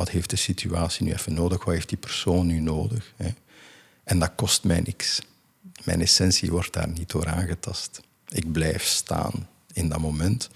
wat 0.00 0.10
heeft 0.10 0.30
de 0.30 0.36
situatie 0.36 1.04
nu 1.04 1.12
even 1.12 1.34
nodig? 1.34 1.64
Wat 1.64 1.74
heeft 1.74 1.88
die 1.88 1.98
persoon 1.98 2.46
nu 2.46 2.60
nodig? 2.60 3.12
Hè? 3.16 3.28
En 4.04 4.18
dat 4.18 4.32
kost 4.34 4.64
mij 4.64 4.80
niks. 4.80 5.20
Mijn 5.84 6.00
essentie 6.00 6.50
wordt 6.50 6.72
daar 6.72 6.88
niet 6.88 7.10
door 7.10 7.26
aangetast. 7.26 8.00
Ik 8.28 8.52
blijf 8.52 8.82
staan 8.84 9.48
in 9.72 9.88
dat 9.88 10.00
moment, 10.00 10.48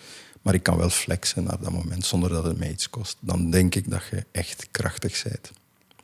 maar 0.43 0.55
ik 0.55 0.63
kan 0.63 0.77
wel 0.77 0.91
flexen 0.91 1.45
naar 1.45 1.59
dat 1.61 1.73
moment 1.73 2.05
zonder 2.05 2.31
dat 2.31 2.45
het 2.45 2.59
mij 2.59 2.71
iets 2.71 2.91
kost. 2.91 3.17
Dan 3.21 3.51
denk 3.51 3.75
ik 3.75 3.91
dat 3.91 4.03
je 4.11 4.25
echt 4.33 4.69
krachtig 4.71 5.23
bent. 5.23 5.53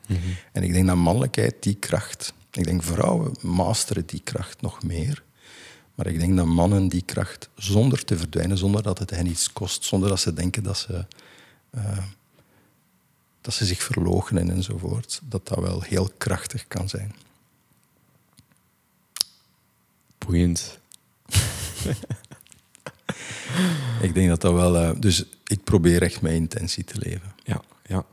Mhm. 0.06 0.18
En 0.52 0.62
ik 0.62 0.72
denk 0.72 0.86
dat 0.86 0.96
mannelijkheid 0.96 1.54
die 1.60 1.74
kracht, 1.74 2.32
ik 2.52 2.64
denk 2.64 2.82
vrouwen 2.82 3.34
masteren 3.40 4.06
die 4.06 4.20
kracht 4.24 4.60
nog 4.60 4.82
meer. 4.82 5.22
Maar 5.94 6.06
ik 6.06 6.18
denk 6.18 6.36
dat 6.36 6.46
mannen 6.46 6.88
die 6.88 7.02
kracht 7.02 7.48
zonder 7.54 8.04
te 8.04 8.18
verdwijnen, 8.18 8.58
zonder 8.58 8.82
dat 8.82 8.98
het 8.98 9.10
hen 9.10 9.26
iets 9.26 9.52
kost, 9.52 9.84
zonder 9.84 10.08
dat 10.08 10.20
ze 10.20 10.32
denken 10.32 10.62
dat 10.62 10.78
ze, 10.78 11.06
uh, 11.74 11.98
dat 13.40 13.54
ze 13.54 13.64
zich 13.66 13.82
verloochenen 13.82 14.50
enzovoort, 14.50 15.20
dat 15.24 15.48
dat 15.48 15.58
wel 15.58 15.82
heel 15.82 16.10
krachtig 16.18 16.68
kan 16.68 16.88
zijn. 16.88 17.14
Boeiend. 20.18 20.78
ik 24.02 24.14
denk 24.14 24.28
dat 24.28 24.40
dat 24.40 24.52
wel. 24.52 24.76
Uh, 24.76 25.00
dus 25.00 25.24
ik 25.46 25.64
probeer 25.64 26.02
echt 26.02 26.20
mijn 26.20 26.34
intentie 26.34 26.84
te 26.84 26.98
leven. 26.98 27.34
Ja, 27.44 27.62
ja. 27.86 28.04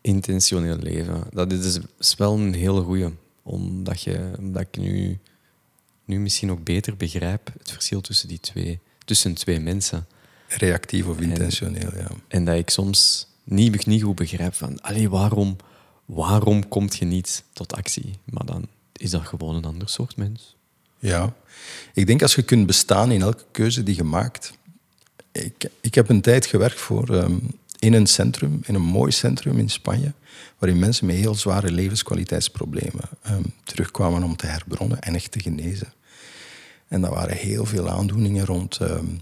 Intentioneel 0.00 0.76
leven. 0.76 1.24
Dat 1.30 1.52
is, 1.52 1.78
is 1.98 2.14
wel 2.14 2.38
een 2.38 2.54
hele 2.54 2.82
goeie. 2.82 3.08
Omdat, 3.42 4.02
je, 4.02 4.32
omdat 4.38 4.62
ik 4.62 4.76
nu, 4.76 5.18
nu 6.04 6.20
misschien 6.20 6.50
ook 6.50 6.64
beter 6.64 6.96
begrijp 6.96 7.50
het 7.58 7.70
verschil 7.70 8.00
tussen 8.00 8.28
die 8.28 8.40
twee, 8.40 8.80
tussen 9.04 9.34
twee 9.34 9.60
mensen. 9.60 10.06
Reactief 10.58 11.06
of 11.06 11.20
intentioneel, 11.20 11.90
ja. 11.96 12.08
En 12.28 12.44
dat 12.44 12.56
ik 12.56 12.70
soms 12.70 13.26
niet, 13.44 13.86
niet 13.86 14.02
goed 14.02 14.14
begrijp 14.14 14.54
van, 14.54 14.80
allee, 14.80 15.10
waarom, 15.10 15.56
waarom 16.04 16.68
kom 16.68 16.88
je 16.90 17.04
niet 17.04 17.44
tot 17.52 17.72
actie? 17.72 18.18
Maar 18.24 18.46
dan 18.46 18.66
is 18.96 19.10
dat 19.10 19.26
gewoon 19.26 19.54
een 19.54 19.64
ander 19.64 19.88
soort 19.88 20.16
mens. 20.16 20.56
Ja, 20.98 21.34
ik 21.94 22.06
denk 22.06 22.22
als 22.22 22.34
je 22.34 22.42
kunt 22.42 22.66
bestaan 22.66 23.10
in 23.10 23.22
elke 23.22 23.44
keuze 23.50 23.82
die 23.82 23.96
je 23.96 24.04
maakt. 24.04 24.52
Ik, 25.32 25.70
ik 25.80 25.94
heb 25.94 26.08
een 26.08 26.20
tijd 26.20 26.46
gewerkt 26.46 26.80
voor 26.80 27.16
ehm, 27.16 27.36
in 27.78 27.92
een 27.92 28.06
centrum, 28.06 28.60
in 28.64 28.74
een 28.74 28.82
mooi 28.82 29.12
centrum 29.12 29.58
in 29.58 29.70
Spanje, 29.70 30.12
waarin 30.58 30.78
mensen 30.78 31.06
met 31.06 31.16
heel 31.16 31.34
zware 31.34 31.70
levenskwaliteitsproblemen 31.70 33.08
um, 33.30 33.52
terugkwamen 33.64 34.22
om 34.22 34.36
te 34.36 34.46
herbronnen 34.46 35.00
en 35.00 35.14
echt 35.14 35.32
te 35.32 35.40
genezen. 35.40 35.92
En 36.88 37.00
dat 37.00 37.10
waren 37.10 37.36
heel 37.36 37.64
veel 37.64 37.88
aandoeningen 37.88 38.46
rond 38.46 38.80
um, 38.80 39.20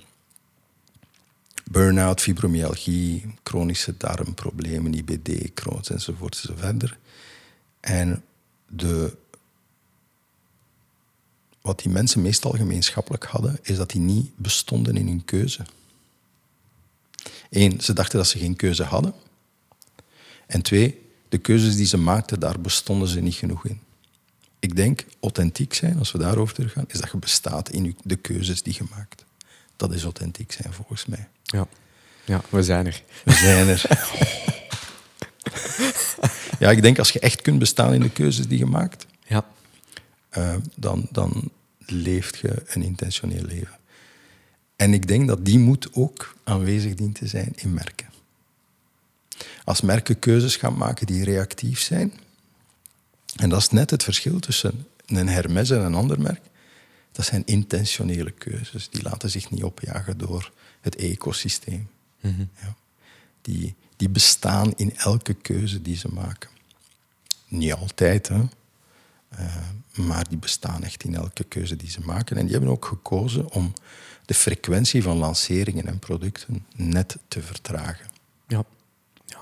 burn-out, 1.71 2.21
fibromyalgie, 2.21 3.35
chronische 3.43 3.97
darmproblemen, 3.97 4.95
IBD, 4.95 5.55
Crohn's 5.55 5.91
enzovoort 5.91 6.37
enzovoort. 6.37 6.99
En 7.81 8.25
de 8.69 9.17
wat 11.61 11.79
die 11.79 11.91
mensen 11.91 12.23
meestal 12.23 12.51
gemeenschappelijk 12.51 13.25
hadden, 13.25 13.59
is 13.63 13.77
dat 13.77 13.91
die 13.91 14.01
niet 14.01 14.31
bestonden 14.37 14.97
in 14.97 15.07
hun 15.07 15.25
keuze. 15.25 15.67
Eén, 17.51 17.81
ze 17.81 17.93
dachten 17.93 18.19
dat 18.19 18.29
ze 18.29 18.39
geen 18.39 18.57
keuze 18.57 18.85
hadden. 18.85 19.15
En 20.47 20.63
twee, 20.63 21.11
de 21.29 21.39
keuzes 21.39 21.77
die 21.77 21.87
ze 21.87 21.97
maakten, 21.97 22.41
daar 22.41 22.61
bestonden 22.61 23.09
ze 23.09 23.21
niet 23.21 23.35
genoeg 23.35 23.67
in. 23.67 23.81
Ik 24.59 24.77
denk, 24.77 25.05
authentiek 25.21 25.75
zijn, 25.75 25.99
als 25.99 26.13
we 26.13 26.19
daarover 26.19 26.55
teruggaan, 26.55 26.85
is 26.89 27.01
dat 27.01 27.11
je 27.11 27.17
bestaat 27.19 27.71
in 27.71 27.97
de 28.05 28.17
keuzes 28.17 28.63
die 28.63 28.75
je 28.75 28.85
maakt. 28.91 29.25
Dat 29.77 29.93
is 29.93 30.03
authentiek 30.03 30.53
zijn, 30.53 30.73
volgens 30.73 31.07
mij. 31.07 31.29
Ja, 31.51 31.67
ja 32.25 32.43
we 32.49 32.63
zijn 32.63 32.87
er. 32.87 33.03
We 33.25 33.33
zijn 33.33 33.69
er. 33.69 33.83
ja, 36.61 36.71
ik 36.71 36.83
denk, 36.83 36.99
als 36.99 37.11
je 37.11 37.21
echt 37.21 37.43
kunt 37.43 37.59
bestaan 37.59 37.95
in 37.95 38.01
de 38.01 38.11
keuzes 38.11 38.49
die 38.49 38.59
je 38.59 38.67
maakt, 38.67 39.07
ja. 39.27 39.47
Uh, 40.39 40.55
dan, 40.77 41.09
dan 41.11 41.51
leeft 41.79 42.39
je 42.39 42.63
een 42.67 42.83
intentioneel 42.83 43.43
leven. 43.43 43.79
En 44.77 44.95
ik 44.95 45.09
denk 45.09 45.29
dat 45.29 45.45
die 45.45 45.59
moet 45.59 45.89
ook 45.93 46.35
aanwezig 46.45 46.95
dient 46.95 47.15
te 47.15 47.27
zijn 47.27 47.53
in 47.57 47.75
merken. 47.75 48.09
Als 49.65 49.81
merken 49.81 50.19
keuzes 50.19 50.57
gaan 50.57 50.77
maken 50.77 51.07
die 51.07 51.25
reactief 51.25 51.81
zijn, 51.81 52.13
en 53.37 53.49
dat 53.49 53.61
is 53.61 53.71
net 53.71 53.91
het 53.91 54.03
verschil 54.03 54.39
tussen 54.39 54.87
een 55.07 55.29
Hermes 55.29 55.71
en 55.71 55.81
een 55.81 55.95
ander 55.95 56.21
merk, 56.21 56.41
dat 57.13 57.25
zijn 57.25 57.43
intentionele 57.45 58.31
keuzes. 58.31 58.89
Die 58.91 59.03
laten 59.03 59.31
zich 59.31 59.51
niet 59.51 59.63
opjagen 59.63 60.19
door 60.19 60.53
het 60.81 60.97
ecosysteem. 60.97 61.89
Mhm. 62.21 62.45
ja. 62.61 62.77
die, 63.43 63.75
die 63.97 64.09
bestaan 64.09 64.73
in 64.77 64.97
elke 64.97 65.35
keuze 65.35 65.83
die 65.83 65.97
ze 65.97 66.09
maken. 66.09 66.51
Niet 67.49 67.73
altijd, 67.73 68.29
hè. 68.29 68.43
Uh, 69.39 69.57
maar 69.95 70.29
die 70.29 70.39
bestaan 70.39 70.83
echt 70.83 71.05
in 71.05 71.15
elke 71.15 71.45
keuze 71.45 71.77
die 71.77 71.91
ze 71.91 72.01
maken. 72.01 72.37
En 72.37 72.43
die 72.43 72.53
hebben 72.53 72.71
ook 72.71 72.85
gekozen 72.85 73.51
om 73.51 73.73
de 74.25 74.35
frequentie 74.35 75.03
van 75.03 75.17
lanceringen 75.17 75.87
en 75.87 75.99
producten 75.99 76.67
net 76.77 77.19
te 77.29 77.43
vertragen. 77.43 78.07
Ja, 78.47 78.65
ja. 79.27 79.41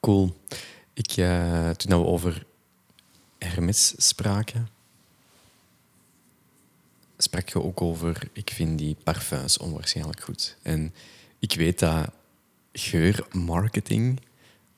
cool. 0.00 0.42
Ik, 0.92 1.16
uh, 1.16 1.70
toen 1.70 2.00
we 2.00 2.06
over 2.06 2.46
Hermes 3.38 3.94
spraken, 3.96 4.68
sprak 7.18 7.48
je 7.48 7.62
ook 7.62 7.80
over, 7.80 8.28
ik 8.32 8.50
vind 8.54 8.78
die 8.78 8.96
parfums 9.04 9.58
onwaarschijnlijk 9.58 10.20
goed. 10.20 10.56
En 10.62 10.94
ik 11.38 11.52
weet 11.52 11.78
dat 11.78 12.10
geurmarketing 12.72 14.20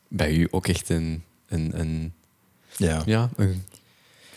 bij 0.09 0.33
u 0.33 0.49
ook 0.51 0.67
echt 0.67 0.89
een, 0.89 1.25
een, 1.47 1.81
een, 1.81 2.13
ja. 2.77 3.03
Ja, 3.07 3.31
een 3.37 3.65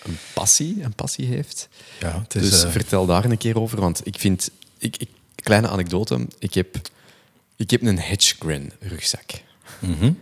een 0.04 0.18
passie, 0.34 0.84
een 0.84 0.95
passie 0.95 1.26
heeft. 1.26 1.70
Ja, 1.99 2.22
het 2.22 2.36
is, 2.36 2.49
dus 2.49 2.64
uh... 2.64 2.72
vertel 2.72 3.06
daar 3.06 3.26
een 3.26 3.38
keer 3.38 3.60
over, 3.60 3.80
want 3.80 4.01
ik 4.08 4.20
vind... 4.20 4.51
Ik, 4.78 4.97
ik, 4.97 5.10
kleine 5.36 5.68
anekdote. 5.68 6.28
Ik 6.39 6.54
heb, 6.54 6.76
ik 7.56 7.70
heb 7.70 7.82
een 7.82 7.99
Hedgegren 7.99 8.72
rugzak. 8.80 9.32
Mm 9.80 9.93
-hmm. 9.93 10.20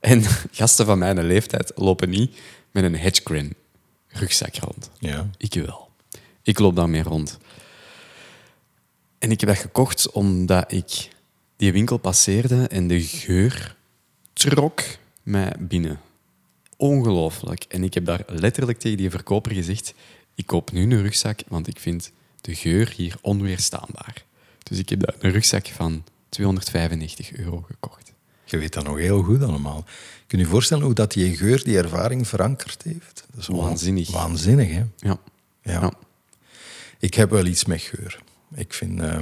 En 0.00 0.22
gasten 0.52 0.86
van 0.86 0.98
mijn 0.98 1.26
leeftijd 1.26 1.72
lopen 1.74 2.10
niet 2.10 2.38
met 2.70 2.84
een 2.84 2.96
Hedgegren 2.96 3.54
rugzak 4.08 4.54
rond. 4.56 4.90
Ja. 4.98 5.30
Ik 5.36 5.54
wel. 5.54 5.87
Ik 6.42 6.58
loop 6.58 6.76
daarmee 6.76 7.02
rond. 7.02 7.38
En 9.18 9.30
ik 9.30 9.40
heb 9.40 9.48
dat 9.48 9.58
gekocht 9.58 10.10
omdat 10.10 10.72
ik 10.72 11.08
die 11.56 11.72
winkel 11.72 11.96
passeerde 11.96 12.66
en 12.68 12.88
de 12.88 13.00
geur 13.00 13.76
trok 14.32 14.82
mij 15.22 15.52
binnen 15.58 16.00
ongelooflijk. 16.76 17.64
En 17.68 17.84
ik 17.84 17.94
heb 17.94 18.04
daar 18.04 18.24
letterlijk 18.26 18.78
tegen 18.78 18.96
die 18.96 19.10
verkoper 19.10 19.52
gezegd: 19.52 19.94
ik 20.34 20.46
koop 20.46 20.72
nu 20.72 20.82
een 20.82 21.02
rugzak, 21.02 21.40
want 21.48 21.66
ik 21.66 21.78
vind 21.80 22.12
de 22.40 22.54
geur 22.54 22.92
hier 22.96 23.16
onweerstaanbaar. 23.20 24.24
Dus 24.62 24.78
ik 24.78 24.88
heb 24.88 25.00
daar 25.00 25.14
een 25.18 25.30
rugzak 25.30 25.66
van 25.66 26.04
295 26.28 27.32
euro 27.32 27.64
gekocht. 27.66 28.12
Je 28.44 28.58
weet 28.58 28.72
dat 28.72 28.84
nog 28.84 28.96
heel 28.96 29.22
goed 29.22 29.42
allemaal. 29.42 29.84
Kun 30.26 30.38
je 30.38 30.44
je 30.44 30.50
voorstellen 30.50 30.84
hoe 30.84 30.94
dat 30.94 31.12
die 31.12 31.36
geur 31.36 31.64
die 31.64 31.76
ervaring 31.76 32.28
verankerd 32.28 32.82
heeft? 32.82 33.24
Dat 33.30 33.40
is 33.40 33.46
waanzinnig. 33.46 34.10
Waanzinnig, 34.10 34.68
hè? 34.68 34.84
Ja. 34.96 35.18
ja. 35.62 35.80
ja. 35.80 35.92
Ik 36.98 37.14
heb 37.14 37.30
wel 37.30 37.46
iets 37.46 37.64
met 37.64 37.80
geur. 37.80 38.22
Ik 38.54 38.74
vind, 38.74 39.00
uh, 39.00 39.18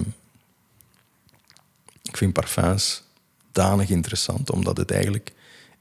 ik 2.03 2.16
vind 2.16 2.33
parfums 2.33 3.03
danig 3.53 3.89
interessant, 3.89 4.51
omdat 4.51 4.77
het 4.77 4.91
eigenlijk 4.91 5.33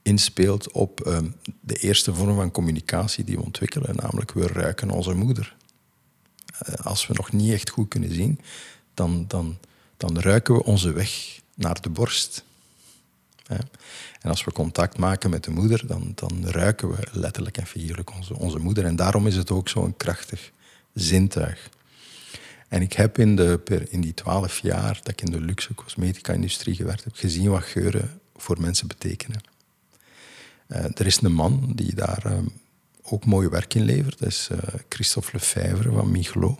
inspeelt 0.01 0.71
op 0.71 1.05
um, 1.05 1.35
de 1.59 1.75
eerste 1.75 2.13
vorm 2.13 2.35
van 2.35 2.51
communicatie 2.51 3.23
die 3.23 3.37
we 3.37 3.43
ontwikkelen, 3.43 3.95
namelijk 3.95 4.31
we 4.31 4.47
ruiken 4.47 4.89
onze 4.89 5.13
moeder. 5.13 5.55
Uh, 6.69 6.75
als 6.75 7.07
we 7.07 7.13
nog 7.13 7.31
niet 7.31 7.53
echt 7.53 7.69
goed 7.69 7.87
kunnen 7.87 8.13
zien, 8.13 8.39
dan, 8.93 9.25
dan, 9.27 9.57
dan 9.97 10.19
ruiken 10.19 10.55
we 10.55 10.63
onze 10.63 10.91
weg 10.91 11.39
naar 11.53 11.81
de 11.81 11.89
borst. 11.89 12.43
En 14.21 14.29
als 14.29 14.43
we 14.43 14.51
contact 14.51 14.97
maken 14.97 15.29
met 15.29 15.43
de 15.43 15.51
moeder, 15.51 15.87
dan, 15.87 16.11
dan 16.15 16.47
ruiken 16.47 16.89
we 16.89 17.07
letterlijk 17.11 17.57
en 17.57 17.65
figuurlijk 17.65 18.13
onze, 18.15 18.35
onze 18.35 18.59
moeder. 18.59 18.85
En 18.85 18.95
daarom 18.95 19.27
is 19.27 19.35
het 19.35 19.51
ook 19.51 19.69
zo'n 19.69 19.97
krachtig 19.97 20.51
zintuig. 20.93 21.69
En 22.75 22.81
ik 22.81 22.93
heb 22.93 23.19
in, 23.19 23.35
de, 23.35 23.85
in 23.89 24.01
die 24.01 24.13
twaalf 24.13 24.59
jaar 24.59 24.99
dat 25.03 25.07
ik 25.07 25.21
in 25.21 25.31
de 25.31 25.41
luxe 25.41 25.73
cosmetica-industrie 25.73 26.75
gewerkt 26.75 27.03
heb, 27.03 27.15
gezien 27.15 27.49
wat 27.49 27.63
geuren 27.63 28.19
voor 28.35 28.61
mensen 28.61 28.87
betekenen. 28.87 29.41
Uh, 30.67 30.83
er 30.83 31.05
is 31.05 31.21
een 31.21 31.33
man 31.33 31.71
die 31.75 31.95
daar 31.95 32.23
uh, 32.25 32.37
ook 33.03 33.25
mooi 33.25 33.47
werk 33.47 33.73
in 33.73 33.83
levert. 33.83 34.19
Dat 34.19 34.27
is 34.27 34.49
uh, 34.51 34.57
Christophe 34.89 35.29
Lefebvre 35.33 35.91
van 35.91 36.11
Michelot. 36.11 36.59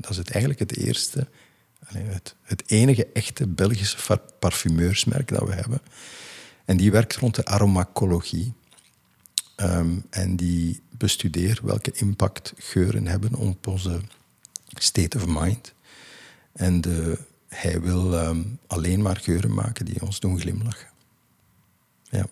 dat 0.00 0.10
is 0.10 0.18
eigenlijk 0.18 0.58
het 0.58 0.76
eerste, 0.76 1.28
het, 1.84 2.34
het, 2.42 2.62
enige 2.66 3.06
echte 3.06 3.46
Belgische 3.46 4.20
parfumeursmerk 4.38 5.28
dat 5.28 5.48
we 5.48 5.54
hebben. 5.54 5.80
En 6.64 6.76
die 6.76 6.90
werkt 6.90 7.16
rond 7.16 7.34
de 7.34 7.44
aromacologie. 7.44 8.52
Ehm, 9.56 9.98
en 10.10 10.36
die 10.36 10.82
bestudeert 10.90 11.60
welke 11.60 11.92
impact 11.92 12.52
geuren 12.56 13.06
hebben 13.06 13.34
op 13.34 13.66
onze 13.66 14.00
state 14.74 15.16
of 15.16 15.26
mind. 15.26 15.72
En 16.52 16.80
de, 16.80 17.18
hij 17.48 17.80
wil 17.80 18.18
ehm, 18.18 18.42
alleen 18.66 19.02
maar 19.02 19.16
geuren 19.16 19.54
maken 19.54 19.84
die 19.84 20.02
ons 20.02 20.20
doen 20.20 20.40
glimlachen. 20.40 20.88
Ja. 22.10 22.26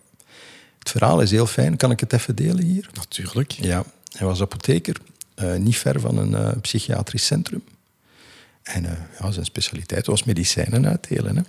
Het 0.79 0.91
verhaal 0.91 1.21
is 1.21 1.31
heel 1.31 1.47
fijn. 1.47 1.77
Kan 1.77 1.91
ik 1.91 2.01
het 2.01 2.13
even 2.13 2.37
delen 2.37 2.65
hier? 2.65 2.91
Natuurlijk. 2.95 3.51
Ja, 3.51 3.85
hij 4.17 4.27
was 4.27 4.41
apotheker, 4.41 4.97
uh, 5.37 5.55
niet 5.55 5.77
ver 5.77 6.01
van 6.01 6.17
een 6.17 6.31
uh, 6.31 6.61
psychiatrisch 6.61 7.27
centrum. 7.27 7.63
En 8.63 8.85
uh, 8.85 8.91
ja, 9.21 9.31
zijn 9.31 9.45
specialiteit 9.45 10.07
was 10.07 10.25
medicijnen 10.25 10.87
uitdelen. 10.87 11.37
Hè. 11.37 11.43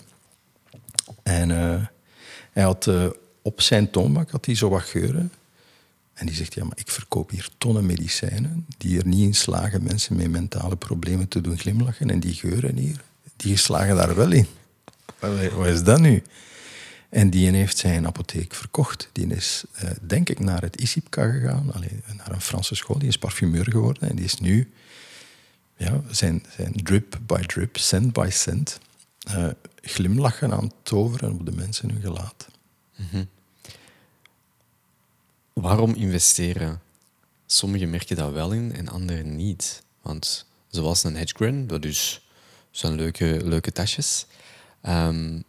En 1.24 1.50
hij 2.52 2.64
had 2.64 2.90
op 3.42 3.62
zijn 3.62 3.90
toonbank 3.90 4.30
had 4.30 4.46
hij 4.46 4.56
zo 4.56 4.70
wat 4.70 4.82
geuren. 4.82 5.32
En 6.22 6.28
die 6.28 6.36
zegt, 6.36 6.54
ja, 6.54 6.64
maar 6.64 6.78
ik 6.78 6.90
verkoop 6.90 7.30
hier 7.30 7.50
tonnen 7.58 7.86
medicijnen 7.86 8.66
die 8.78 9.00
er 9.00 9.08
niet 9.08 9.22
in 9.22 9.34
slagen 9.34 9.84
mensen 9.84 10.16
met 10.16 10.30
mentale 10.30 10.76
problemen 10.76 11.28
te 11.28 11.42
doen 11.42 11.58
glimlachen. 11.58 12.10
En 12.10 12.20
die 12.20 12.34
geuren 12.34 12.78
hier, 12.78 13.02
die 13.36 13.58
slagen 13.58 13.96
daar 13.96 14.16
wel 14.16 14.32
in. 14.32 14.48
Wat 15.56 15.68
is 15.68 15.84
dat 15.84 16.00
nu? 16.00 16.24
En 17.10 17.30
die 17.30 17.52
heeft 17.52 17.78
zijn 17.78 18.06
apotheek 18.06 18.54
verkocht. 18.54 19.10
Die 19.12 19.28
is, 19.28 19.64
uh, 19.84 19.90
denk 20.02 20.30
ik, 20.30 20.40
naar 20.40 20.62
het 20.62 20.82
ISIPCA 20.82 21.32
gegaan, 21.32 21.74
Allee, 21.74 22.00
naar 22.18 22.32
een 22.32 22.42
Franse 22.42 22.76
school. 22.76 23.00
Die 23.00 23.08
is 23.08 23.18
parfumeur 23.18 23.72
geworden 23.72 24.10
en 24.10 24.16
die 24.16 24.26
is 24.26 24.40
nu 24.40 24.72
ja, 25.78 26.02
zijn, 26.10 26.46
zijn 26.56 26.74
drip 26.84 27.20
by 27.26 27.42
drip, 27.42 27.78
cent 27.78 28.14
by 28.14 28.30
cent, 28.32 28.80
uh, 29.28 29.48
glimlachen 29.82 30.54
aan 30.54 30.64
het 30.64 30.76
toveren 30.84 31.32
op 31.32 31.46
de 31.46 31.52
mensen 31.52 31.90
hun 31.90 32.02
gelaat. 32.02 32.48
Mm. 32.96 33.28
Waarom 35.54 35.94
investeren? 35.94 36.82
Sommige 37.46 37.86
merken 37.86 38.16
dat 38.16 38.32
wel 38.32 38.52
in 38.52 38.74
en 38.76 38.90
anderen 38.90 39.36
niet. 39.36 39.84
Want 40.02 40.46
zoals 40.68 41.04
een 41.04 41.16
Hedgegren, 41.16 41.68
dat 41.68 41.82
dus 41.82 42.28
zijn 42.72 42.94
leuke, 42.94 43.42
leuke 43.44 43.72
tasjes. 43.72 44.26
Um, 44.88 45.44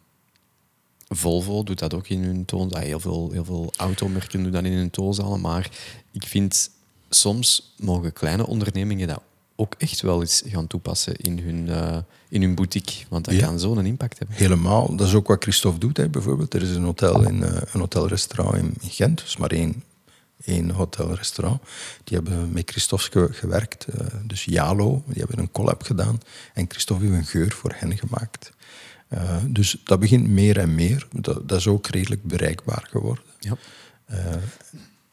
Volvo 1.07 1.63
doet 1.63 1.79
dat 1.79 1.93
ook 1.93 2.07
in 2.07 2.23
hun 2.23 2.45
toonzaal. 2.45 2.81
Heel 2.81 2.99
veel, 2.99 3.31
heel 3.31 3.45
veel 3.45 3.73
automerken 3.77 4.43
doen 4.43 4.51
dat 4.51 4.63
in 4.63 4.71
hun 4.71 4.89
toonzalen. 4.89 5.41
Maar 5.41 5.69
ik 6.11 6.23
vind 6.23 6.69
soms 7.09 7.73
mogen 7.77 8.13
kleine 8.13 8.47
ondernemingen 8.47 9.07
dat 9.07 9.21
ook 9.55 9.75
echt 9.77 10.01
wel 10.01 10.21
eens 10.21 10.43
gaan 10.45 10.67
toepassen 10.67 11.15
in 11.15 11.39
hun, 11.39 11.67
uh, 11.67 11.97
in 12.29 12.41
hun 12.41 12.55
boutique. 12.55 13.05
Want 13.09 13.25
dat 13.25 13.35
kan 13.35 13.59
zo'n 13.59 13.85
impact 13.85 14.19
hebben. 14.19 14.37
Helemaal. 14.37 14.95
Dat 14.95 15.07
is 15.07 15.13
ook 15.13 15.27
wat 15.27 15.43
Christophe 15.43 15.79
doet, 15.79 15.97
hè, 15.97 16.09
bijvoorbeeld. 16.09 16.53
Er 16.53 16.61
is 16.61 16.75
een 16.75 16.83
hotel 16.83 17.21
in 17.21 17.35
uh, 17.35 17.61
een 17.71 17.79
hotelrestaurant 17.79 18.55
in 18.55 18.75
Gent. 18.81 19.21
Dus 19.21 19.37
maar 19.37 19.51
één, 19.51 19.83
één 20.45 20.69
hotelrestaurant. 20.69 21.61
Die 22.03 22.17
hebben 22.17 22.51
met 22.51 22.69
Christophe 22.69 23.29
gewerkt. 23.31 23.85
Uh, 23.89 24.05
dus 24.23 24.45
Jalo, 24.45 25.03
die 25.05 25.19
hebben 25.19 25.39
een 25.39 25.51
collab 25.51 25.83
gedaan. 25.83 26.19
En 26.53 26.65
Christophe 26.69 27.05
heeft 27.05 27.17
een 27.17 27.25
geur 27.25 27.51
voor 27.51 27.73
hen 27.75 27.97
gemaakt. 27.97 28.51
Uh, 29.13 29.37
dus 29.47 29.77
dat 29.83 29.99
begint 29.99 30.27
meer 30.27 30.59
en 30.59 30.75
meer. 30.75 31.07
Dat, 31.11 31.49
dat 31.49 31.59
is 31.59 31.67
ook 31.67 31.87
redelijk 31.87 32.23
bereikbaar 32.23 32.87
geworden. 32.89 33.23
Ja. 33.39 33.57
Uh, 34.11 34.17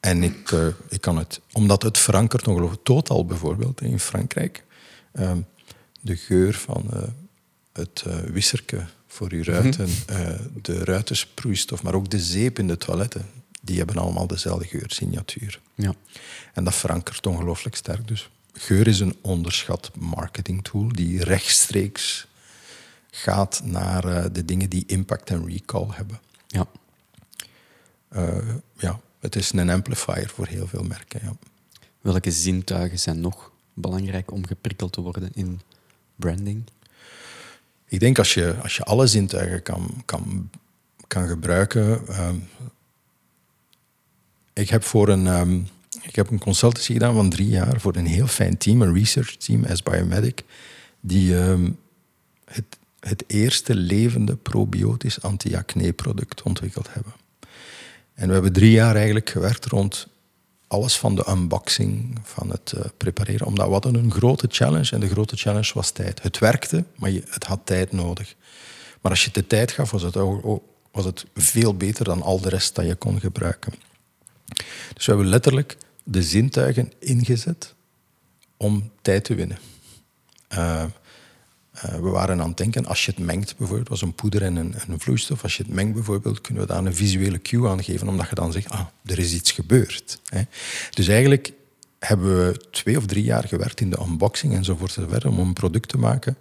en 0.00 0.22
ik, 0.22 0.50
uh, 0.50 0.66
ik 0.88 1.00
kan 1.00 1.16
het, 1.16 1.40
omdat 1.52 1.82
het 1.82 1.98
verankert 1.98 2.46
nog 2.46 2.76
Total 2.82 3.24
bijvoorbeeld 3.24 3.80
in 3.80 3.98
Frankrijk, 3.98 4.64
de 6.00 6.16
geur 6.16 6.54
van 6.54 6.90
het 7.72 8.04
wisserke 8.32 8.86
voor 9.06 9.32
uw 9.32 9.42
ruiten, 9.42 9.88
mhm. 9.88 10.36
de 10.62 10.84
ruitensproeistof, 10.84 11.82
maar 11.82 11.94
ook 11.94 12.10
de 12.10 12.20
zeep 12.20 12.58
in 12.58 12.66
de 12.66 12.76
toiletten, 12.76 13.26
die 13.60 13.78
hebben 13.78 13.96
allemaal 13.96 14.26
dezelfde 14.26 14.66
geursignatuur. 14.66 15.60
Ja. 15.74 15.94
En 16.52 16.64
dat 16.64 16.74
verankert 16.74 17.26
ongelooflijk 17.26 17.76
sterk. 17.76 18.08
Dus 18.08 18.30
geur 18.52 18.86
is 18.86 19.00
een 19.00 19.16
onderschat 19.20 19.90
marketingtool 19.98 20.88
die 20.88 21.24
rechtstreeks 21.24 22.26
gaat 23.10 23.60
naar 23.64 24.04
uh, 24.04 24.24
de 24.32 24.44
dingen 24.44 24.70
die 24.70 24.84
impact 24.86 25.30
en 25.30 25.46
recall 25.46 25.86
hebben. 25.90 26.20
Ja. 26.46 26.66
Uh, 28.12 28.54
ja, 28.76 29.00
het 29.18 29.36
is 29.36 29.52
een 29.52 29.70
amplifier 29.70 30.28
voor 30.28 30.46
heel 30.46 30.66
veel 30.66 30.82
merken. 30.82 31.20
Ja. 31.22 31.32
Welke 32.00 32.30
zintuigen 32.30 32.98
zijn 32.98 33.20
nog 33.20 33.50
belangrijk 33.74 34.30
om 34.30 34.46
geprikkeld 34.46 34.92
te 34.92 35.00
worden 35.00 35.30
in 35.34 35.60
branding? 36.16 36.64
Ik 37.86 38.00
denk 38.00 38.18
als 38.18 38.34
je, 38.34 38.56
als 38.62 38.76
je 38.76 38.82
alle 38.84 39.06
zintuigen 39.06 39.62
kan, 39.62 40.02
kan, 40.04 40.50
kan 41.06 41.28
gebruiken. 41.28 42.02
Uh, 42.08 42.30
ik 44.60 44.70
heb 44.70 44.84
voor 44.84 45.08
een. 45.08 45.26
Um, 45.26 45.68
ik 46.02 46.16
heb 46.16 46.30
een 46.30 46.38
consultancy 46.38 46.92
gedaan 46.92 47.14
van 47.14 47.30
drie 47.30 47.48
jaar 47.48 47.80
voor 47.80 47.96
een 47.96 48.06
heel 48.06 48.26
fijn 48.26 48.58
team, 48.58 48.82
een 48.82 48.94
research 48.94 49.36
team, 49.36 49.64
as 49.64 49.82
Biomedic, 49.82 50.44
die 51.00 51.34
um, 51.34 51.78
het 52.44 52.78
het 53.00 53.24
eerste 53.26 53.74
levende 53.74 54.36
probiotisch 54.36 55.22
anti-acne-product 55.22 56.42
ontwikkeld 56.42 56.88
hebben. 56.92 57.12
En 58.14 58.26
we 58.26 58.32
hebben 58.32 58.52
drie 58.52 58.70
jaar 58.70 58.94
eigenlijk 58.94 59.30
gewerkt 59.30 59.64
rond 59.64 60.08
alles 60.66 60.98
van 60.98 61.14
de 61.14 61.26
unboxing, 61.28 62.18
van 62.22 62.50
het 62.50 62.72
uh, 62.76 62.80
prepareren. 62.96 63.46
Omdat 63.46 63.66
we 63.66 63.72
hadden 63.72 63.94
een 63.94 64.12
grote 64.12 64.46
challenge 64.50 64.90
en 64.90 65.00
de 65.00 65.08
grote 65.08 65.36
challenge 65.36 65.70
was 65.74 65.90
tijd. 65.90 66.22
Het 66.22 66.38
werkte, 66.38 66.84
maar 66.96 67.10
het 67.10 67.44
had 67.44 67.60
tijd 67.64 67.92
nodig. 67.92 68.34
Maar 69.00 69.10
als 69.10 69.24
je 69.24 69.30
de 69.32 69.46
tijd 69.46 69.70
gaf, 69.70 69.90
was 69.90 70.02
het, 70.02 70.14
was 70.92 71.04
het 71.04 71.24
veel 71.34 71.74
beter 71.74 72.04
dan 72.04 72.22
al 72.22 72.40
de 72.40 72.48
rest 72.48 72.74
dat 72.74 72.86
je 72.86 72.94
kon 72.94 73.20
gebruiken. 73.20 73.72
Dus 74.94 75.06
we 75.06 75.12
hebben 75.12 75.28
letterlijk 75.28 75.76
de 76.04 76.22
zintuigen 76.22 76.92
ingezet 76.98 77.74
om 78.56 78.90
tijd 79.02 79.24
te 79.24 79.34
winnen. 79.34 79.58
Uh, 80.52 80.84
uh, 81.76 81.94
we 81.94 82.08
waren 82.08 82.40
aan 82.40 82.48
het 82.48 82.56
denken, 82.56 82.86
als 82.86 83.04
je 83.04 83.10
het 83.10 83.24
mengt 83.24 83.56
bijvoorbeeld, 83.56 83.88
was 83.88 84.02
een 84.02 84.14
poeder 84.14 84.42
en 84.42 84.56
een, 84.56 84.74
een, 84.88 85.00
vloeistof, 85.00 85.42
als 85.42 85.56
je 85.56 85.62
het 85.62 85.72
mengt 85.72 85.94
bijvoorbeeld, 85.94 86.40
kunnen 86.40 86.62
we 86.62 86.72
daar 86.72 86.84
een 86.84 86.94
visuele 86.94 87.42
cue 87.42 87.68
aan 87.68 87.84
geven, 87.84 88.08
omdat 88.08 88.28
je 88.28 88.34
dan 88.34 88.52
zegt, 88.52 88.68
ah, 88.70 88.86
er 89.04 89.18
is 89.18 89.32
iets 89.32 89.52
gebeurd. 89.52 90.20
Hè. 90.24 90.42
Dus 90.90 91.08
eigenlijk 91.08 91.52
hebben 91.98 92.46
we 92.46 92.60
twee 92.70 92.96
of 92.96 93.06
drie 93.06 93.24
jaar 93.24 93.48
gewerkt 93.48 93.80
in 93.80 93.90
de 93.90 94.00
unboxing 94.00 94.54
enzovoort 94.54 94.96
enzovoort, 94.96 95.24
om 95.24 95.38
een 95.38 95.52
product 95.52 95.88
te 95.88 95.98
maken 95.98 96.36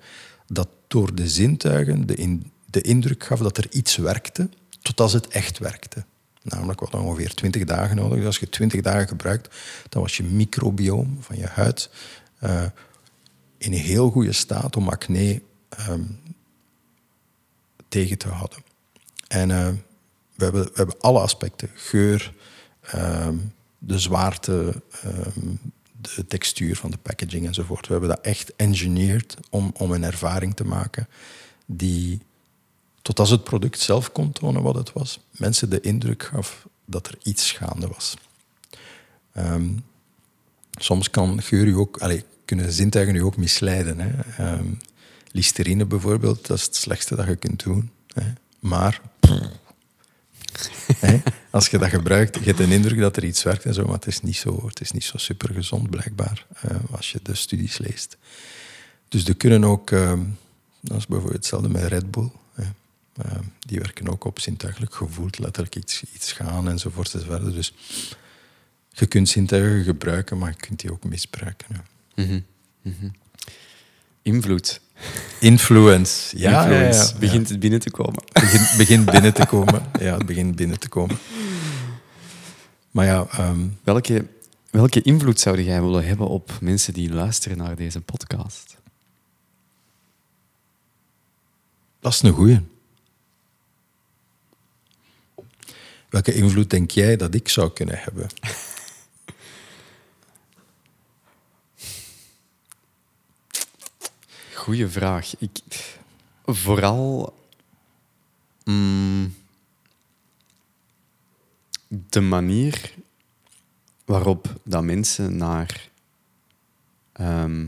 dat 0.47 0.67
door 0.87 1.15
de 1.15 1.27
zintuigen 1.27 2.05
de, 2.05 2.39
de 2.65 2.81
indruk 2.81 3.23
gaf 3.23 3.39
dat 3.39 3.57
er 3.57 3.67
iets 3.71 3.95
werkte, 3.95 4.49
tot 4.81 4.99
als 4.99 5.13
het 5.13 5.27
echt 5.27 5.57
werkte. 5.57 6.05
Namelijk 6.41 6.79
wat 6.79 6.93
ongeveer 6.93 7.33
20 7.33 7.63
dagen 7.63 7.95
nodig. 7.95 8.17
Dus 8.17 8.25
als 8.25 8.39
je 8.39 8.49
20 8.49 8.81
dagen 8.81 9.07
gebruikt, 9.07 9.55
dan 9.89 10.01
was 10.01 10.17
je 10.17 10.23
microbioom 10.23 11.17
van 11.21 11.37
je 11.37 11.47
huid 11.47 11.89
uh, 12.43 12.63
in 13.57 13.73
een 13.73 13.79
heel 13.79 14.09
goede 14.09 14.31
staat 14.31 14.75
om 14.75 14.89
acne 14.89 15.41
um, 15.89 16.19
tegen 17.87 18.17
te 18.17 18.27
houden. 18.27 18.63
En 19.27 19.49
uh, 19.49 19.67
we, 20.35 20.43
hebben, 20.43 20.63
we 20.63 20.71
hebben 20.73 20.99
alle 20.99 21.19
aspecten. 21.19 21.69
Geur, 21.73 22.33
um, 22.95 23.53
de 23.77 23.99
zwaarte, 23.99 24.81
um, 25.05 25.59
de 26.01 26.27
textuur 26.27 26.75
van 26.75 26.91
de 26.91 26.97
packaging 26.97 27.45
enzovoort. 27.45 27.85
We 27.87 27.91
hebben 27.91 28.09
dat 28.09 28.21
echt 28.21 28.55
engineerd 28.55 29.37
om, 29.49 29.71
om 29.77 29.91
een 29.91 30.03
ervaring 30.03 30.55
te 30.55 30.65
maken 30.65 31.07
die, 31.65 32.21
tot 33.09 33.19
als 33.19 33.29
het 33.29 33.43
product 33.43 33.79
zelf 33.79 34.11
kon 34.11 34.31
tonen 34.31 34.61
wat 34.61 34.75
het 34.75 34.93
was, 34.93 35.19
mensen 35.31 35.69
de 35.69 35.81
indruk 35.81 36.23
gaf 36.23 36.67
dat 36.85 37.07
er 37.07 37.17
iets 37.23 37.51
gaande 37.51 37.87
was. 37.87 38.13
soms 40.71 41.09
kan 41.09 41.41
geur 41.41 41.65
u 41.65 41.75
ook... 41.75 41.97
Allez, 41.97 42.21
kunnen 42.45 42.71
zintuigen 42.71 43.15
u 43.15 43.19
ook 43.19 43.37
misleiden. 43.37 43.99
Hè. 43.99 44.53
Um, 44.53 44.79
listerine 45.31 45.85
bijvoorbeeld, 45.85 46.47
dat 46.47 46.57
is 46.57 46.63
het 46.63 46.75
slechtste 46.75 47.15
dat 47.15 47.27
je 47.27 47.35
kunt 47.35 47.63
doen. 47.63 47.91
Hè. 48.13 48.33
Maar 48.59 49.01
hè, 50.95 51.21
als 51.49 51.67
je 51.67 51.77
dat 51.77 51.89
gebruikt, 51.89 52.35
je 52.35 52.43
hebt 52.43 52.57
de 52.57 52.73
indruk 52.73 52.99
dat 52.99 53.17
er 53.17 53.23
iets 53.23 53.43
werkt 53.43 53.65
en 53.65 53.73
zo, 53.73 53.83
maar 53.85 53.93
het 53.93 54.07
is 54.07 54.21
niet 54.21 54.37
zo, 54.37 54.67
het 54.67 54.81
is 54.81 54.91
niet 54.91 55.03
zo 55.03 55.17
super 55.17 55.53
gezond 55.53 55.89
blijkbaar 55.89 56.45
uh, 56.65 56.77
als 56.91 57.11
je 57.11 57.19
de 57.23 57.35
studies 57.35 57.77
leest. 57.77 58.17
Dus 59.07 59.27
er 59.27 59.35
kunnen 59.35 59.63
ook, 59.63 59.91
um, 59.91 60.37
dat 60.79 60.97
is 60.97 61.07
bijvoorbeeld 61.07 61.37
hetzelfde 61.37 61.69
met 61.69 61.83
Red 61.83 62.11
Bull. 62.11 62.31
Uh, 63.25 63.31
die 63.59 63.79
werken 63.79 64.09
ook 64.09 64.23
op 64.23 64.39
zintuigelijk 64.39 64.93
gevoel, 64.93 65.27
letterlijk 65.31 65.75
iets, 65.75 66.03
iets 66.13 66.31
gaan 66.31 66.69
enzovoort 66.69 67.13
enzovoort. 67.13 67.53
Dus 67.53 67.73
je 68.89 69.05
kunt 69.05 69.29
zintuigen 69.29 69.83
gebruiken, 69.83 70.37
maar 70.37 70.49
je 70.49 70.55
kunt 70.55 70.79
die 70.79 70.91
ook 70.91 71.03
misbruiken. 71.03 71.67
Ja. 71.69 71.83
Mm 72.23 72.43
-hmm. 72.99 73.11
Invloed. 74.21 74.81
Influence, 75.39 76.37
ja. 76.37 76.63
Influence. 76.63 77.17
Begint 77.17 77.49
het 77.49 77.59
binnen 77.59 77.79
te 77.79 77.91
komen. 77.91 78.23
Begint, 78.33 78.77
begint 78.77 79.11
binnen 79.11 79.33
te 79.33 79.45
komen. 79.45 79.85
Ja, 79.99 80.17
het 80.17 80.25
begint 80.25 80.55
binnen 80.55 80.79
te 80.79 80.89
komen. 80.89 81.17
Maar 82.91 83.05
ja... 83.05 83.27
Um... 83.39 83.77
Welke, 83.83 84.25
welke 84.69 85.01
invloed 85.01 85.39
zou 85.39 85.61
jij 85.61 85.81
willen 85.81 86.05
hebben 86.05 86.27
op 86.27 86.57
mensen 86.61 86.93
die 86.93 87.13
luisteren 87.13 87.57
naar 87.57 87.75
deze 87.75 88.01
podcast? 88.01 88.77
Dat 91.99 92.13
is 92.13 92.21
een 92.21 92.33
goeie. 92.33 92.59
Welke 96.09 96.33
invloed 96.33 96.69
denk 96.69 96.91
jij 96.91 97.15
dat 97.15 97.33
ik 97.33 97.49
zou 97.49 97.71
kunnen 97.71 97.97
hebben? 97.97 98.27
Goeie 104.53 104.87
vraag. 104.87 105.33
Ik, 105.37 105.59
vooral 106.45 107.37
mm, 108.63 109.35
de 111.87 112.21
manier 112.21 112.93
waarop 114.05 114.55
dat 114.63 114.83
mensen 114.83 115.35
naar. 115.37 115.89
ehm, 117.13 117.65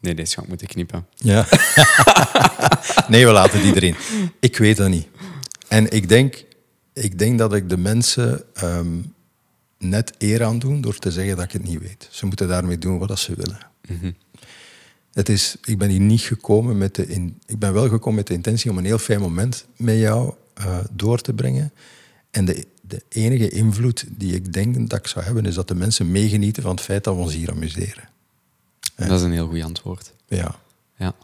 nee, 0.00 0.14
deze 0.14 0.34
ga 0.34 0.42
ik 0.42 0.48
moeten 0.48 0.66
knippen. 0.66 1.06
Ja. 1.14 1.46
nee, 3.08 3.26
we 3.26 3.32
laten 3.32 3.62
die 3.62 3.74
erin. 3.74 3.96
Ik 4.40 4.56
weet 4.56 4.76
dat 4.76 4.88
niet. 4.88 5.08
En 5.68 5.90
ik 5.90 6.08
denk, 6.08 6.44
ik 7.02 7.18
denk 7.18 7.38
dat 7.38 7.54
ik 7.54 7.68
de 7.68 7.76
mensen 7.76 8.54
ehm, 8.54 9.00
net 9.78 10.14
eer 10.18 10.44
aan 10.44 10.58
doe 10.58 10.80
door 10.80 10.98
te 10.98 11.12
zeggen 11.12 11.36
dat 11.36 11.44
ik 11.44 11.52
het 11.52 11.64
niet 11.64 11.80
weet. 11.80 12.08
Ze 12.10 12.26
moeten 12.26 12.48
daarmee 12.48 12.78
doen 12.78 12.98
wat 12.98 13.18
ze 13.18 13.34
willen. 13.34 13.58
Het 15.12 15.28
is, 15.28 15.56
ik 15.64 15.78
ben 15.78 15.88
hier 15.88 16.00
niet 16.00 16.20
gekomen 16.20 16.78
met 16.78 16.94
de... 16.94 17.06
In, 17.06 17.38
ik 17.46 17.58
ben 17.58 17.72
wel 17.72 17.88
gekomen 17.88 18.14
met 18.14 18.26
de 18.26 18.34
intentie 18.34 18.70
om 18.70 18.78
een 18.78 18.84
heel 18.84 18.98
fijn 18.98 19.20
moment 19.20 19.66
met 19.76 19.98
jou 19.98 20.34
eh, 20.54 20.78
door 20.90 21.20
te 21.20 21.32
brengen. 21.32 21.72
En 22.30 22.44
de, 22.44 22.66
de 22.80 23.02
enige 23.08 23.48
invloed 23.48 24.04
die 24.08 24.34
ik 24.34 24.52
denk 24.52 24.90
dat 24.90 24.98
ik 24.98 25.06
zou 25.06 25.24
hebben, 25.24 25.46
is 25.46 25.54
dat 25.54 25.68
de 25.68 25.74
mensen 25.74 26.10
meegenieten 26.10 26.62
van 26.62 26.74
het 26.74 26.80
feit 26.80 27.04
dat 27.04 27.14
we 27.14 27.20
ons 27.20 27.34
hier 27.34 27.50
amuseren. 27.50 28.08
Dat 28.94 29.10
is 29.10 29.22
een 29.22 29.32
heel 29.32 29.48
goed 29.48 29.62
antwoord. 29.62 30.12
Ja, 30.28 30.54
Ja. 30.96 31.14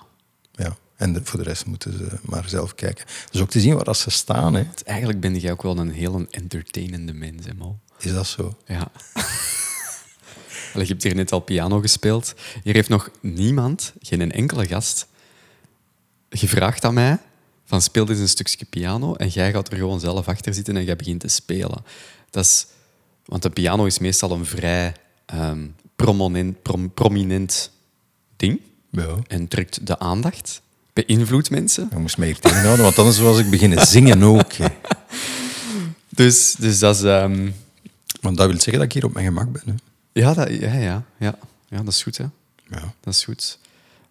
En 1.04 1.12
de- 1.12 1.20
voor 1.24 1.38
de 1.38 1.44
rest 1.44 1.66
moeten 1.66 1.92
ze 1.98 2.18
maar 2.22 2.48
zelf 2.48 2.74
kijken. 2.74 3.04
Dus 3.30 3.40
ook 3.40 3.50
te 3.50 3.60
zien 3.60 3.74
waar 3.74 3.84
dat 3.84 3.96
ze 3.96 4.10
staan, 4.10 4.54
hè. 4.54 4.64
Eigenlijk 4.84 5.20
ben 5.20 5.38
jij 5.38 5.52
ook 5.52 5.62
wel 5.62 5.78
een 5.78 5.90
heel 5.90 6.26
entertainende 6.30 7.12
mens, 7.12 7.46
hè, 7.46 7.54
Mo? 7.54 7.78
is 7.98 8.12
dat 8.12 8.26
zo? 8.26 8.56
Ja. 8.66 8.90
Allee, 10.74 10.86
je 10.86 10.92
hebt 10.92 11.02
hier 11.02 11.14
net 11.14 11.32
al 11.32 11.40
piano 11.40 11.80
gespeeld. 11.80 12.34
Hier 12.62 12.74
heeft 12.74 12.88
nog 12.88 13.10
niemand, 13.20 13.92
geen 14.00 14.32
enkele 14.32 14.66
gast, 14.66 15.06
gevraagd 16.30 16.84
aan 16.84 16.94
mij 16.94 17.18
van 17.64 17.82
speel 17.82 18.08
eens 18.08 18.18
een 18.18 18.28
stukje 18.28 18.64
piano 18.64 19.14
en 19.14 19.28
jij 19.28 19.52
gaat 19.52 19.70
er 19.72 19.76
gewoon 19.78 20.00
zelf 20.00 20.28
achter 20.28 20.54
zitten 20.54 20.76
en 20.76 20.84
jij 20.84 20.96
begint 20.96 21.20
te 21.20 21.28
spelen. 21.28 21.84
Dat 22.30 22.44
is, 22.44 22.66
want 23.24 23.42
de 23.42 23.50
piano 23.50 23.84
is 23.84 23.98
meestal 23.98 24.30
een 24.30 24.46
vrij 24.46 24.94
ehm, 25.26 25.66
prominent, 25.96 26.62
prom- 26.62 26.92
prominent 26.94 27.70
ding 28.36 28.60
Ja. 28.90 29.16
en 29.26 29.48
trekt 29.48 29.86
de 29.86 29.98
aandacht, 29.98 30.62
beïnvloedt 30.94 31.50
mensen. 31.50 31.88
Je 31.92 31.98
moest 31.98 32.18
mij 32.18 32.26
hier 32.26 32.38
tegenhouden, 32.38 32.84
want 32.84 32.98
anders 32.98 33.18
was 33.18 33.38
ik 33.38 33.50
beginnen 33.50 33.86
zingen 33.86 34.22
ook. 34.22 34.52
hè. 34.52 34.66
Dus, 36.08 36.54
dus 36.58 36.78
dat 36.78 36.96
is... 36.96 37.02
ehm, 37.02 37.50
Want 38.20 38.36
dat 38.36 38.46
wil 38.46 38.54
zeggen 38.56 38.72
dat 38.72 38.82
ik 38.82 38.92
hier 38.92 39.04
op 39.04 39.12
mijn 39.12 39.26
gemak 39.26 39.52
ben. 39.52 39.62
Hè. 39.66 39.72
ja, 40.20 40.34
dat, 40.34 40.48
ja, 40.50 40.72
ja, 40.74 41.04
ja, 41.18 41.38
ja, 41.68 41.76
dat 41.82 41.88
is 41.88 42.02
goed, 42.02 42.16
hè. 42.16 42.24
Ja. 42.70 42.92
Dat 43.00 43.14
is 43.14 43.24
goed. 43.24 43.58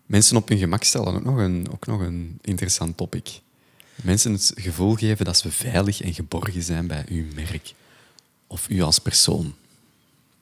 Mensen 0.05 0.35
op 0.37 0.49
hun 0.49 0.57
gemak 0.57 0.83
stellen, 0.83 1.13
ook 1.15 1.23
nog 1.23 1.37
een, 1.37 1.67
ook 1.71 1.85
nog 1.85 2.01
een 2.01 2.39
interessant 2.41 2.97
topic. 2.97 3.29
Mensen 3.95 4.31
het 4.31 4.51
gevoel 4.55 4.95
geven 4.95 5.25
dat 5.25 5.37
ze 5.37 5.51
veilig 5.51 6.01
en 6.01 6.13
geborgen 6.13 6.63
zijn 6.63 6.87
bij 6.87 7.05
uw 7.09 7.25
merk. 7.35 7.73
Of 8.47 8.69
u 8.69 8.81
als 8.81 8.99
persoon. 8.99 9.53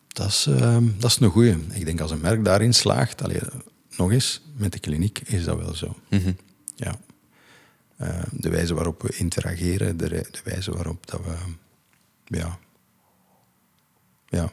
Dat 0.07 0.27
is, 0.27 0.45
ehm, 0.49 0.83
dat 0.97 1.09
is 1.11 1.17
een 1.19 1.29
goeie. 1.29 1.57
Ik 1.71 1.85
denk 1.85 1.99
als 2.01 2.11
een 2.11 2.21
merk 2.21 2.45
daarin 2.45 2.73
slaagt, 2.73 3.23
allee, 3.23 3.39
nog 4.01 4.11
eens, 4.11 4.41
met 4.55 4.73
de 4.73 4.79
kliniek 4.79 5.19
is 5.19 5.43
dat 5.43 5.57
wel 5.57 5.75
zo. 5.75 5.95
Ja. 6.75 6.99
Eh, 7.97 8.23
de 8.31 8.49
wijze 8.49 8.73
waarop 8.73 9.01
we 9.01 9.13
interageren, 9.17 9.97
de, 9.97 10.09
de 10.09 10.41
wijze 10.43 10.71
waarop 10.71 11.07
dat 11.07 11.21
we... 11.25 11.35
Ja. 12.37 12.59
Ja. 14.29 14.51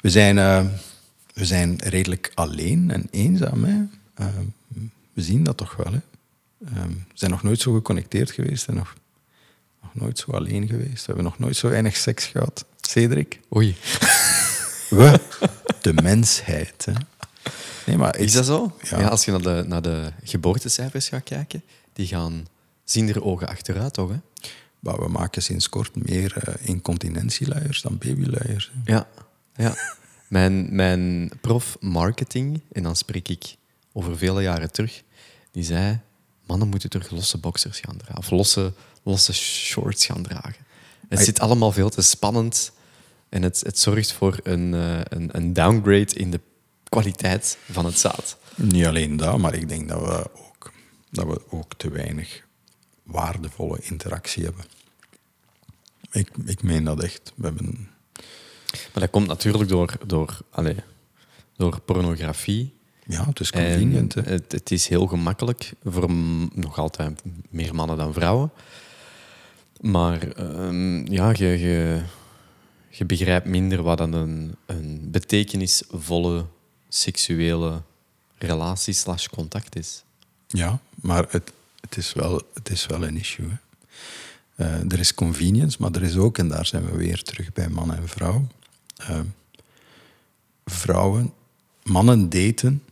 We 0.00 0.10
zijn, 0.10 0.38
eh, 0.38 0.66
we 1.34 1.44
zijn 1.44 1.78
redelijk 1.78 2.32
alleen 2.34 2.90
en 2.90 3.08
eenzaam. 3.10 3.64
Hè? 3.64 3.84
Eh, 4.14 4.26
we 5.12 5.22
zien 5.22 5.44
dat 5.44 5.56
toch 5.56 5.76
wel. 5.76 5.92
Hè? 5.92 6.00
We 6.58 6.94
zijn 7.14 7.30
nog 7.30 7.42
nooit 7.42 7.60
zo 7.60 7.72
geconnecteerd 7.72 8.30
geweest 8.30 8.66
en 8.68 8.74
nog, 8.74 8.94
nog 9.82 9.94
nooit 9.94 10.18
zo 10.18 10.30
alleen 10.30 10.68
geweest. 10.68 11.06
We 11.06 11.12
hebben 11.12 11.24
nog 11.24 11.38
nooit 11.38 11.56
zo 11.56 11.68
weinig 11.68 11.96
seks 11.96 12.26
gehad. 12.26 12.64
Cedric? 12.80 13.40
Oei, 13.56 13.76
We, 14.90 15.20
de 15.80 15.92
mensheid. 15.92 16.84
Hè. 16.84 16.92
Nee, 17.88 17.96
maar 17.96 18.18
is 18.18 18.32
dat 18.32 18.46
zo? 18.46 18.76
Ja. 18.82 19.00
Ja. 19.00 19.08
als 19.08 19.24
je 19.24 19.30
naar 19.30 19.42
de, 19.42 19.64
naar 19.66 19.82
de 19.82 20.12
geboortecijfers 20.24 21.08
gaat 21.08 21.22
kijken, 21.22 21.62
die 21.92 22.06
gaan 22.06 22.46
zien 22.84 23.08
er 23.08 23.24
ogen 23.24 23.48
achteruit, 23.48 23.92
toch? 23.92 24.10
Hè? 24.10 24.16
Maar 24.80 25.00
we 25.00 25.08
maken 25.08 25.42
sinds 25.42 25.68
kort 25.68 26.06
meer 26.08 26.36
eh, 26.36 26.68
incontinentieluiers 26.68 27.82
dan 27.82 27.98
babyluiers. 27.98 28.72
hè. 28.74 28.92
Ja. 28.92 29.08
ja. 29.54 29.76
Mijn, 30.28 30.74
mijn 30.74 31.30
prof 31.40 31.76
marketing, 31.80 32.60
en 32.72 32.82
dan 32.82 32.96
spreek 32.96 33.28
ik 33.28 33.56
over 33.92 34.18
vele 34.18 34.42
jaren 34.42 34.72
terug, 34.72 35.02
die 35.50 35.64
zei, 35.64 35.98
mannen 36.46 36.68
moeten 36.68 36.90
terug 36.90 37.10
losse 37.10 37.38
boxers 37.38 37.80
gaan 37.80 37.96
dragen. 37.96 38.18
Of 38.18 38.30
losse, 38.30 38.72
losse 39.02 39.32
shorts 39.34 40.06
gaan 40.06 40.22
dragen. 40.22 40.66
Het 41.08 41.20
zit 41.20 41.40
allemaal 41.40 41.72
veel 41.72 41.88
te 41.88 42.02
spannend 42.02 42.72
en 43.28 43.42
het, 43.42 43.60
het 43.60 43.78
zorgt 43.78 44.12
voor 44.12 44.40
een, 44.42 44.74
eh, 44.74 45.00
een, 45.02 45.28
een 45.32 45.52
downgrade 45.52 46.14
in 46.14 46.30
de 46.30 46.40
kwaliteit 46.88 47.58
van 47.70 47.84
het 47.84 47.98
zaad. 47.98 48.36
Niet 48.54 48.86
alleen 48.86 49.16
dat, 49.16 49.38
maar 49.38 49.54
ik 49.54 49.68
denk 49.68 49.88
dat 49.88 50.00
we 50.00 50.30
ook, 50.46 50.72
dat 51.10 51.26
we 51.26 51.40
ook 51.50 51.74
te 51.74 51.90
weinig 51.90 52.46
waardevolle 53.02 53.78
interactie 53.82 54.44
hebben. 54.44 54.64
Ik, 56.10 56.30
ik 56.44 56.62
meen 56.62 56.84
dat 56.84 57.02
echt. 57.02 57.32
We 57.34 57.44
hebben, 57.44 57.88
Maar 58.64 59.02
dat 59.02 59.10
komt 59.10 59.26
natuurlijk 59.26 59.68
door, 59.68 59.92
door, 60.06 60.38
allez, 60.50 60.76
door 61.56 61.80
pornografie. 61.80 62.74
ja, 63.06 63.26
het 63.26 63.40
is 63.40 63.50
En 63.50 63.64
convenient. 63.64 64.14
het, 64.14 64.52
het 64.52 64.70
is 64.70 64.88
heel 64.88 65.06
gemakkelijk 65.06 65.72
voor 65.84 66.10
nog 66.54 66.78
altijd 66.78 67.22
meer 67.50 67.74
mannen 67.74 67.96
dan 67.96 68.12
vrouwen. 68.12 68.50
Maar 69.80 70.28
ehm, 70.32 71.12
ja, 71.12 71.30
je, 71.30 71.46
je, 71.46 72.02
je 72.88 73.04
begrijpt 73.04 73.46
minder 73.46 73.82
wat 73.82 73.98
dan 73.98 74.12
een, 74.12 74.54
een 74.66 75.08
betekenisvolle 75.10 76.46
seksuele 76.88 77.82
relatie 78.38 78.94
slash 78.94 79.26
contact 79.26 79.76
is. 79.76 80.02
Ja, 80.46 80.78
maar 80.94 81.26
het, 81.30 81.52
het, 81.80 81.96
is, 81.96 82.12
wel, 82.12 82.42
het 82.54 82.70
is 82.70 82.86
wel 82.86 83.04
een 83.04 83.16
issue. 83.16 83.48
Hè. 83.48 83.56
Eh, 84.64 84.92
er 84.92 84.98
is 84.98 85.14
convenience, 85.14 85.76
maar 85.80 85.92
er 85.92 86.02
is 86.02 86.16
ook, 86.16 86.38
en 86.38 86.48
daar 86.48 86.66
zijn 86.66 86.90
we 86.90 86.96
weer 86.96 87.22
terug 87.22 87.52
bij 87.52 87.68
man 87.68 87.94
en 87.94 88.08
vrouw. 88.08 88.46
eh, 88.96 89.20
vrouwen, 90.64 91.32
mannen 91.82 92.28
daten. 92.30 92.82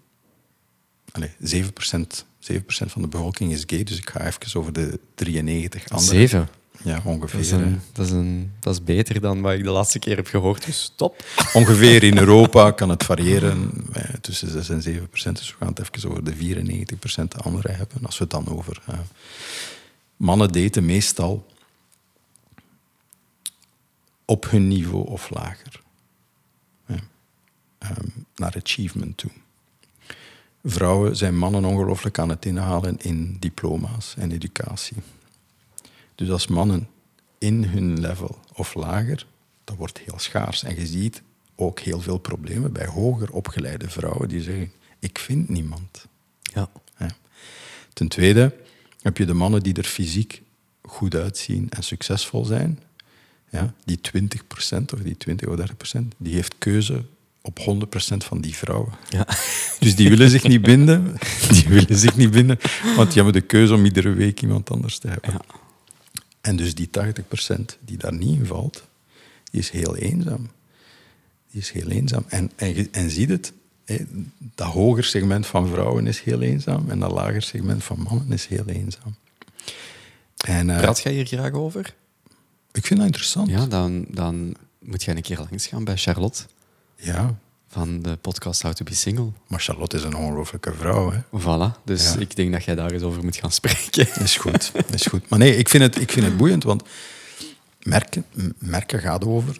Allee, 1.13 1.31
7%, 1.41 2.25
7% 2.39 2.91
van 2.93 3.03
de 3.03 3.09
bevolking 3.09 3.53
is 3.53 3.63
gay, 3.67 3.85
dus 3.85 3.97
ik 3.99 4.11
ga 4.11 4.27
even 4.27 4.61
over 4.61 4.73
de 4.73 5.01
93 5.15 5.89
andere. 5.89 6.17
Zeven. 6.17 6.49
Ja, 6.83 7.01
ongeveer. 7.05 7.37
Dat 7.37 7.47
is, 7.47 7.51
een, 7.51 7.81
dat, 7.93 8.07
is 8.07 8.13
een, 8.13 8.53
dat 8.61 8.73
is 8.73 8.85
beter 8.85 9.21
dan 9.21 9.41
wat 9.41 9.53
ik 9.53 9.65
de 9.65 9.71
laatste 9.71 9.99
keer 9.99 10.17
heb 10.17 10.27
gehoord, 10.27 10.65
dus 10.67 10.93
top. 10.97 11.25
Ongeveer 11.53 12.03
in 12.03 12.19
Europa 12.19 12.71
kan 12.71 12.89
het 12.89 13.05
variëren 13.05 13.71
eh, 13.93 14.15
tussen 14.21 14.51
6 14.51 14.69
en 14.69 14.83
7 14.83 15.09
procent. 15.09 15.37
Dus 15.37 15.51
we 15.51 15.57
gaan 15.59 15.69
het 15.69 15.81
even 15.81 16.11
over 16.11 16.25
de 16.25 16.37
94 16.37 16.99
procent 16.99 17.33
de 17.33 17.39
andere 17.39 17.73
hebben. 17.73 18.07
Als 18.07 18.19
we 18.19 18.25
het 18.25 18.33
dan 18.33 18.49
over... 18.49 18.83
eh, 18.87 18.99
mannen 20.17 20.53
daten 20.53 20.85
meestal 20.85 21.47
op 24.25 24.51
hun 24.51 24.69
niveau 24.69 25.07
of 25.07 25.31
lager. 25.31 25.83
Ja. 26.87 26.99
Ehm, 27.79 28.09
naar 28.37 28.55
achievement 28.63 29.17
toe. 29.17 29.31
Vrouwen 30.65 31.17
zijn 31.17 31.39
mannen 31.39 31.65
ongelooflijk 31.65 32.19
aan 32.19 32.29
het 32.29 32.45
inhalen 32.45 32.97
in 32.99 33.37
diploma's 33.41 34.15
en 34.19 34.33
educatie. 34.33 34.97
Dus 36.17 36.31
als 36.31 36.47
mannen 36.47 36.89
in 37.39 37.65
hun 37.65 38.01
level 38.01 38.41
of 38.53 38.75
lager, 38.75 39.27
dat 39.65 39.77
wordt 39.77 39.99
heel 39.99 40.19
schaars. 40.19 40.63
En 40.63 40.75
je 40.75 40.87
ziet 40.87 41.23
ook 41.55 41.81
heel 41.81 42.01
veel 42.01 42.19
problemen 42.19 42.73
bij 42.73 42.87
hoger 42.87 43.33
opgeleide 43.33 43.91
vrouwen 43.91 44.29
die 44.29 44.43
zeggen, 44.43 44.73
ik 44.99 45.19
vind 45.19 45.49
niemand. 45.49 46.07
Ja. 46.43 46.69
Ja. 46.99 47.11
Ten 47.93 48.09
tweede 48.09 48.55
heb 49.03 49.17
je 49.17 49.27
de 49.27 49.35
mannen 49.35 49.63
die 49.63 49.75
er 49.75 49.85
fysiek 49.85 50.43
goed 50.83 51.15
uitzien 51.15 51.71
en 51.71 51.83
succesvol 51.83 52.45
zijn. 52.45 52.81
Ja, 53.51 53.75
die 53.85 53.99
20% 53.99 54.85
of 54.95 55.01
die 55.03 55.17
20 55.17 55.49
of 55.49 55.59
30%, 55.97 55.99
die 56.17 56.35
heeft 56.35 56.55
keuze 56.59 57.05
op 57.43 57.59
100% 57.59 58.17
van 58.17 58.41
die 58.41 58.55
vrouwen. 58.55 58.93
Ja. 59.09 59.27
Dus 59.79 59.97
die 59.97 60.09
willen 60.09 60.31
zich 60.31 60.43
niet 60.43 60.63
binden. 60.63 61.17
Die 61.51 61.69
willen 61.69 61.97
zich 61.97 62.17
niet 62.17 62.31
binden, 62.31 62.59
want 62.97 63.13
die 63.13 63.23
hebben 63.23 63.41
de 63.41 63.47
keuze 63.47 63.75
om 63.75 63.85
iedere 63.85 64.13
week 64.13 64.43
iemand 64.43 64.71
anders 64.71 64.99
te 64.99 65.09
hebben. 65.09 65.33
Ja. 65.33 65.41
En 66.47 66.57
dus 66.57 66.75
die 66.75 66.89
80% 66.89 67.79
die 67.81 67.97
daar 67.97 68.13
niet 68.13 68.39
in 68.39 68.47
valt, 68.47 68.85
die 69.51 69.61
is 69.61 69.71
heel 69.71 69.97
eenzaam. 69.97 70.51
Die 71.51 71.61
is 71.61 71.71
heel 71.71 71.89
eenzaam. 71.89 72.25
En, 72.29 72.51
en, 72.57 72.93
en 72.93 73.11
ziet 73.11 73.29
het, 73.29 73.53
dat 74.55 74.67
hoger 74.73 75.05
segment 75.05 75.47
van 75.47 75.69
vrouwen 75.69 76.07
is 76.07 76.21
heel 76.21 76.43
eenzaam 76.43 76.91
en 76.91 76.99
dat 76.99 77.13
lager 77.13 77.43
segment 77.43 77.85
van 77.85 78.01
mannen 78.01 78.33
is 78.33 78.47
heel 78.47 78.67
eenzaam. 78.67 79.15
En, 80.45 80.71
eh, 80.71 80.79
Praat 80.79 81.01
jij 81.01 81.13
hier 81.13 81.27
graag 81.27 81.53
over? 81.53 81.95
ik 82.73 82.87
vind 82.87 82.99
dat 82.99 83.09
interessant. 83.09 83.49
Ja, 83.49 83.67
dan, 83.67 84.05
dan 84.09 84.55
moet 84.79 85.03
jij 85.03 85.17
een 85.17 85.23
keer 85.23 85.39
langs 85.39 85.67
gaan 85.67 85.85
bij 85.85 85.97
Charlotte 85.97 86.43
Ja, 86.97 87.39
van 87.77 88.03
de 88.03 88.17
podcast 88.21 88.63
How 88.63 88.73
to 88.73 88.85
Be 88.85 88.95
Single. 88.95 89.31
maar 89.49 89.61
Charlotte 89.61 89.97
is 89.97 90.03
een 90.03 90.17
ongelooflijke 90.17 90.73
vrouw. 90.79 91.11
Hè. 91.13 91.19
Voilà, 91.41 91.83
dus 91.85 92.13
Ja. 92.13 92.19
ik 92.19 92.37
denk 92.37 92.53
dat 92.53 92.65
jij 92.65 92.75
daar 92.75 92.91
eens 92.91 93.03
over 93.03 93.25
moet 93.25 93.37
gaan 93.37 93.53
spreken. 93.53 94.09
Is 94.23 94.37
goed, 94.37 94.73
is 94.93 95.07
goed. 95.07 95.29
Maar 95.29 95.39
nee, 95.39 95.57
ik 95.57 95.69
vind 95.69 95.83
het, 95.83 96.01
ik 96.01 96.11
vind 96.13 96.27
het 96.27 96.37
boeiend, 96.37 96.65
want 96.65 96.83
merken, 97.83 98.25
merken 98.59 99.01
gaat 99.01 99.25
over 99.25 99.59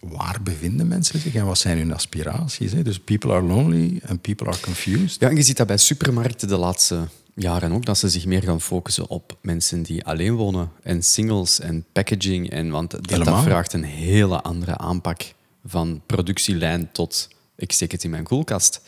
waar 0.00 0.38
bevinden 0.42 0.88
mensen 0.88 1.20
zich 1.20 1.34
en 1.34 1.46
wat 1.46 1.58
zijn 1.58 1.78
hun 1.78 1.94
aspiraties. 1.94 2.72
Hè? 2.72 2.82
Dus 2.82 2.98
people 2.98 3.32
are 3.32 3.42
lonely 3.42 4.00
and 4.06 4.20
people 4.20 4.46
are 4.46 4.60
confused. 4.60 5.20
Ja, 5.20 5.28
en 5.28 5.36
je 5.36 5.42
ziet 5.42 5.56
dat 5.56 5.66
bij 5.66 5.76
supermarkten 5.76 6.48
de 6.48 6.56
laatste 6.56 7.08
jaren 7.34 7.72
ook, 7.72 7.84
dat 7.86 7.98
ze 7.98 8.08
zich 8.08 8.26
meer 8.26 8.42
gaan 8.42 8.60
focussen 8.60 9.08
op 9.08 9.36
mensen 9.40 9.82
die 9.82 10.04
alleen 10.04 10.34
wonen 10.34 10.70
en 10.82 11.02
singles 11.02 11.60
en 11.60 11.84
packaging. 11.92 12.50
En, 12.50 12.70
want 12.70 12.90
dat, 12.90 13.42
vraagt 13.42 13.72
een 13.72 13.84
hele 13.84 14.40
andere 14.42 14.76
aanpak 14.76 15.22
van 15.70 16.02
productielijn 16.06 16.92
tot 16.92 17.28
ik 17.56 17.72
steek 17.72 17.92
het 17.92 18.04
in 18.04 18.10
mijn 18.10 18.24
koelkast. 18.24 18.80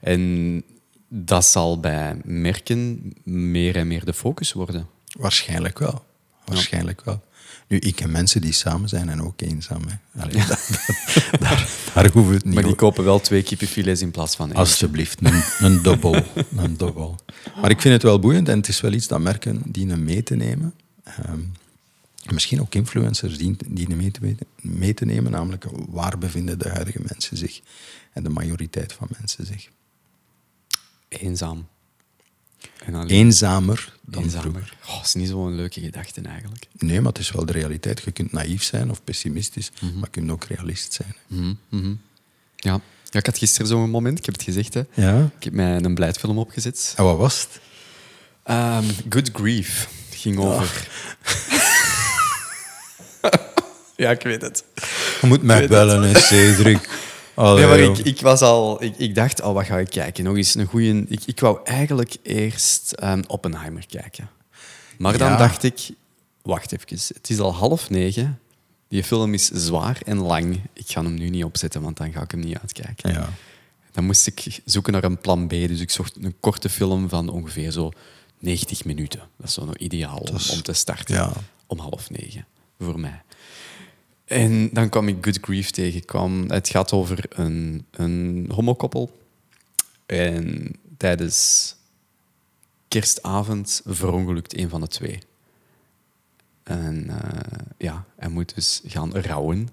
En 0.00 0.62
dat 1.08 1.44
zal 1.44 1.80
bij 1.80 2.16
merken 2.24 3.12
meer 3.24 3.76
en 3.76 3.86
meer 3.86 4.04
de 4.04 4.14
focus 4.14 4.52
worden. 4.52 4.86
Waarschijnlijk 5.18 5.78
wel. 5.78 6.04
Waarschijnlijk 6.44 7.04
wel. 7.04 7.20
Nu, 7.68 7.78
ik 7.78 7.96
ken 7.96 8.10
mensen 8.10 8.40
die 8.40 8.52
samen 8.52 8.88
zijn 8.88 9.08
en 9.08 9.22
ook 9.22 9.40
eenzaam. 9.40 9.82
Hè. 9.86 10.22
Allee, 10.22 10.36
daar, 10.46 11.38
daar, 11.40 11.68
daar 11.94 12.10
hoeven 12.10 12.28
we 12.28 12.34
het 12.34 12.44
niet 12.44 12.54
Maar 12.54 12.62
die 12.62 12.74
kopen 12.74 13.04
wel 13.04 13.20
twee 13.20 13.42
kippenfilets 13.42 14.00
in 14.00 14.10
plaats 14.10 14.36
van 14.36 14.48
één. 14.48 14.56
Alsjeblieft, 14.56 15.24
een, 15.24 15.42
een 15.58 15.82
dubbel. 15.82 16.14
Een 16.56 16.76
dubbel. 16.76 17.18
Maar 17.60 17.70
ik 17.70 17.80
vind 17.80 17.94
het 17.94 18.02
wel 18.02 18.18
boeiend 18.18 18.48
en 18.48 18.56
het 18.56 18.68
is 18.68 18.80
wel 18.80 18.92
iets 18.92 19.06
dat 19.06 19.20
merken 19.20 19.62
dienen 19.64 20.04
mee 20.04 20.22
te 20.22 20.34
nemen. 20.34 20.74
Ehm, 21.04 21.40
misschien 22.32 22.60
ook 22.60 22.74
influencers 22.74 23.38
dien- 23.38 23.58
dienen 23.66 23.96
mee 23.96 24.10
te, 24.10 24.36
mee 24.60 24.94
te 24.94 25.04
nemen, 25.04 25.30
namelijk 25.32 25.64
waar 25.88 26.18
bevinden 26.18 26.58
de 26.58 26.68
huidige 26.68 26.98
mensen 27.08 27.36
zich 27.36 27.60
en 28.12 28.22
de 28.22 28.28
majoriteit 28.28 28.92
van 28.92 29.08
mensen 29.18 29.46
zich. 29.46 29.68
Eenzaam. 31.08 31.66
Eenzamer 33.06 33.94
dan 34.02 34.30
vroeger. 34.30 34.44
eenzamer. 34.50 34.76
Oh, 34.86 34.96
dat 34.96 35.06
is 35.06 35.14
niet 35.14 35.28
zo'n 35.28 35.54
leuke 35.54 35.80
gedachte 35.80 36.20
eigenlijk. 36.20 36.66
Nee, 36.78 37.00
maar 37.00 37.12
het 37.12 37.20
is 37.20 37.30
wel 37.30 37.46
de 37.46 37.52
realiteit. 37.52 38.02
Je 38.04 38.10
kunt 38.10 38.32
naïef 38.32 38.62
zijn 38.62 38.90
of 38.90 39.04
pessimistisch, 39.04 39.70
maar 39.80 39.90
je 40.02 40.08
kunt 40.10 40.30
ook 40.30 40.44
realist 40.44 40.92
zijn. 40.92 41.14
Mhm, 41.26 41.54
mhm. 41.68 41.94
Ja. 42.56 42.80
ja, 43.04 43.18
ik 43.18 43.26
had 43.26 43.38
gisteren 43.38 43.66
zo'n 43.66 43.90
moment, 43.90 44.18
ik 44.18 44.24
heb 44.24 44.34
het 44.34 44.42
gezegd. 44.44 44.74
Hè. 44.74 44.82
Ja. 44.94 45.30
Ik 45.38 45.44
heb 45.44 45.52
mij 45.52 45.82
een 45.84 45.94
blijdfilm 45.94 46.38
opgezet. 46.38 46.94
En 46.96 47.04
wat 47.04 47.16
was 47.18 47.40
het? 47.40 47.60
Ehm, 48.42 48.84
Good 49.08 49.30
Grief 49.32 49.88
ging 50.10 50.38
over. 50.38 50.88
ja, 54.00 54.10
ik 54.10 54.22
weet 54.22 54.42
het. 54.42 54.64
Je 55.20 55.26
moet 55.26 55.42
mij 55.42 55.66
bellen, 55.68 56.02
hè, 56.02 56.18
Cedric. 56.18 56.88
Allee, 57.34 57.62
Ja, 57.62 57.68
maar 57.68 57.78
ik, 57.78 57.98
ik 57.98 58.20
was 58.20 58.40
al... 58.40 58.82
Ik, 58.82 58.94
ik 58.98 59.14
dacht, 59.14 59.40
oh, 59.42 59.54
wat 59.54 59.64
ga 59.66 59.78
ik 59.78 59.90
kijken? 59.90 60.24
Nog 60.24 60.36
eens 60.36 60.54
een 60.54 60.66
goeie... 60.66 61.04
Ik, 61.08 61.20
ik 61.26 61.40
wou 61.40 61.58
eigenlijk 61.64 62.16
eerst 62.22 62.92
ehm, 62.92 63.22
Oppenheimer 63.26 63.86
kijken. 63.86 64.28
Maar 64.98 65.18
dan 65.18 65.30
Ja. 65.30 65.36
dacht 65.36 65.62
ik, 65.62 65.88
wacht 66.42 66.72
even. 66.72 67.14
Het 67.14 67.30
is 67.30 67.38
al 67.38 67.54
half 67.54 67.90
negen. 67.90 68.40
Die 68.88 69.04
film 69.04 69.34
is 69.34 69.46
zwaar 69.48 69.98
en 70.04 70.18
lang. 70.18 70.60
Ik 70.72 70.84
ga 70.86 71.02
hem 71.02 71.14
nu 71.14 71.28
niet 71.28 71.44
opzetten, 71.44 71.82
want 71.82 71.96
dan 71.96 72.12
ga 72.12 72.22
ik 72.22 72.30
hem 72.30 72.40
niet 72.40 72.58
uitkijken. 72.58 73.12
Ja. 73.12 73.28
Dan 73.92 74.04
moest 74.04 74.26
ik 74.26 74.60
zoeken 74.64 74.92
naar 74.92 75.04
een 75.04 75.18
plan 75.18 75.46
B. 75.46 75.50
Dus 75.50 75.80
ik 75.80 75.90
zocht 75.90 76.16
een 76.20 76.34
korte 76.40 76.68
film 76.68 77.08
van 77.08 77.28
ongeveer 77.28 77.70
zo 77.70 77.90
90 78.38 78.84
minuten. 78.84 79.20
Dat 79.36 79.48
is 79.48 79.54
zo 79.54 79.64
nog 79.64 79.76
ideaal 79.76 80.16
om, 80.18 80.26
Dat 80.26 80.40
is- 80.40 80.50
om 80.50 80.62
te 80.62 80.72
starten. 80.72 81.14
ja. 81.14 81.32
Om 81.66 81.78
half 81.78 82.10
negen, 82.10 82.44
voor 82.80 83.00
mij. 83.00 83.22
En 84.30 84.70
dan 84.72 84.88
kwam 84.88 85.08
ik 85.08 85.16
Good 85.20 85.38
Grief 85.40 85.70
tegen. 85.70 86.04
Kwam, 86.04 86.50
het 86.50 86.68
gaat 86.68 86.92
over 86.92 87.24
een, 87.28 87.86
een 87.90 88.46
homokoppel. 88.54 89.18
En 90.06 90.70
tijdens 90.96 91.74
kerstavond 92.88 93.80
verongelukt 93.84 94.56
een 94.56 94.68
van 94.68 94.80
de 94.80 94.88
twee. 94.88 95.18
En 96.62 97.08
eh, 97.08 97.58
ja, 97.78 98.04
hij 98.16 98.28
moet 98.28 98.54
dus 98.54 98.80
gaan 98.86 99.16
rouwen. 99.16 99.68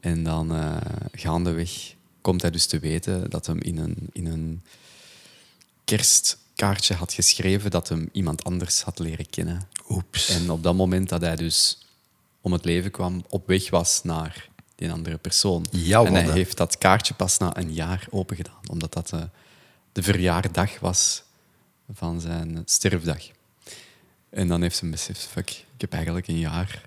En 0.00 0.24
dan 0.24 0.54
eh, 0.54 0.76
gaandeweg 1.12 1.94
komt 2.20 2.42
hij 2.42 2.50
dus 2.50 2.66
te 2.66 2.78
weten 2.78 3.30
dat 3.30 3.46
hem 3.46 3.60
in 3.60 3.78
een, 3.78 3.96
in 4.12 4.26
een 4.26 4.62
kerstkaartje 5.84 6.94
had 6.94 7.12
geschreven 7.12 7.70
dat 7.70 7.88
hem 7.88 8.08
iemand 8.12 8.44
anders 8.44 8.82
had 8.82 8.98
leren 8.98 9.30
kennen. 9.30 9.68
Oeps. 9.88 10.28
En 10.28 10.50
op 10.50 10.62
dat 10.62 10.74
moment 10.74 11.08
dat 11.08 11.20
hij 11.20 11.36
dus 11.36 11.78
om 12.44 12.52
het 12.52 12.64
leven 12.64 12.90
kwam, 12.90 13.24
op 13.28 13.46
weg 13.46 13.70
was 13.70 14.02
naar 14.02 14.48
die 14.74 14.92
andere 14.92 15.16
persoon. 15.16 15.66
Ja, 15.70 16.04
en 16.04 16.14
hij 16.14 16.30
heeft 16.30 16.56
dat 16.56 16.78
kaartje 16.78 17.14
pas 17.14 17.38
na 17.38 17.56
een 17.56 17.72
jaar 17.72 18.06
opengedaan, 18.10 18.68
omdat 18.70 18.92
dat 18.92 19.08
de, 19.08 19.28
de 19.92 20.02
verjaardag 20.02 20.78
was 20.80 21.22
van 21.92 22.20
zijn 22.20 22.62
sterfdag. 22.64 23.22
En 24.30 24.48
dan 24.48 24.62
heeft 24.62 24.80
hij 24.80 24.90
beseft, 24.90 25.20
fuck, 25.20 25.50
ik 25.50 25.80
heb 25.80 25.92
eigenlijk 25.92 26.28
een 26.28 26.38
jaar 26.38 26.82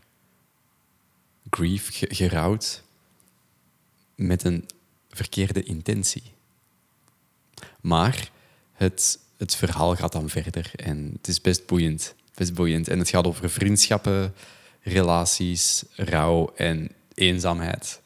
grief 1.50 1.90
ge- 1.92 2.16
gerouwd 2.16 2.84
met 4.16 4.44
een 4.44 4.66
verkeerde 5.10 5.64
intentie. 5.64 6.24
Maar 7.82 8.30
het, 8.74 9.20
het 9.38 9.56
verhaal 9.56 9.96
gaat 9.96 10.12
dan 10.12 10.30
verder 10.30 10.72
en 10.76 11.12
het 11.18 11.28
is 11.28 11.42
best 11.42 11.66
boeiend. 11.66 12.16
Best 12.34 12.54
boeiend. 12.54 12.88
En 12.88 13.00
het 13.00 13.10
gaat 13.10 13.26
over 13.28 13.50
vriendschappen, 13.50 14.34
relaties, 14.88 15.84
rouw 15.96 16.54
en 16.56 16.92
eenzaamheid. 17.14 18.02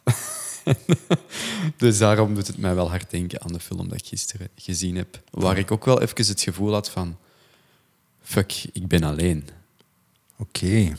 dus 1.78 1.98
daarom 1.98 2.36
doet 2.36 2.48
het 2.48 2.58
mij 2.58 2.76
wel 2.76 2.90
hard 2.90 3.10
denken 3.10 3.42
aan 3.42 3.54
de 3.54 3.60
film 3.60 3.90
dat 3.90 3.98
ik 3.98 4.06
gisteren 4.06 4.50
gezien 4.56 4.96
heb. 4.96 5.22
Waar 5.30 5.58
ik 5.58 5.72
ook 5.72 5.86
wel 5.86 6.02
even 6.02 6.28
het 6.28 6.42
gevoel 6.42 6.74
had 6.74 6.90
van... 6.90 7.18
Fuck, 8.22 8.66
ik 8.72 8.88
ben 8.88 9.04
alleen. 9.04 9.48
Oké. 10.38 10.98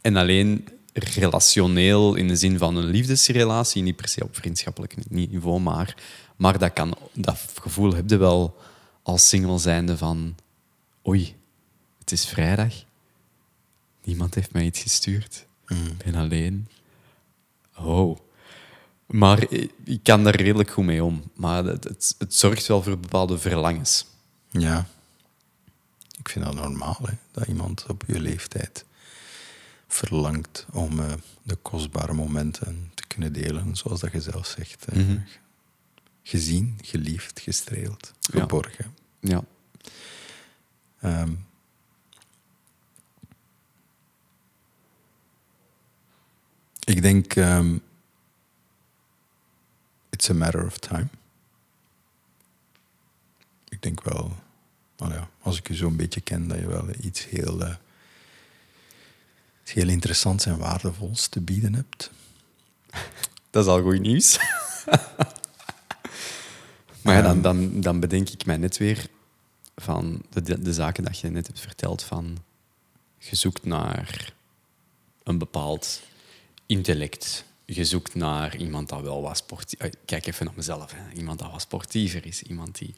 En 0.00 0.16
alleen 0.16 0.68
relationeel 0.92 2.14
in 2.14 2.28
de 2.28 2.36
zin 2.36 2.58
van 2.58 2.76
een 2.76 2.84
liefdesrelatie, 2.84 3.82
niet 3.82 3.96
per 3.96 4.08
se 4.08 4.24
op 4.24 4.36
vriendschappelijk 4.36 4.94
niveau, 5.08 5.60
maar, 5.60 5.96
maar 6.36 6.58
dat, 6.58 6.72
kan, 6.72 6.96
dat 7.12 7.38
gevoel 7.60 7.94
heb 7.94 8.10
je 8.10 8.16
wel 8.16 8.56
als 9.02 9.28
single 9.28 9.58
zijnde 9.58 9.96
van 9.96 10.34
oei, 11.08 11.34
het 11.98 12.12
is 12.12 12.26
vrijdag, 12.26 12.74
niemand 14.06 14.34
heeft 14.34 14.52
mij 14.52 14.64
iets 14.64 14.80
gestuurd, 14.80 15.46
ik 15.68 15.96
ben 16.04 16.14
alleen. 16.14 16.68
Oh. 17.76 18.18
Maar 19.06 19.50
ik, 19.50 20.00
kan 20.02 20.24
daar 20.24 20.36
redelijk 20.36 20.70
goed 20.70 20.84
mee 20.84 21.04
om. 21.04 21.22
Maar 21.34 21.64
het, 21.64 21.84
het, 21.84 22.14
het 22.18 22.34
zorgt 22.34 22.66
wel 22.66 22.82
voor 22.82 22.98
bepaalde 22.98 23.38
verlangens. 23.38 24.06
Ja. 24.50 24.86
Ik 26.18 26.28
vind 26.28 26.44
dat 26.44 26.54
normaal, 26.54 26.98
hè, 27.02 27.12
dat 27.30 27.46
iemand 27.46 27.86
op 27.88 28.04
je 28.06 28.20
leeftijd 28.20 28.84
verlangt 29.88 30.66
om 30.72 31.00
eh, 31.00 31.12
de 31.42 31.56
kostbare 31.56 32.12
momenten 32.12 32.90
te 32.94 33.06
kunnen 33.06 33.32
delen, 33.32 33.76
zoals 33.76 34.00
dat 34.00 34.12
je 34.12 34.20
zelf 34.20 34.46
zegt. 34.46 34.86
Mhm. 34.92 35.18
Gezien, 36.22 36.78
geliefd, 36.82 37.40
gestreeld, 37.40 38.12
Ja. 38.20 38.40
geborgen. 38.40 38.94
Ja. 39.20 39.44
Ehm, 41.00 41.32
ik 46.86 47.02
denk, 47.02 47.34
ehm, 47.34 47.78
it's 50.10 50.30
a 50.30 50.34
matter 50.34 50.66
of 50.66 50.78
time. 50.78 51.08
Ik 53.68 53.82
denk 53.82 54.02
wel, 54.02 54.36
ja, 54.96 55.28
als 55.40 55.58
ik 55.58 55.68
je 55.68 55.74
zo'n 55.74 55.96
beetje 55.96 56.20
ken, 56.20 56.48
dat 56.48 56.58
je 56.58 56.66
wel 56.66 56.88
iets 57.00 57.28
heel, 57.28 57.64
eh, 57.64 57.74
iets 59.62 59.72
heel 59.72 59.88
interessants 59.88 60.46
en 60.46 60.58
waardevols 60.58 61.28
te 61.28 61.40
bieden 61.40 61.74
hebt. 61.74 62.10
Dat 63.50 63.64
is 63.64 63.70
al 63.70 63.82
goed 63.82 64.00
nieuws. 64.00 64.38
maar 67.02 67.14
ja, 67.14 67.22
dan, 67.22 67.42
dan, 67.42 67.80
dan 67.80 68.00
bedenk 68.00 68.28
ik 68.28 68.46
mij 68.46 68.56
net 68.56 68.76
weer 68.76 69.08
van 69.76 70.22
de, 70.30 70.42
de, 70.42 70.62
de 70.62 70.72
zaken 70.72 71.04
dat 71.04 71.18
je 71.18 71.30
net 71.30 71.46
hebt 71.46 71.60
verteld 71.60 72.02
van 72.02 72.38
je 73.18 73.36
zoekt 73.36 73.64
naar 73.64 74.32
een 75.22 75.38
bepaald 75.38 76.02
intellect. 76.66 77.44
Je 77.64 77.84
zoekt 77.84 78.14
naar 78.14 78.56
iemand 78.56 78.88
dat 78.88 79.00
wel 79.00 79.22
wat 79.22 79.36
sportief... 79.36 79.78
Kijk 80.04 80.26
even 80.26 80.44
naar 80.44 80.54
mezelf. 80.56 80.92
Hè. 80.92 81.16
Iemand 81.16 81.38
dat 81.38 81.50
wat 81.50 81.60
sportiever 81.60 82.26
is. 82.26 82.42
Iemand 82.42 82.78
die... 82.78 82.94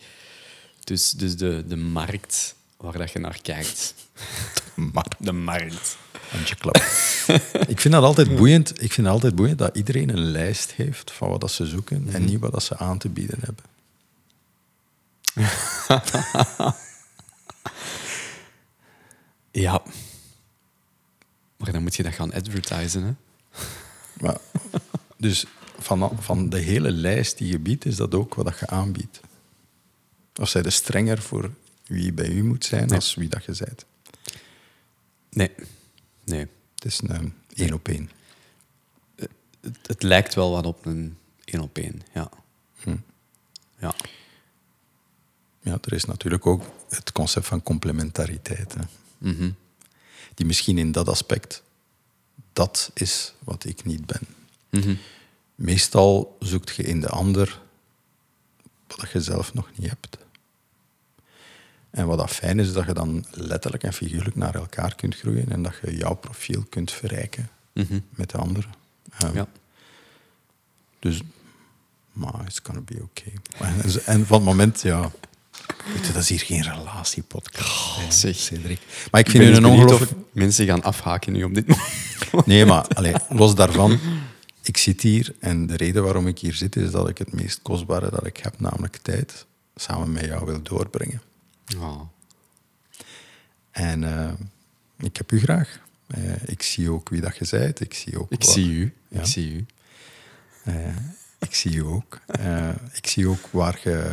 Dus, 0.84 1.10
dus 1.10 1.36
de, 1.36 1.64
de 1.66 1.76
markt 1.76 2.54
waar 2.76 2.98
dat 2.98 3.10
je 3.10 3.18
naar 3.18 3.38
kijkt. 3.42 3.94
De 5.18 5.32
markt. 5.32 5.96
handjeklap. 6.30 6.76
ik 7.74 7.80
vind 7.80 7.94
dat 7.94 8.02
altijd 8.02 8.36
boeiend. 8.36 8.70
Ik 8.70 8.92
vind 8.92 9.06
het 9.06 9.14
altijd 9.16 9.34
boeiend 9.34 9.58
dat 9.58 9.76
iedereen 9.76 10.08
een 10.08 10.30
lijst 10.30 10.72
heeft 10.72 11.10
van 11.10 11.28
wat 11.28 11.40
dat 11.40 11.52
ze 11.52 11.66
zoeken 11.66 12.08
en 12.12 12.24
niet 12.24 12.38
wat 12.38 12.52
dat 12.52 12.62
ze 12.62 12.76
aan 12.76 12.98
te 12.98 13.08
bieden 13.08 13.38
hebben. 13.40 13.64
Ja. 19.50 19.82
Maar 21.56 21.72
dan 21.72 21.82
moet 21.82 21.96
je 21.96 22.02
dat 22.02 22.12
gaan 22.12 22.32
advertisen, 22.32 23.02
hè? 23.02 23.12
Maar, 24.20 24.38
dus 25.16 25.46
van, 25.78 26.10
van 26.20 26.48
de 26.48 26.58
hele 26.58 26.90
lijst 26.90 27.38
die 27.38 27.48
je 27.48 27.58
biedt, 27.58 27.84
is 27.84 27.96
dat 27.96 28.14
ook 28.14 28.34
wat 28.34 28.58
je 28.58 28.66
aanbiedt? 28.66 29.20
Of 30.40 30.48
zij 30.48 30.62
er 30.62 30.72
strenger 30.72 31.22
voor 31.22 31.50
wie 31.86 32.12
bij 32.12 32.28
u 32.28 32.44
moet 32.44 32.64
zijn 32.64 32.86
Nee. 32.86 32.94
als 32.94 33.14
wie 33.14 33.28
dat 33.28 33.44
je 33.44 33.56
bent? 33.64 33.84
Nee. 35.30 35.50
Nee. 36.24 36.46
Het 36.74 36.84
is 36.84 37.00
een 37.04 37.34
één 37.54 37.72
op 37.72 37.88
één. 37.88 38.10
Het, 39.60 39.78
het 39.86 40.02
lijkt 40.02 40.34
wel 40.34 40.50
wat 40.50 40.66
op 40.66 40.86
een 40.86 41.16
één 41.44 41.60
op 41.60 41.78
één, 41.78 42.02
ja. 42.14 42.30
Hm. 42.82 42.96
Ja. 43.78 43.94
Ja, 45.60 45.78
er 45.80 45.92
is 45.92 46.04
natuurlijk 46.04 46.46
ook 46.46 46.62
het 46.88 47.12
concept 47.12 47.46
van 47.46 47.62
complementariteit. 47.62 48.74
Hè. 48.74 48.82
Mhm. 49.18 49.50
Die 50.34 50.46
misschien 50.46 50.78
in 50.78 50.92
dat 50.92 51.08
aspect, 51.08 51.62
dat 52.52 52.90
is 52.94 53.32
wat 53.44 53.64
ik 53.64 53.84
niet 53.84 54.06
ben. 54.06 54.20
Mhm. 54.70 54.94
Meestal 55.54 56.36
zoekt 56.40 56.76
je 56.76 56.82
in 56.82 57.00
de 57.00 57.08
ander 57.08 57.60
wat 58.86 59.10
je 59.10 59.20
zelf 59.20 59.54
nog 59.54 59.68
niet 59.76 59.88
hebt. 59.88 60.16
En 61.90 62.06
wat 62.06 62.18
dat 62.18 62.30
fijn 62.30 62.58
is, 62.58 62.66
is 62.66 62.72
dat 62.72 62.86
je 62.86 62.92
dan 62.94 63.26
letterlijk 63.30 63.82
en 63.82 63.92
figuurlijk 63.92 64.36
naar 64.36 64.54
elkaar 64.54 64.94
kunt 64.94 65.16
groeien 65.16 65.50
en 65.50 65.62
dat 65.62 65.74
je 65.82 65.96
jouw 65.96 66.14
profiel 66.14 66.64
kunt 66.68 66.90
verrijken 66.92 67.50
Mhm. 67.72 67.98
met 68.10 68.30
de 68.30 68.38
anderen. 68.38 68.74
Um, 69.24 69.34
Ja. 69.34 69.48
Dus, 70.98 71.20
maar 72.12 72.44
it's 72.44 72.60
gonna 72.62 72.80
be 72.80 73.02
okay. 73.02 73.32
En, 73.70 74.04
en 74.04 74.26
van 74.26 74.36
het 74.36 74.44
moment, 74.46 74.80
ja... 74.82 75.10
Dat 76.06 76.16
is 76.22 76.28
hier 76.28 76.38
geen 76.40 76.62
relatiepodcast. 76.62 77.96
hè, 77.96 78.10
zeg. 78.12 78.36
Cedric. 78.36 78.80
Maar 79.10 79.20
ik 79.20 79.30
vind 79.30 79.44
het 79.44 79.56
een 79.56 79.64
ongelooflijk... 79.66 80.10
of 80.10 80.16
mensen 80.32 80.66
gaan 80.66 80.82
afhaken 80.82 81.32
nu 81.32 81.44
op 81.44 81.54
dit 81.54 81.66
moment. 81.66 82.46
Nee, 82.46 82.64
maar 82.64 82.86
los 83.28 83.54
daarvan, 83.54 83.98
ik 84.62 84.76
zit 84.76 85.00
hier 85.00 85.34
en 85.40 85.66
de 85.66 85.76
reden 85.76 86.02
waarom 86.02 86.26
ik 86.26 86.38
hier 86.38 86.54
zit 86.54 86.76
is 86.76 86.90
dat 86.90 87.08
ik 87.08 87.18
het 87.18 87.32
meest 87.32 87.62
kostbare 87.62 88.10
dat 88.10 88.26
ik 88.26 88.36
heb, 88.36 88.60
namelijk 88.60 88.96
tijd, 89.02 89.46
samen 89.76 90.12
met 90.12 90.24
jou 90.24 90.46
wil 90.46 90.62
doorbrengen. 90.62 91.22
Oh. 91.76 92.00
En 93.70 94.04
eh, 94.04 94.30
ik 94.98 95.16
heb 95.16 95.32
u 95.32 95.40
graag. 95.40 95.78
Eh, 96.06 96.20
ik 96.46 96.62
zie 96.62 96.90
ook 96.90 97.08
wie 97.08 97.20
dat 97.20 97.36
je 97.36 97.46
bent. 97.50 97.80
Ik 97.80 97.94
zie 97.94 98.18
ook 98.20 98.30
Ik 98.32 98.44
wat- 98.44 98.52
zie 98.54 98.70
u. 98.70 98.94
Ja. 99.08 99.20
Ik 99.20 99.26
zie 99.26 99.52
u. 99.52 99.66
Eh, 100.64 100.74
ik 101.38 101.54
zie 101.54 101.72
je 101.72 101.84
ook. 101.84 102.20
Ik 102.92 103.06
zie 103.06 103.28
ook 103.28 103.48
waar 103.50 103.80
je 103.84 104.12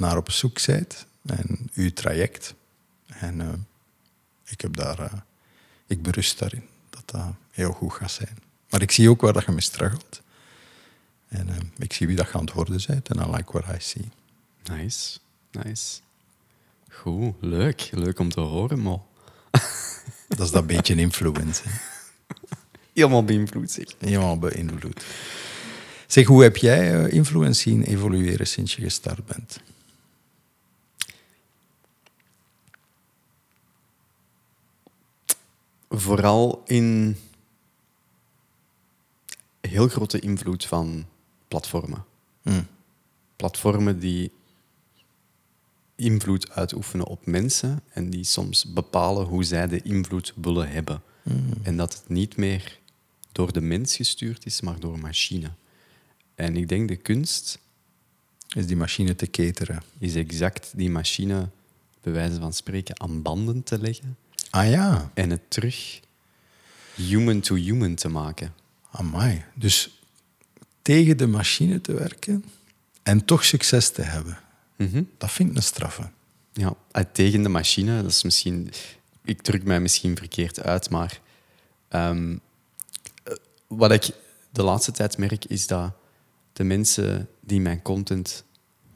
naar 0.00 0.16
op 0.16 0.30
zoek 0.30 0.66
bent 0.66 1.06
en 1.26 1.70
uw 1.74 1.92
traject. 1.92 2.54
En 3.06 3.40
eh, 3.40 3.48
ik, 4.44 4.60
heb 4.60 4.76
daar, 4.76 4.98
eh, 4.98 5.12
ik 5.86 6.02
berust 6.02 6.38
daarin 6.38 6.64
dat 6.90 7.02
dat 7.04 7.34
heel 7.50 7.72
goed 7.72 7.92
gaat 7.92 8.10
zijn. 8.10 8.38
Maar 8.70 8.82
ik 8.82 8.90
zie 8.90 9.10
ook 9.10 9.20
waar 9.20 9.32
dat 9.32 9.44
je 9.44 9.50
mee 9.50 9.60
struggelt. 9.60 10.22
En 11.28 11.48
eh, 11.48 11.56
ik 11.78 11.92
zie 11.92 12.06
wie 12.06 12.16
dat 12.16 12.26
je 12.26 12.32
aan 12.32 12.44
het 12.44 12.52
worden 12.52 12.80
bent 12.86 13.08
en 13.08 13.28
I 13.28 13.30
like 13.30 13.52
what 13.52 13.76
I 13.76 13.80
see. 13.80 14.08
Nice. 14.64 15.18
Nice. 15.50 16.00
Goed. 16.88 17.34
Leuk. 17.40 17.88
Leuk 17.92 18.18
om 18.18 18.28
te 18.30 18.40
horen, 18.40 18.78
Mo. 18.78 19.06
Dat 20.28 20.40
is 20.40 20.50
dat 20.50 20.66
beetje 20.66 20.94
influence. 20.94 21.62
hè. 21.64 21.70
Helemaal 22.92 23.24
beïnvloed, 23.24 23.70
zeg. 23.70 23.86
Helemaal 23.98 24.38
beïnvloed. 24.38 25.04
Zeg, 26.06 26.26
hoe 26.26 26.42
heb 26.42 26.56
jij 26.56 27.08
influence 27.08 27.60
zien 27.60 27.82
evolueren 27.82 28.46
sinds 28.46 28.74
je 28.74 28.82
gestart 28.82 29.26
bent? 29.26 29.60
Vooral 35.92 36.62
in 36.66 37.16
heel 39.60 39.88
grote 39.88 40.20
invloed 40.20 40.64
van 40.66 41.06
platformen. 41.48 42.04
Hm. 42.42 42.62
Platformen 43.36 43.98
die 43.98 44.32
invloed 45.94 46.50
uitoefenen 46.50 47.06
op 47.06 47.26
mensen 47.26 47.82
en 47.88 48.10
die 48.10 48.24
soms 48.24 48.72
bepalen 48.72 49.26
hoe 49.26 49.44
zij 49.44 49.66
de 49.66 49.82
invloed 49.82 50.32
willen 50.36 50.70
hebben. 50.70 51.02
En 51.62 51.76
dat 51.76 51.94
het 51.94 52.08
niet 52.08 52.36
meer 52.36 52.78
door 53.32 53.52
de 53.52 53.60
mens 53.60 53.96
gestuurd 53.96 54.46
is, 54.46 54.60
maar 54.60 54.80
door 54.80 54.98
machine. 54.98 55.50
En 56.34 56.56
ik 56.56 56.68
denk 56.68 56.88
de 56.88 56.96
kunst 56.96 57.58
Is 58.48 58.66
die 58.66 58.76
machine 58.76 59.14
te 59.14 59.30
cateren? 59.30 59.82
is 59.98 60.14
exact 60.14 60.72
die 60.76 60.90
machine, 60.90 61.48
bij 62.00 62.12
wijze 62.12 62.40
van 62.40 62.52
spreken, 62.52 63.00
aan 63.00 63.22
banden 63.22 63.62
te 63.62 63.78
leggen 63.78 64.16
Ah 64.50 64.70
ja, 64.70 65.10
en 65.14 65.30
het 65.30 65.50
terug 65.50 66.00
human 66.94 67.40
to 67.40 67.54
human 67.54 67.94
te 67.94 68.08
maken. 68.08 68.54
amai. 68.90 69.44
Dus 69.54 70.00
tegen 70.82 71.16
de 71.16 71.26
machine 71.26 71.80
te 71.80 71.92
werken 71.92 72.44
en 73.02 73.24
toch 73.24 73.44
succes 73.44 73.90
te 73.90 74.02
hebben. 74.02 74.38
Mhm. 74.76 75.02
Dat 75.18 75.30
vind 75.30 75.50
ik 75.50 75.56
een 75.56 75.62
straffe. 75.62 76.10
Ja, 76.52 76.74
eh, 76.90 77.04
tegen 77.12 77.42
de 77.42 77.48
machine, 77.48 78.02
dat 78.02 78.10
is 78.10 78.22
misschien... 78.22 78.70
Ik 79.24 79.42
druk 79.42 79.64
mij 79.64 79.80
misschien 79.80 80.16
verkeerd 80.16 80.62
uit, 80.62 80.90
maar... 80.90 81.20
ehm, 81.88 82.36
eh, 83.22 83.34
wat 83.66 83.92
ik 83.92 84.10
de 84.50 84.62
laatste 84.62 84.92
tijd 84.92 85.18
merk, 85.18 85.44
is 85.44 85.66
dat 85.66 85.92
de 86.52 86.64
mensen 86.64 87.28
die 87.40 87.60
mijn 87.60 87.82
content 87.82 88.44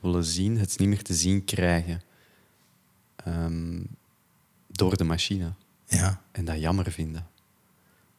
willen 0.00 0.24
zien, 0.24 0.58
het 0.58 0.78
niet 0.78 0.88
meer 0.88 1.02
te 1.02 1.14
zien 1.14 1.44
krijgen 1.44 2.02
ehm, 3.16 3.80
door 4.74 4.96
de 4.96 5.04
machine. 5.04 5.52
Ja, 5.86 6.22
En 6.32 6.44
dat 6.44 6.60
jammer 6.60 6.92
vinden. 6.92 7.26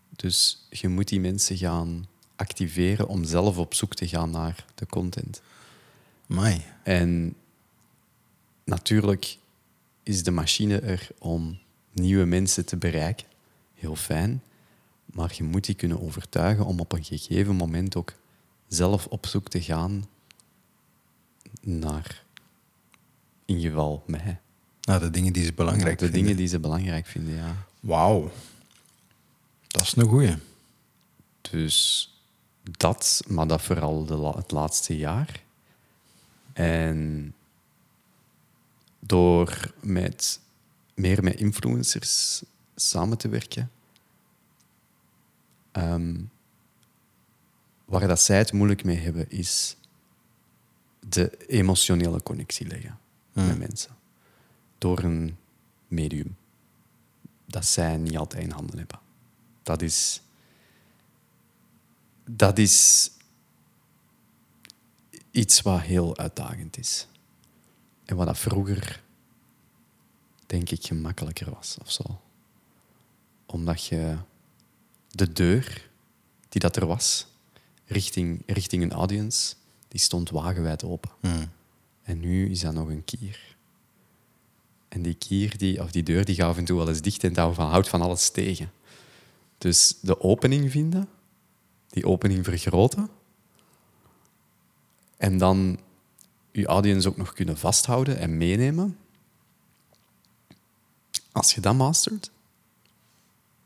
Dus 0.09 0.67
je 0.69 0.87
moet 0.87 1.07
die 1.07 1.19
mensen 1.19 1.57
gaan 1.57 2.07
activeren 2.35 3.07
om 3.07 3.23
zelf 3.23 3.57
op 3.57 3.73
zoek 3.73 3.93
te 3.93 4.07
gaan 4.07 4.29
naar 4.29 4.65
de 4.75 4.85
content. 4.85 5.41
amai. 6.29 6.61
En 6.83 7.35
natuurlijk 8.63 9.37
is 10.03 10.23
de 10.23 10.31
machine 10.31 10.79
er 10.79 11.07
om 11.19 11.59
nieuwe 11.91 12.25
mensen 12.25 12.65
te 12.65 12.77
bereiken. 12.77 13.27
Heel 13.73 13.95
fijn. 13.95 14.43
Maar 15.05 15.33
je 15.35 15.43
moet 15.43 15.65
die 15.65 15.75
kunnen 15.75 16.01
overtuigen 16.01 16.65
om 16.65 16.79
op 16.79 16.91
een 16.91 17.03
gegeven 17.03 17.55
moment 17.55 17.95
ook 17.95 18.13
zelf 18.67 19.07
op 19.07 19.25
zoek 19.25 19.49
te 19.49 19.61
gaan 19.61 20.05
naar, 21.61 22.23
in 23.45 23.61
geval 23.61 24.03
mij. 24.07 24.39
Nou, 24.85 24.99
de 24.99 25.09
dingen 25.09 25.33
die 25.33 25.45
ze 25.45 25.53
belangrijk 25.53 25.97
de 25.99 26.05
vinden. 26.05 26.21
dingen 26.21 26.37
die 26.37 26.47
ze 26.47 26.59
belangrijk 26.59 27.05
vinden, 27.05 27.35
ja. 27.35 27.55
Wauw. 27.79 28.31
Dat 29.67 29.81
is 29.81 29.95
een 29.95 30.07
goeie. 30.07 30.35
Dus 31.41 32.09
dat, 32.61 33.21
maar 33.27 33.47
dat 33.47 33.61
vooral 33.61 34.05
de 34.05 34.15
la- 34.15 34.35
het 34.37 34.51
laatste 34.51 34.97
jaar. 34.97 35.43
En 36.53 37.33
door 38.99 39.73
met, 39.81 40.39
meer 40.93 41.23
met 41.23 41.35
influencers 41.39 42.43
samen 42.75 43.17
te 43.17 43.27
werken, 43.29 43.71
ehm, 45.71 46.15
waar 47.85 48.07
dat 48.07 48.21
zij 48.21 48.37
het 48.37 48.53
moeilijk 48.53 48.83
mee 48.83 48.97
hebben, 48.97 49.29
is 49.29 49.77
de 50.99 51.45
emotionele 51.47 52.23
connectie 52.23 52.67
leggen 52.67 52.97
met 53.33 53.57
mensen. 53.59 53.91
Door 54.85 55.03
een 55.03 55.37
medium 55.87 56.37
dat 57.45 57.65
zij 57.65 57.97
niet 57.97 58.17
altijd 58.17 58.43
in 58.43 58.51
handen 58.51 58.77
hebben. 58.77 58.99
Dat 59.63 59.81
is 59.81 60.21
dat 62.25 62.57
is 62.57 63.11
iets 65.31 65.61
wat 65.61 65.81
heel 65.81 66.17
uitdagend 66.17 66.77
is. 66.77 67.07
En 68.05 68.15
wat 68.15 68.27
dat 68.27 68.37
vroeger, 68.37 69.03
denk 70.45 70.69
ik, 70.69 70.85
gemakkelijker 70.85 71.51
was 71.51 71.77
of 71.81 71.91
zo. 71.91 72.21
Omdat 73.45 73.85
je 73.85 74.17
de 75.09 75.31
deur 75.31 75.89
die 76.49 76.61
dat 76.61 76.75
er 76.75 76.85
was, 76.85 77.27
richting, 77.85 78.43
richting 78.45 78.83
een 78.83 78.93
audience, 78.93 79.55
die 79.87 79.99
stond 79.99 80.29
wagenwijd 80.29 80.83
open. 80.83 81.11
Hm. 81.19 81.45
En 82.01 82.19
nu 82.19 82.49
is 82.49 82.59
dat 82.59 82.73
nog 82.73 82.89
een 82.89 83.03
kier. 83.03 83.54
En 84.95 85.01
die 85.01 85.13
kier, 85.13 85.57
die, 85.57 85.81
of 85.81 85.91
die 85.91 86.03
deur, 86.03 86.25
die 86.25 86.35
gaat 86.35 86.49
af 86.49 86.57
en 86.57 86.65
toe 86.65 86.77
wel 86.77 86.87
eens 86.87 87.01
dicht 87.01 87.23
en 87.23 87.33
dat 87.33 87.55
van, 87.55 87.69
houdt 87.69 87.89
van 87.89 88.01
alles 88.01 88.29
tegen. 88.29 88.71
Dus 89.57 89.95
de 90.01 90.21
opening 90.21 90.71
vinden, 90.71 91.07
die 91.89 92.05
opening 92.05 92.45
vergroten 92.45 93.09
en 95.17 95.37
dan 95.37 95.79
je 96.51 96.65
audience 96.65 97.07
ook 97.07 97.17
nog 97.17 97.33
kunnen 97.33 97.57
vasthouden 97.57 98.17
en 98.17 98.37
meenemen. 98.37 98.97
Als 101.31 101.53
je 101.53 101.61
dat 101.61 101.75
mastert, 101.75 102.31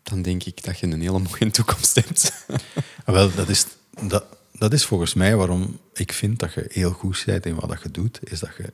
dan 0.03 0.21
denk 0.21 0.43
ik 0.43 0.63
dat 0.63 0.79
je 0.79 0.87
een 0.87 1.01
hele 1.01 1.19
mooie 1.19 1.51
toekomst 1.51 1.95
hebt. 1.95 2.31
Ah, 3.05 3.15
Wel, 3.15 3.35
dat 3.35 3.49
is, 3.49 3.65
dat, 4.01 4.25
dat 4.51 4.73
is 4.73 4.85
volgens 4.85 5.13
mij 5.13 5.35
waarom 5.35 5.79
ik 5.93 6.13
vind 6.13 6.39
dat 6.39 6.53
je 6.53 6.65
heel 6.69 6.91
goed 6.91 7.23
bent 7.25 7.45
in 7.45 7.55
wat 7.55 7.81
je 7.83 7.91
doet, 7.91 8.19
is 8.23 8.39
dat 8.39 8.55
je 8.57 8.73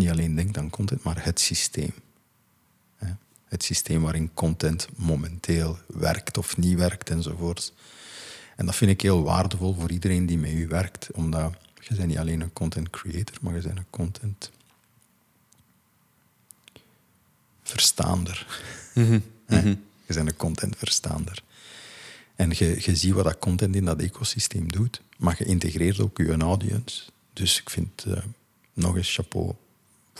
niet 0.00 0.10
alleen 0.10 0.34
denkt 0.34 0.58
aan 0.58 0.70
content, 0.70 1.02
maar 1.02 1.24
het 1.24 1.40
systeem. 1.40 1.92
Het 3.50 3.62
systeem 3.64 4.02
waarin 4.02 4.34
content 4.34 4.88
momenteel 4.96 5.78
werkt 5.86 6.38
of 6.38 6.56
niet 6.56 6.78
werkt 6.78 7.10
enzovoort. 7.10 7.72
En 8.56 8.66
dat 8.66 8.76
vind 8.76 8.90
ik 8.90 9.00
heel 9.00 9.22
waardevol 9.22 9.74
voor 9.74 9.90
iedereen 9.90 10.26
die 10.26 10.38
met 10.38 10.52
u 10.52 10.68
werkt, 10.68 11.10
omdat 11.12 11.54
je 11.80 11.94
bent 11.94 12.08
niet 12.08 12.18
alleen 12.18 12.40
een 12.40 12.52
content 12.52 12.90
creator, 12.90 13.36
maar 13.40 13.54
je 13.54 13.60
bent 13.60 13.78
een 13.78 13.90
content 13.90 14.50
verstaander. 17.62 18.46
Mhm. 18.94 19.20
Mhm. 19.46 19.74
Je 20.06 20.14
bent 20.14 20.28
een 20.28 20.36
content 20.36 20.76
verstaander. 20.76 21.42
En 22.36 22.50
je, 22.54 22.76
je 22.80 22.96
ziet 22.96 23.12
wat 23.12 23.24
dat 23.24 23.38
content 23.38 23.76
in 23.76 23.84
dat 23.84 24.00
ecosysteem 24.00 24.72
doet, 24.72 25.02
maar 25.18 25.34
je 25.38 25.44
integreert 25.44 26.00
ook 26.00 26.18
je 26.18 26.36
audience. 26.36 27.02
Dus 27.32 27.60
ik 27.60 27.70
vind 27.70 28.04
eh, 28.04 28.22
nog 28.72 28.96
eens 28.96 29.14
chapeau 29.14 29.54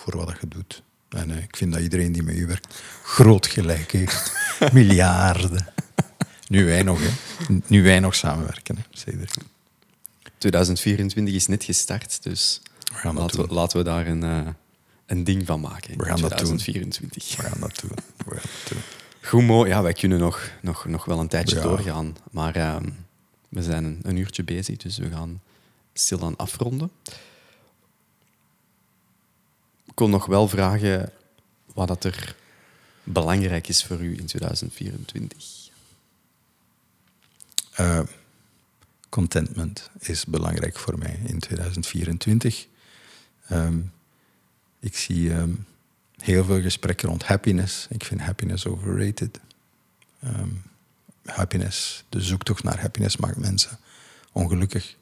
voor 0.00 0.16
wat 0.16 0.26
dat 0.26 0.36
je 0.40 0.48
doet. 0.48 0.82
En 1.08 1.30
eh, 1.30 1.42
ik 1.42 1.56
vind 1.56 1.72
dat 1.72 1.82
iedereen 1.82 2.12
die 2.12 2.22
met 2.22 2.34
u 2.36 2.46
werkt 2.46 2.82
groot 3.02 3.46
gelijk 3.46 3.92
heeft. 3.92 4.32
Miljarden. 4.72 5.66
Nu 6.46 6.64
wij 6.64 6.82
nog, 6.82 7.00
hè. 7.02 7.10
Nu 7.66 7.82
wij 7.82 8.00
nog 8.00 8.14
samenwerken, 8.14 8.76
hè, 8.76 8.82
Cedric. 8.90 9.30
2024 10.38 11.34
is 11.34 11.46
net 11.46 11.64
gestart, 11.64 12.22
dus 12.22 12.60
We 13.02 13.12
laten 13.12 13.46
we, 13.48 13.54
laten 13.54 13.78
we 13.78 13.84
daar 13.84 14.06
een, 14.06 14.22
eh, 14.22 14.46
een 15.06 15.24
ding 15.24 15.46
van 15.46 15.60
maken. 15.60 15.98
We 15.98 16.04
gaan 16.04 16.20
dat 16.20 16.38
doen. 16.38 16.56
2024. 16.56 17.36
We 17.36 17.42
gaan 17.42 17.60
dat 17.60 17.80
doen. 17.80 17.90
We 18.16 18.34
gaan 18.34 18.50
dat 18.64 18.72
doen. 18.72 18.82
Goed, 19.22 19.42
Mo. 19.42 19.66
Ja, 19.66 19.82
wij 19.82 19.92
kunnen 19.92 20.18
nog, 20.18 20.50
nog, 20.62 20.84
nog 20.86 21.04
wel 21.04 21.18
een 21.20 21.28
tijdje 21.28 21.56
Ja. 21.56 21.62
doorgaan. 21.62 22.16
Maar 22.30 22.54
ehm, 22.56 22.88
we 23.48 23.62
zijn 23.62 23.84
een, 23.84 23.98
een 24.02 24.16
uurtje 24.16 24.44
bezig, 24.44 24.76
dus 24.76 24.98
we 24.98 25.10
gaan 25.10 25.40
stilaan 25.92 26.36
afronden. 26.36 26.90
Kon 29.94 30.10
nog 30.10 30.26
wel 30.26 30.48
vragen 30.48 31.12
wat 31.74 31.88
dat 31.88 32.04
er 32.04 32.36
belangrijk 33.04 33.68
is 33.68 33.84
voor 33.84 34.00
u 34.00 34.18
in 34.18 34.26
2024. 34.26 35.68
Eh, 37.72 38.00
contentment 39.08 39.90
is 39.98 40.24
belangrijk 40.24 40.78
voor 40.78 40.98
mij 40.98 41.20
in 41.24 41.38
2024. 41.38 42.66
Ehm, 43.46 43.80
ik 44.80 44.96
zie 44.96 45.32
ehm, 45.32 45.52
heel 46.16 46.44
veel 46.44 46.60
gesprekken 46.60 47.08
rond 47.08 47.24
happiness. 47.24 47.86
Ik 47.90 48.04
vind 48.04 48.20
happiness 48.20 48.66
overrated. 48.66 49.40
Ehm, 50.20 50.50
happiness, 51.24 52.04
de 52.08 52.20
zoektocht 52.20 52.62
naar 52.62 52.80
happiness 52.80 53.16
maakt 53.16 53.36
mensen 53.36 53.78
ongelukkig. 54.32 54.98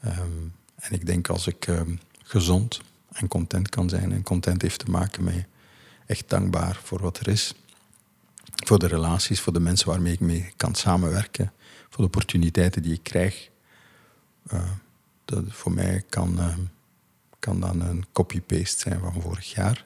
En 0.00 0.90
ik 0.90 1.06
denk 1.06 1.28
als 1.28 1.46
ik 1.46 1.68
gezond 2.22 2.80
en 3.12 3.28
content 3.28 3.68
kan 3.68 3.88
zijn, 3.88 4.12
en 4.12 4.22
content 4.22 4.62
heeft 4.62 4.84
te 4.84 4.90
maken 4.90 5.24
met 5.24 5.44
echt 6.06 6.28
dankbaar 6.28 6.80
voor 6.82 7.00
wat 7.00 7.18
er 7.18 7.28
is, 7.28 7.54
voor 8.64 8.78
de 8.78 8.86
relaties, 8.86 9.40
voor 9.40 9.52
de 9.52 9.60
mensen 9.60 9.88
waarmee 9.88 10.12
ik 10.12 10.20
mee 10.20 10.52
kan 10.56 10.74
samenwerken, 10.74 11.52
voor 11.88 11.96
de 11.96 12.04
opportuniteiten 12.04 12.82
die 12.82 12.92
ik 12.92 13.02
krijg. 13.02 13.50
Eh, 14.46 14.70
dat 15.24 15.44
voor 15.48 15.72
mij 15.72 16.02
kan, 16.08 16.38
eh, 16.38 16.54
kan 17.38 17.60
dan 17.60 17.80
een 17.80 18.04
copy-paste 18.12 18.80
zijn 18.80 19.00
van 19.00 19.22
vorig 19.22 19.54
jaar. 19.54 19.84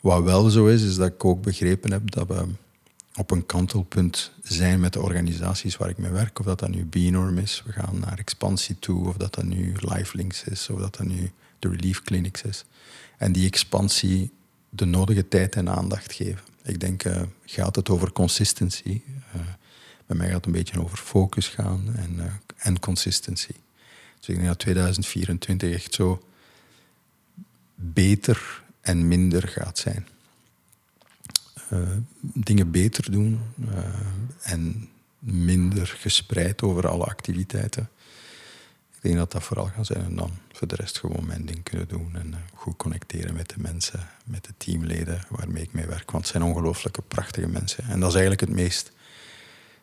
Wat 0.00 0.22
wel 0.22 0.50
zo 0.50 0.66
is, 0.66 0.82
is 0.82 0.96
dat 0.96 1.12
ik 1.12 1.24
ook 1.24 1.42
begrepen 1.42 1.90
heb 1.92 2.10
dat 2.10 2.26
we 2.28 2.46
op 3.16 3.30
een 3.30 3.46
kantelpunt 3.46 4.32
zijn 4.42 4.80
met 4.80 4.92
de 4.92 5.00
organisaties 5.00 5.76
waar 5.76 5.88
ik 5.88 5.98
mee 5.98 6.10
werk. 6.10 6.38
Of 6.38 6.46
dat 6.46 6.58
dat 6.58 6.68
nu 6.68 6.86
B-norm 6.86 7.38
is, 7.38 7.62
we 7.66 7.72
gaan 7.72 7.98
naar 7.98 8.18
expansie 8.18 8.78
toe. 8.78 9.08
Of 9.08 9.16
dat 9.16 9.34
dat 9.34 9.44
nu 9.44 9.74
Lifelinks 9.80 10.44
is, 10.44 10.70
of 10.70 10.80
dat 10.80 10.96
dat 10.96 11.06
nu 11.06 11.32
de 11.58 11.68
Relief 11.68 12.02
Clinics 12.02 12.42
is. 12.42 12.64
En 13.16 13.32
die 13.32 13.46
expansie 13.46 14.30
de 14.68 14.84
nodige 14.84 15.28
tijd 15.28 15.54
en 15.54 15.68
aandacht 15.68 16.12
geven. 16.12 16.40
Ik 16.62 16.80
denk, 16.80 17.04
eh 17.04 17.22
gaat 17.44 17.76
het 17.76 17.88
over 17.88 18.12
consistency. 18.12 19.00
Eh, 19.32 19.40
bij 20.06 20.16
mij 20.16 20.26
gaat 20.26 20.36
het 20.36 20.46
een 20.46 20.52
beetje 20.52 20.82
over 20.82 20.98
focus 20.98 21.48
gaan 21.48 21.94
en, 21.96 22.20
eh, 22.20 22.32
en 22.56 22.80
consistency. 22.80 23.52
Dus 24.18 24.28
ik 24.28 24.34
denk 24.34 24.46
dat 24.46 24.58
2024 24.58 25.72
echt 25.72 25.94
zo 25.94 26.22
beter 27.74 28.62
en 28.80 29.08
minder 29.08 29.48
gaat 29.48 29.78
zijn. 29.78 30.06
Dingen 32.20 32.70
beter 32.70 33.10
doen 33.10 33.40
en 34.42 34.88
minder 35.18 35.86
gespreid 35.86 36.62
over 36.62 36.88
alle 36.88 37.04
activiteiten. 37.04 37.88
Denk 39.06 39.18
dat 39.18 39.32
dat 39.32 39.42
vooral 39.42 39.70
gaat 39.74 39.86
zijn 39.86 40.04
en 40.04 40.16
dan 40.16 40.30
voor 40.52 40.68
de 40.68 40.74
rest 40.74 40.98
gewoon 40.98 41.26
mijn 41.26 41.46
ding 41.46 41.62
kunnen 41.62 41.88
doen 41.88 42.10
en 42.14 42.34
eh, 42.34 42.40
goed 42.54 42.76
connecteren 42.76 43.34
met 43.34 43.48
de 43.48 43.54
mensen, 43.58 44.08
met 44.24 44.44
de 44.44 44.52
teamleden 44.56 45.20
waarmee 45.28 45.62
ik 45.62 45.72
mee 45.72 45.86
werk. 45.86 46.10
Want 46.10 46.24
het 46.24 46.32
zijn 46.32 46.42
ongelooflijke 46.48 47.02
prachtige 47.02 47.48
mensen. 47.48 47.84
En 47.84 48.00
dat 48.00 48.08
is 48.08 48.14
eigenlijk 48.14 48.40
het 48.40 48.50
meest 48.50 48.92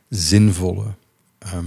zinvolle. 0.10 0.94
Ehm, 1.38 1.66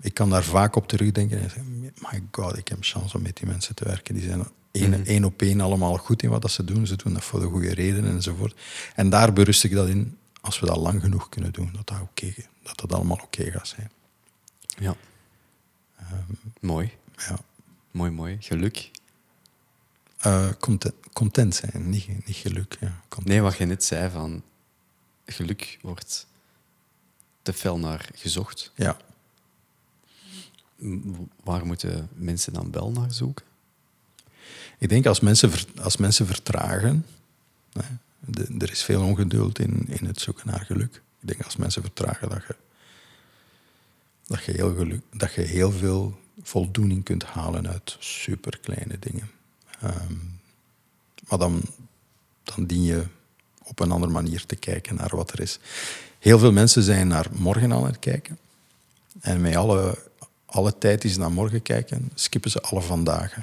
ik 0.00 0.14
kan 0.14 0.30
daar 0.30 0.42
vaak 0.44 0.76
op 0.76 0.88
terugdenken 0.88 1.36
en 1.36 1.42
zeggen, 1.50 1.92
my 2.10 2.22
god, 2.30 2.56
ik 2.56 2.68
heb 2.68 2.78
chance 2.80 3.16
om 3.16 3.22
met 3.22 3.36
die 3.36 3.46
mensen 3.46 3.74
te 3.74 3.84
werken. 3.84 4.14
Die 4.14 4.24
zijn 4.24 4.46
één, 4.70 4.90
Mhm. 4.90 5.02
één 5.04 5.24
op 5.24 5.42
één 5.42 5.60
allemaal 5.60 5.96
goed 5.96 6.22
in 6.22 6.30
wat 6.30 6.42
dat 6.42 6.50
ze 6.50 6.64
doen. 6.64 6.86
Ze 6.86 6.96
doen 6.96 7.12
dat 7.12 7.24
voor 7.24 7.40
de 7.40 7.46
goede 7.46 7.74
redenen 7.74 8.10
enzovoort. 8.10 8.60
En 8.94 9.10
daar 9.10 9.32
berust 9.32 9.64
ik 9.64 9.72
dat 9.72 9.88
in, 9.88 10.16
als 10.40 10.60
we 10.60 10.66
dat 10.66 10.76
lang 10.76 11.00
genoeg 11.00 11.28
kunnen 11.28 11.52
doen, 11.52 11.70
dat 11.72 11.86
dat, 11.86 12.00
oké, 12.00 12.34
dat, 12.62 12.78
dat 12.80 12.92
allemaal 12.92 13.20
oké 13.24 13.50
gaat 13.50 13.68
zijn. 13.68 13.90
Ja. 14.78 14.96
Mooi, 16.60 16.92
Ja. 17.16 17.38
mooi, 17.90 18.10
mooi. 18.10 18.36
Geluk. 18.40 18.90
Eh, 20.18 20.48
content, 20.60 20.94
content 21.12 21.54
zijn, 21.54 21.88
niet, 21.88 22.26
niet 22.26 22.36
geluk. 22.36 22.76
Ja. 22.80 23.00
Nee, 23.24 23.40
wat 23.40 23.56
je 23.56 23.64
net 23.64 23.84
zei 23.84 24.10
van 24.10 24.42
geluk 25.26 25.78
wordt 25.82 26.26
te 27.42 27.52
fel 27.52 27.78
naar 27.78 28.08
gezocht. 28.14 28.72
Ja. 28.74 28.96
Waar 31.44 31.66
moeten 31.66 32.08
mensen 32.14 32.52
dan 32.52 32.70
wel 32.72 32.90
naar 32.90 33.12
zoeken? 33.12 33.44
Ik 34.78 34.88
denk 34.88 35.06
als 35.06 35.20
mensen, 35.20 35.50
als 35.80 35.96
mensen 35.96 36.26
vertragen, 36.26 37.06
hè, 37.72 37.82
de- 38.20 38.54
er 38.58 38.70
is 38.70 38.82
veel 38.82 39.02
ongeduld 39.02 39.58
in, 39.58 39.86
in 39.88 40.06
het 40.06 40.20
zoeken 40.20 40.46
naar 40.46 40.64
geluk. 40.64 40.94
Ik 41.20 41.28
denk 41.28 41.42
als 41.44 41.56
mensen 41.56 41.82
vertragen 41.82 42.28
dat 42.28 42.42
je, 42.48 42.56
dat 44.26 44.44
je, 44.44 44.52
heel, 44.52 44.74
geluk, 44.74 45.00
dat 45.12 45.34
je 45.34 45.40
heel 45.40 45.72
veel 45.72 46.18
voldoening 46.42 47.04
kunt 47.04 47.24
halen 47.24 47.68
uit 47.68 47.96
superkleine 47.98 48.98
dingen. 48.98 49.30
Ehm, 49.80 50.14
maar 51.28 51.38
dan, 51.38 51.62
dan 52.42 52.66
dien 52.66 52.82
je 52.82 53.04
op 53.62 53.80
een 53.80 53.90
andere 53.90 54.12
manier 54.12 54.46
te 54.46 54.56
kijken 54.56 54.94
naar 54.94 55.16
wat 55.16 55.32
er 55.32 55.40
is. 55.40 55.58
Heel 56.18 56.38
veel 56.38 56.52
mensen 56.52 56.82
zijn 56.82 57.08
naar 57.08 57.26
morgen 57.32 57.72
aan 57.72 57.86
het 57.86 57.98
kijken. 57.98 58.38
En 59.20 59.40
met 59.40 59.56
alle, 59.56 59.98
alle 60.46 60.78
tijd 60.78 61.02
die 61.02 61.10
ze 61.10 61.18
naar 61.18 61.32
morgen 61.32 61.62
kijken, 61.62 62.10
skippen 62.14 62.50
ze 62.50 62.60
alle 62.60 62.80
vandaag. 62.80 63.36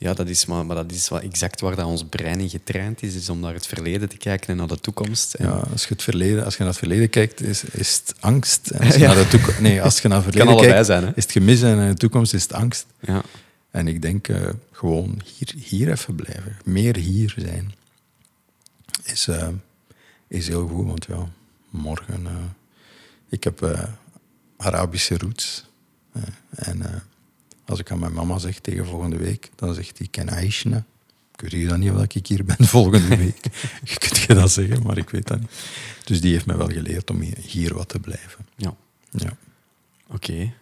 Ja, 0.00 0.14
dat 0.14 0.28
is, 0.28 0.46
maar, 0.46 0.66
maar 0.66 0.76
dat 0.76 0.92
is 0.92 1.08
wel 1.08 1.20
exact 1.20 1.60
waar 1.60 1.76
dat 1.76 1.86
ons 1.86 2.04
brein 2.04 2.40
in 2.40 2.48
getraind 2.50 3.02
is, 3.02 3.14
is 3.14 3.28
om 3.28 3.40
naar 3.40 3.54
het 3.54 3.66
verleden 3.66 4.08
te 4.08 4.16
kijken 4.16 4.48
en 4.48 4.56
naar 4.56 4.66
de 4.66 4.80
toekomst. 4.80 5.34
En 5.34 5.46
Ja, 5.46 5.52
als 5.72 5.82
je, 5.82 5.88
het 5.88 6.02
verleden, 6.02 6.44
als 6.44 6.52
je 6.54 6.58
naar 6.58 6.68
het 6.68 6.78
verleden 6.78 7.10
kijkt, 7.10 7.40
is, 7.40 7.64
is 7.64 8.02
het 8.06 8.14
angst. 8.20 8.66
En 8.70 8.80
als 8.86 8.94
je 8.94 9.00
Ja. 9.00 9.06
naar 9.14 9.22
de 9.24 9.28
toekomst, 9.28 9.60
nee, 9.60 9.82
als 9.82 10.00
je 10.00 10.08
naar 10.08 10.24
het 10.24 10.26
verleden 10.34 10.60
kijkt, 10.66 10.86
zijn, 10.86 11.12
is 11.16 11.22
het 11.22 11.32
gemis 11.32 11.62
en 11.62 11.78
in 11.78 11.88
de 11.88 11.94
toekomst 11.96 12.34
is 12.34 12.42
het 12.42 12.52
angst. 12.52 12.86
ja. 13.00 13.22
En 13.70 13.88
ik 13.88 14.02
denk 14.02 14.28
eh, 14.28 14.48
gewoon 14.72 15.20
hier, 15.36 15.54
hier 15.56 15.90
even 15.90 16.14
blijven. 16.14 16.56
Meer 16.64 16.96
hier 16.96 17.34
zijn. 17.38 17.72
Is, 19.04 19.28
eh, 19.28 19.48
is 20.28 20.48
heel 20.48 20.68
goed, 20.68 20.86
want 20.86 21.04
ja, 21.08 21.28
morgen... 21.70 22.26
eh, 22.26 22.32
ik 23.28 23.44
heb 23.44 23.62
eh, 23.62 23.82
Arabische 24.56 25.18
roots. 25.18 25.64
eh, 26.12 26.22
en 26.50 26.82
eh, 26.82 27.00
als 27.68 27.78
ik 27.78 27.90
aan 27.90 27.98
mijn 27.98 28.12
mama 28.12 28.38
zeg 28.38 28.58
tegen 28.58 28.86
volgende 28.86 29.16
week, 29.16 29.50
dan 29.54 29.74
zegt 29.74 29.98
hij, 29.98 30.06
ken 30.10 30.28
Aishna. 30.28 30.84
Ik 31.36 31.50
weet 31.50 31.68
dan 31.68 31.80
niet 31.80 31.90
of 31.90 32.02
ik 32.02 32.26
hier 32.26 32.44
ben 32.44 32.66
volgende 32.76 33.16
week. 33.16 33.44
je 33.90 33.98
kunt 33.98 34.16
je 34.18 34.34
dat 34.34 34.50
zeggen, 34.50 34.82
maar 34.82 34.98
ik 34.98 35.10
weet 35.10 35.26
dat 35.26 35.40
niet. 35.40 35.50
Dus 36.04 36.20
die 36.20 36.32
heeft 36.32 36.46
mij 36.46 36.56
wel 36.56 36.68
geleerd 36.68 37.10
om 37.10 37.20
hier, 37.40 37.74
wat 37.74 37.88
te 37.88 37.98
blijven. 38.00 38.46
ja. 38.56 38.74
Ja. 39.10 39.36
Oké. 40.10 40.52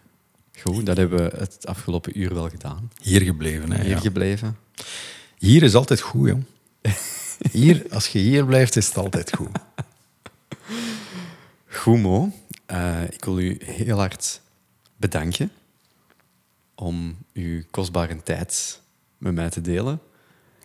Goed, 0.61 0.85
dat 0.85 0.97
hebben 0.97 1.17
we 1.31 1.37
het 1.37 1.65
afgelopen 1.67 2.19
uur 2.19 2.33
wel 2.33 2.49
gedaan. 2.49 2.91
Hier 3.01 3.21
gebleven. 3.21 3.71
Hè, 3.71 3.81
Hier 3.81 3.89
ja. 3.89 3.99
gebleven. 3.99 4.57
Hier 5.37 5.63
is 5.63 5.75
altijd 5.75 6.01
goed, 6.01 6.27
jong. 6.27 6.43
Hier, 7.51 7.85
als 7.89 8.07
je 8.07 8.19
hier 8.19 8.45
blijft, 8.45 8.75
is 8.75 8.87
het 8.87 8.97
altijd 8.97 9.35
goed. 9.35 9.57
Goed, 11.67 11.99
Mo. 11.99 12.31
Eh, 12.65 13.03
ik 13.03 13.25
wil 13.25 13.39
u 13.39 13.57
heel 13.63 13.97
hard 13.97 14.41
bedanken 14.95 15.51
om 16.79 17.17
uw 17.33 17.63
kostbare 17.71 18.23
tijd 18.23 18.81
met 19.17 19.33
mij 19.33 19.49
te 19.49 19.61
delen. 19.61 20.01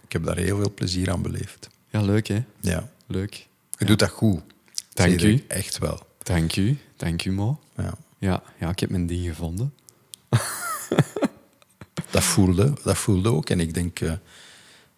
Ik 0.04 0.12
heb 0.12 0.24
daar 0.24 0.36
heel 0.36 0.56
veel 0.56 0.74
plezier 0.74 1.10
aan 1.10 1.22
beleefd. 1.22 1.68
Ja, 1.90 2.00
leuk 2.00 2.26
hè? 2.26 2.44
Ja. 2.60 2.90
Leuk. 3.06 3.48
Je 3.78 3.84
doet 3.84 3.98
dat 3.98 4.10
goed. 4.10 4.40
Dank 4.94 5.22
u. 5.22 5.44
Echt 5.48 5.78
wel. 5.78 6.06
Dank 6.22 6.56
u. 6.56 6.78
Dank 6.96 7.24
u, 7.24 7.32
Mo. 7.32 7.60
Ja. 7.76 7.94
Ja, 8.18 8.42
ja, 8.58 8.70
ik 8.70 8.78
heb 8.78 8.90
mijn 8.90 9.06
ding 9.06 9.26
gevonden. 9.26 9.74
Dat, 12.10 12.24
voelde, 12.24 12.72
dat 12.84 12.96
voelde 12.96 13.28
ook. 13.28 13.50
En 13.50 13.60
ik 13.60 13.74
denk 13.74 14.00
eh, 14.00 14.12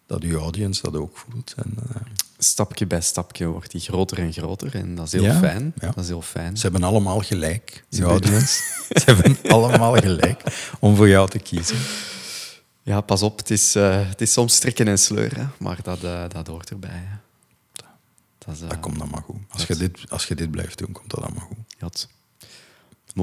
dat 0.05 0.23
uw 0.23 0.39
audience 0.39 0.81
dat 0.81 0.95
ook 0.95 1.17
voelt. 1.17 1.53
En, 1.57 1.73
eh, 1.89 2.01
stapje 2.45 2.85
bij 2.87 3.01
stapje 3.01 3.45
wordt 3.45 3.71
die 3.71 3.81
groter 3.81 4.19
en 4.19 4.33
groter. 4.33 4.75
En 4.75 4.95
dat 4.95 5.05
is 5.05 5.11
heel 5.11 5.23
Ja, 5.23 5.37
fijn. 5.39 5.73
ja. 5.79 5.87
Dat 5.87 6.03
is 6.03 6.07
heel 6.07 6.21
fijn. 6.21 6.57
Ze 6.57 6.61
hebben 6.63 6.83
allemaal 6.83 7.19
gelijk, 7.19 7.83
die 7.89 8.03
audience. 8.03 8.61
Ze 9.01 9.03
hebben 9.05 9.37
allemaal 9.47 9.93
gelijk 9.93 10.41
om 10.79 10.95
voor 10.95 11.07
jou 11.09 11.29
te 11.29 11.39
kiezen. 11.39 11.77
Ja, 12.83 13.01
pas 13.01 13.21
op. 13.21 13.37
Het 13.37 13.49
is, 13.51 13.75
eh, 13.75 14.07
het 14.09 14.21
is 14.21 14.31
soms 14.33 14.55
strikken 14.55 14.87
en 14.87 14.99
sleuren, 14.99 15.51
maar 15.59 15.79
dat, 15.83 16.03
eh, 16.03 16.23
dat 16.27 16.47
hoort 16.47 16.69
erbij. 16.69 16.89
hè. 17.03 17.17
Dat 18.37 18.55
is... 18.55 18.61
eh, 18.61 18.69
Dat 18.69 18.79
komt 18.79 18.99
dan 18.99 19.09
maar 19.11 19.21
goed. 19.21 19.35
Als 19.49 19.63
je, 19.65 19.75
dit, 19.75 19.99
als 20.09 20.25
je 20.25 20.35
dit 20.35 20.51
blijft 20.51 20.77
doen, 20.77 20.91
komt 20.91 21.09
dat 21.09 21.21
allemaal 21.23 21.47
goed. 21.47 21.57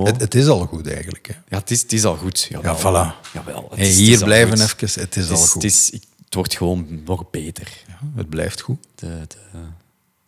Het, 0.07 0.20
het 0.20 0.35
is 0.35 0.47
al 0.47 0.66
goed 0.66 0.89
eigenlijk. 0.90 1.27
Hè. 1.27 1.35
ja, 1.49 1.59
het 1.59 1.70
is, 1.70 1.82
het 1.82 1.93
is 1.93 2.05
al 2.05 2.16
goed. 2.16 2.47
Jawel. 2.51 2.74
Ja, 2.74 2.78
voilà. 2.81 3.31
Jawel, 3.32 3.66
het 3.70 3.78
is- 3.78 3.97
hier 3.97 4.19
al 4.19 4.24
blijven 4.24 4.59
goed. 4.59 4.82
even, 4.82 5.01
het 5.03 5.16
is 5.16 5.23
Het 5.28 5.32
al 5.39 5.44
is, 5.44 5.51
goed. 5.51 5.62
het, 5.62 5.73
is, 5.73 5.90
ik- 5.90 6.05
het 6.32 6.40
wordt 6.40 6.56
gewoon 6.56 7.04
nog 7.04 7.30
beter. 7.30 7.82
Ja, 7.86 7.98
het 8.14 8.28
blijft 8.28 8.60
goed. 8.60 8.86
De, 8.94 9.26
de, 9.26 9.68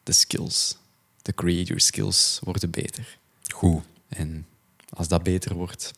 de 0.03 0.13
skills, 0.13 0.79
de 1.23 1.35
creator 1.35 1.81
skills 1.81 2.41
worden 2.43 2.71
beter. 2.71 3.19
Goed. 3.55 3.85
En 4.09 4.47
als 4.89 5.09
dat 5.09 5.23
beter 5.23 5.55
wordt, 5.55 5.93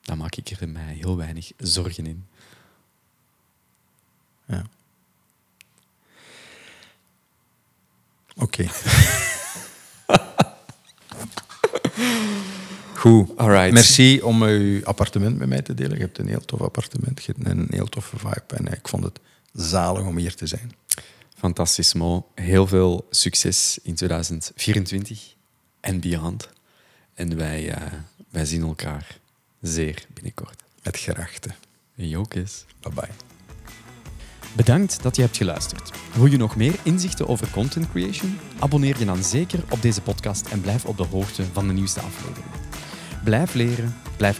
dan 0.00 0.18
maak 0.18 0.34
ik 0.34 0.50
er 0.50 0.68
mij 0.68 0.94
heel 0.94 1.16
weinig 1.16 1.52
zorgen 1.56 2.06
in. 2.06 2.26
Ja. 4.46 4.66
Oké. 8.36 8.66
Goed. 12.98 13.36
Alright. 13.36 13.72
Merci 13.72 14.20
om 14.20 14.42
uw 14.42 14.84
appartement 14.84 15.38
met 15.38 15.48
mij 15.48 15.62
te 15.62 15.74
delen. 15.74 15.96
Je 15.96 16.02
hebt 16.02 16.18
een 16.18 16.28
heel 16.28 16.44
tof 16.44 16.60
appartement. 16.60 17.24
Je 17.24 17.32
hebt 17.36 17.48
een 17.48 17.66
heel 17.70 17.86
toffe 17.86 18.18
vibe. 18.18 18.54
En 18.54 18.66
ik 18.66 18.88
vond 18.88 19.04
het 19.04 19.20
zalig 19.52 20.06
om 20.06 20.16
hier 20.16 20.34
te 20.34 20.46
zijn. 20.46 20.72
Fantastisch, 21.36 21.94
Mo. 21.94 22.26
Heel 22.34 22.66
veel 22.66 23.06
succes 23.10 23.78
in 23.82 23.94
2024 23.94 25.34
en 25.80 26.00
beyond. 26.00 26.48
En 27.14 27.36
wij, 27.36 27.70
eh, 27.70 27.92
wij 28.30 28.44
zien 28.44 28.62
elkaar 28.62 29.18
zeer 29.60 30.06
binnenkort. 30.14 30.62
Met 30.82 30.96
grachten. 30.96 31.54
Jokes. 31.94 32.64
Bye 32.80 32.92
bye. 32.92 33.10
Bedankt 34.56 35.02
dat 35.02 35.16
je 35.16 35.22
hebt 35.22 35.36
geluisterd. 35.36 35.90
Wil 36.14 36.26
je 36.26 36.36
nog 36.36 36.56
meer 36.56 36.74
inzichten 36.82 37.28
over 37.28 37.50
content 37.50 37.90
creation? 37.90 38.38
Abonneer 38.58 38.98
je 38.98 39.04
dan 39.04 39.24
zeker 39.24 39.64
op 39.70 39.82
deze 39.82 40.02
podcast 40.02 40.46
en 40.46 40.60
blijf 40.60 40.84
op 40.84 40.96
de 40.96 41.06
hoogte 41.06 41.44
van 41.52 41.66
de 41.66 41.72
nieuwste 41.72 42.00
aflevering. 42.00 42.67
Blijf 43.24 43.54
leren, 43.54 43.94
blijf 44.16 44.36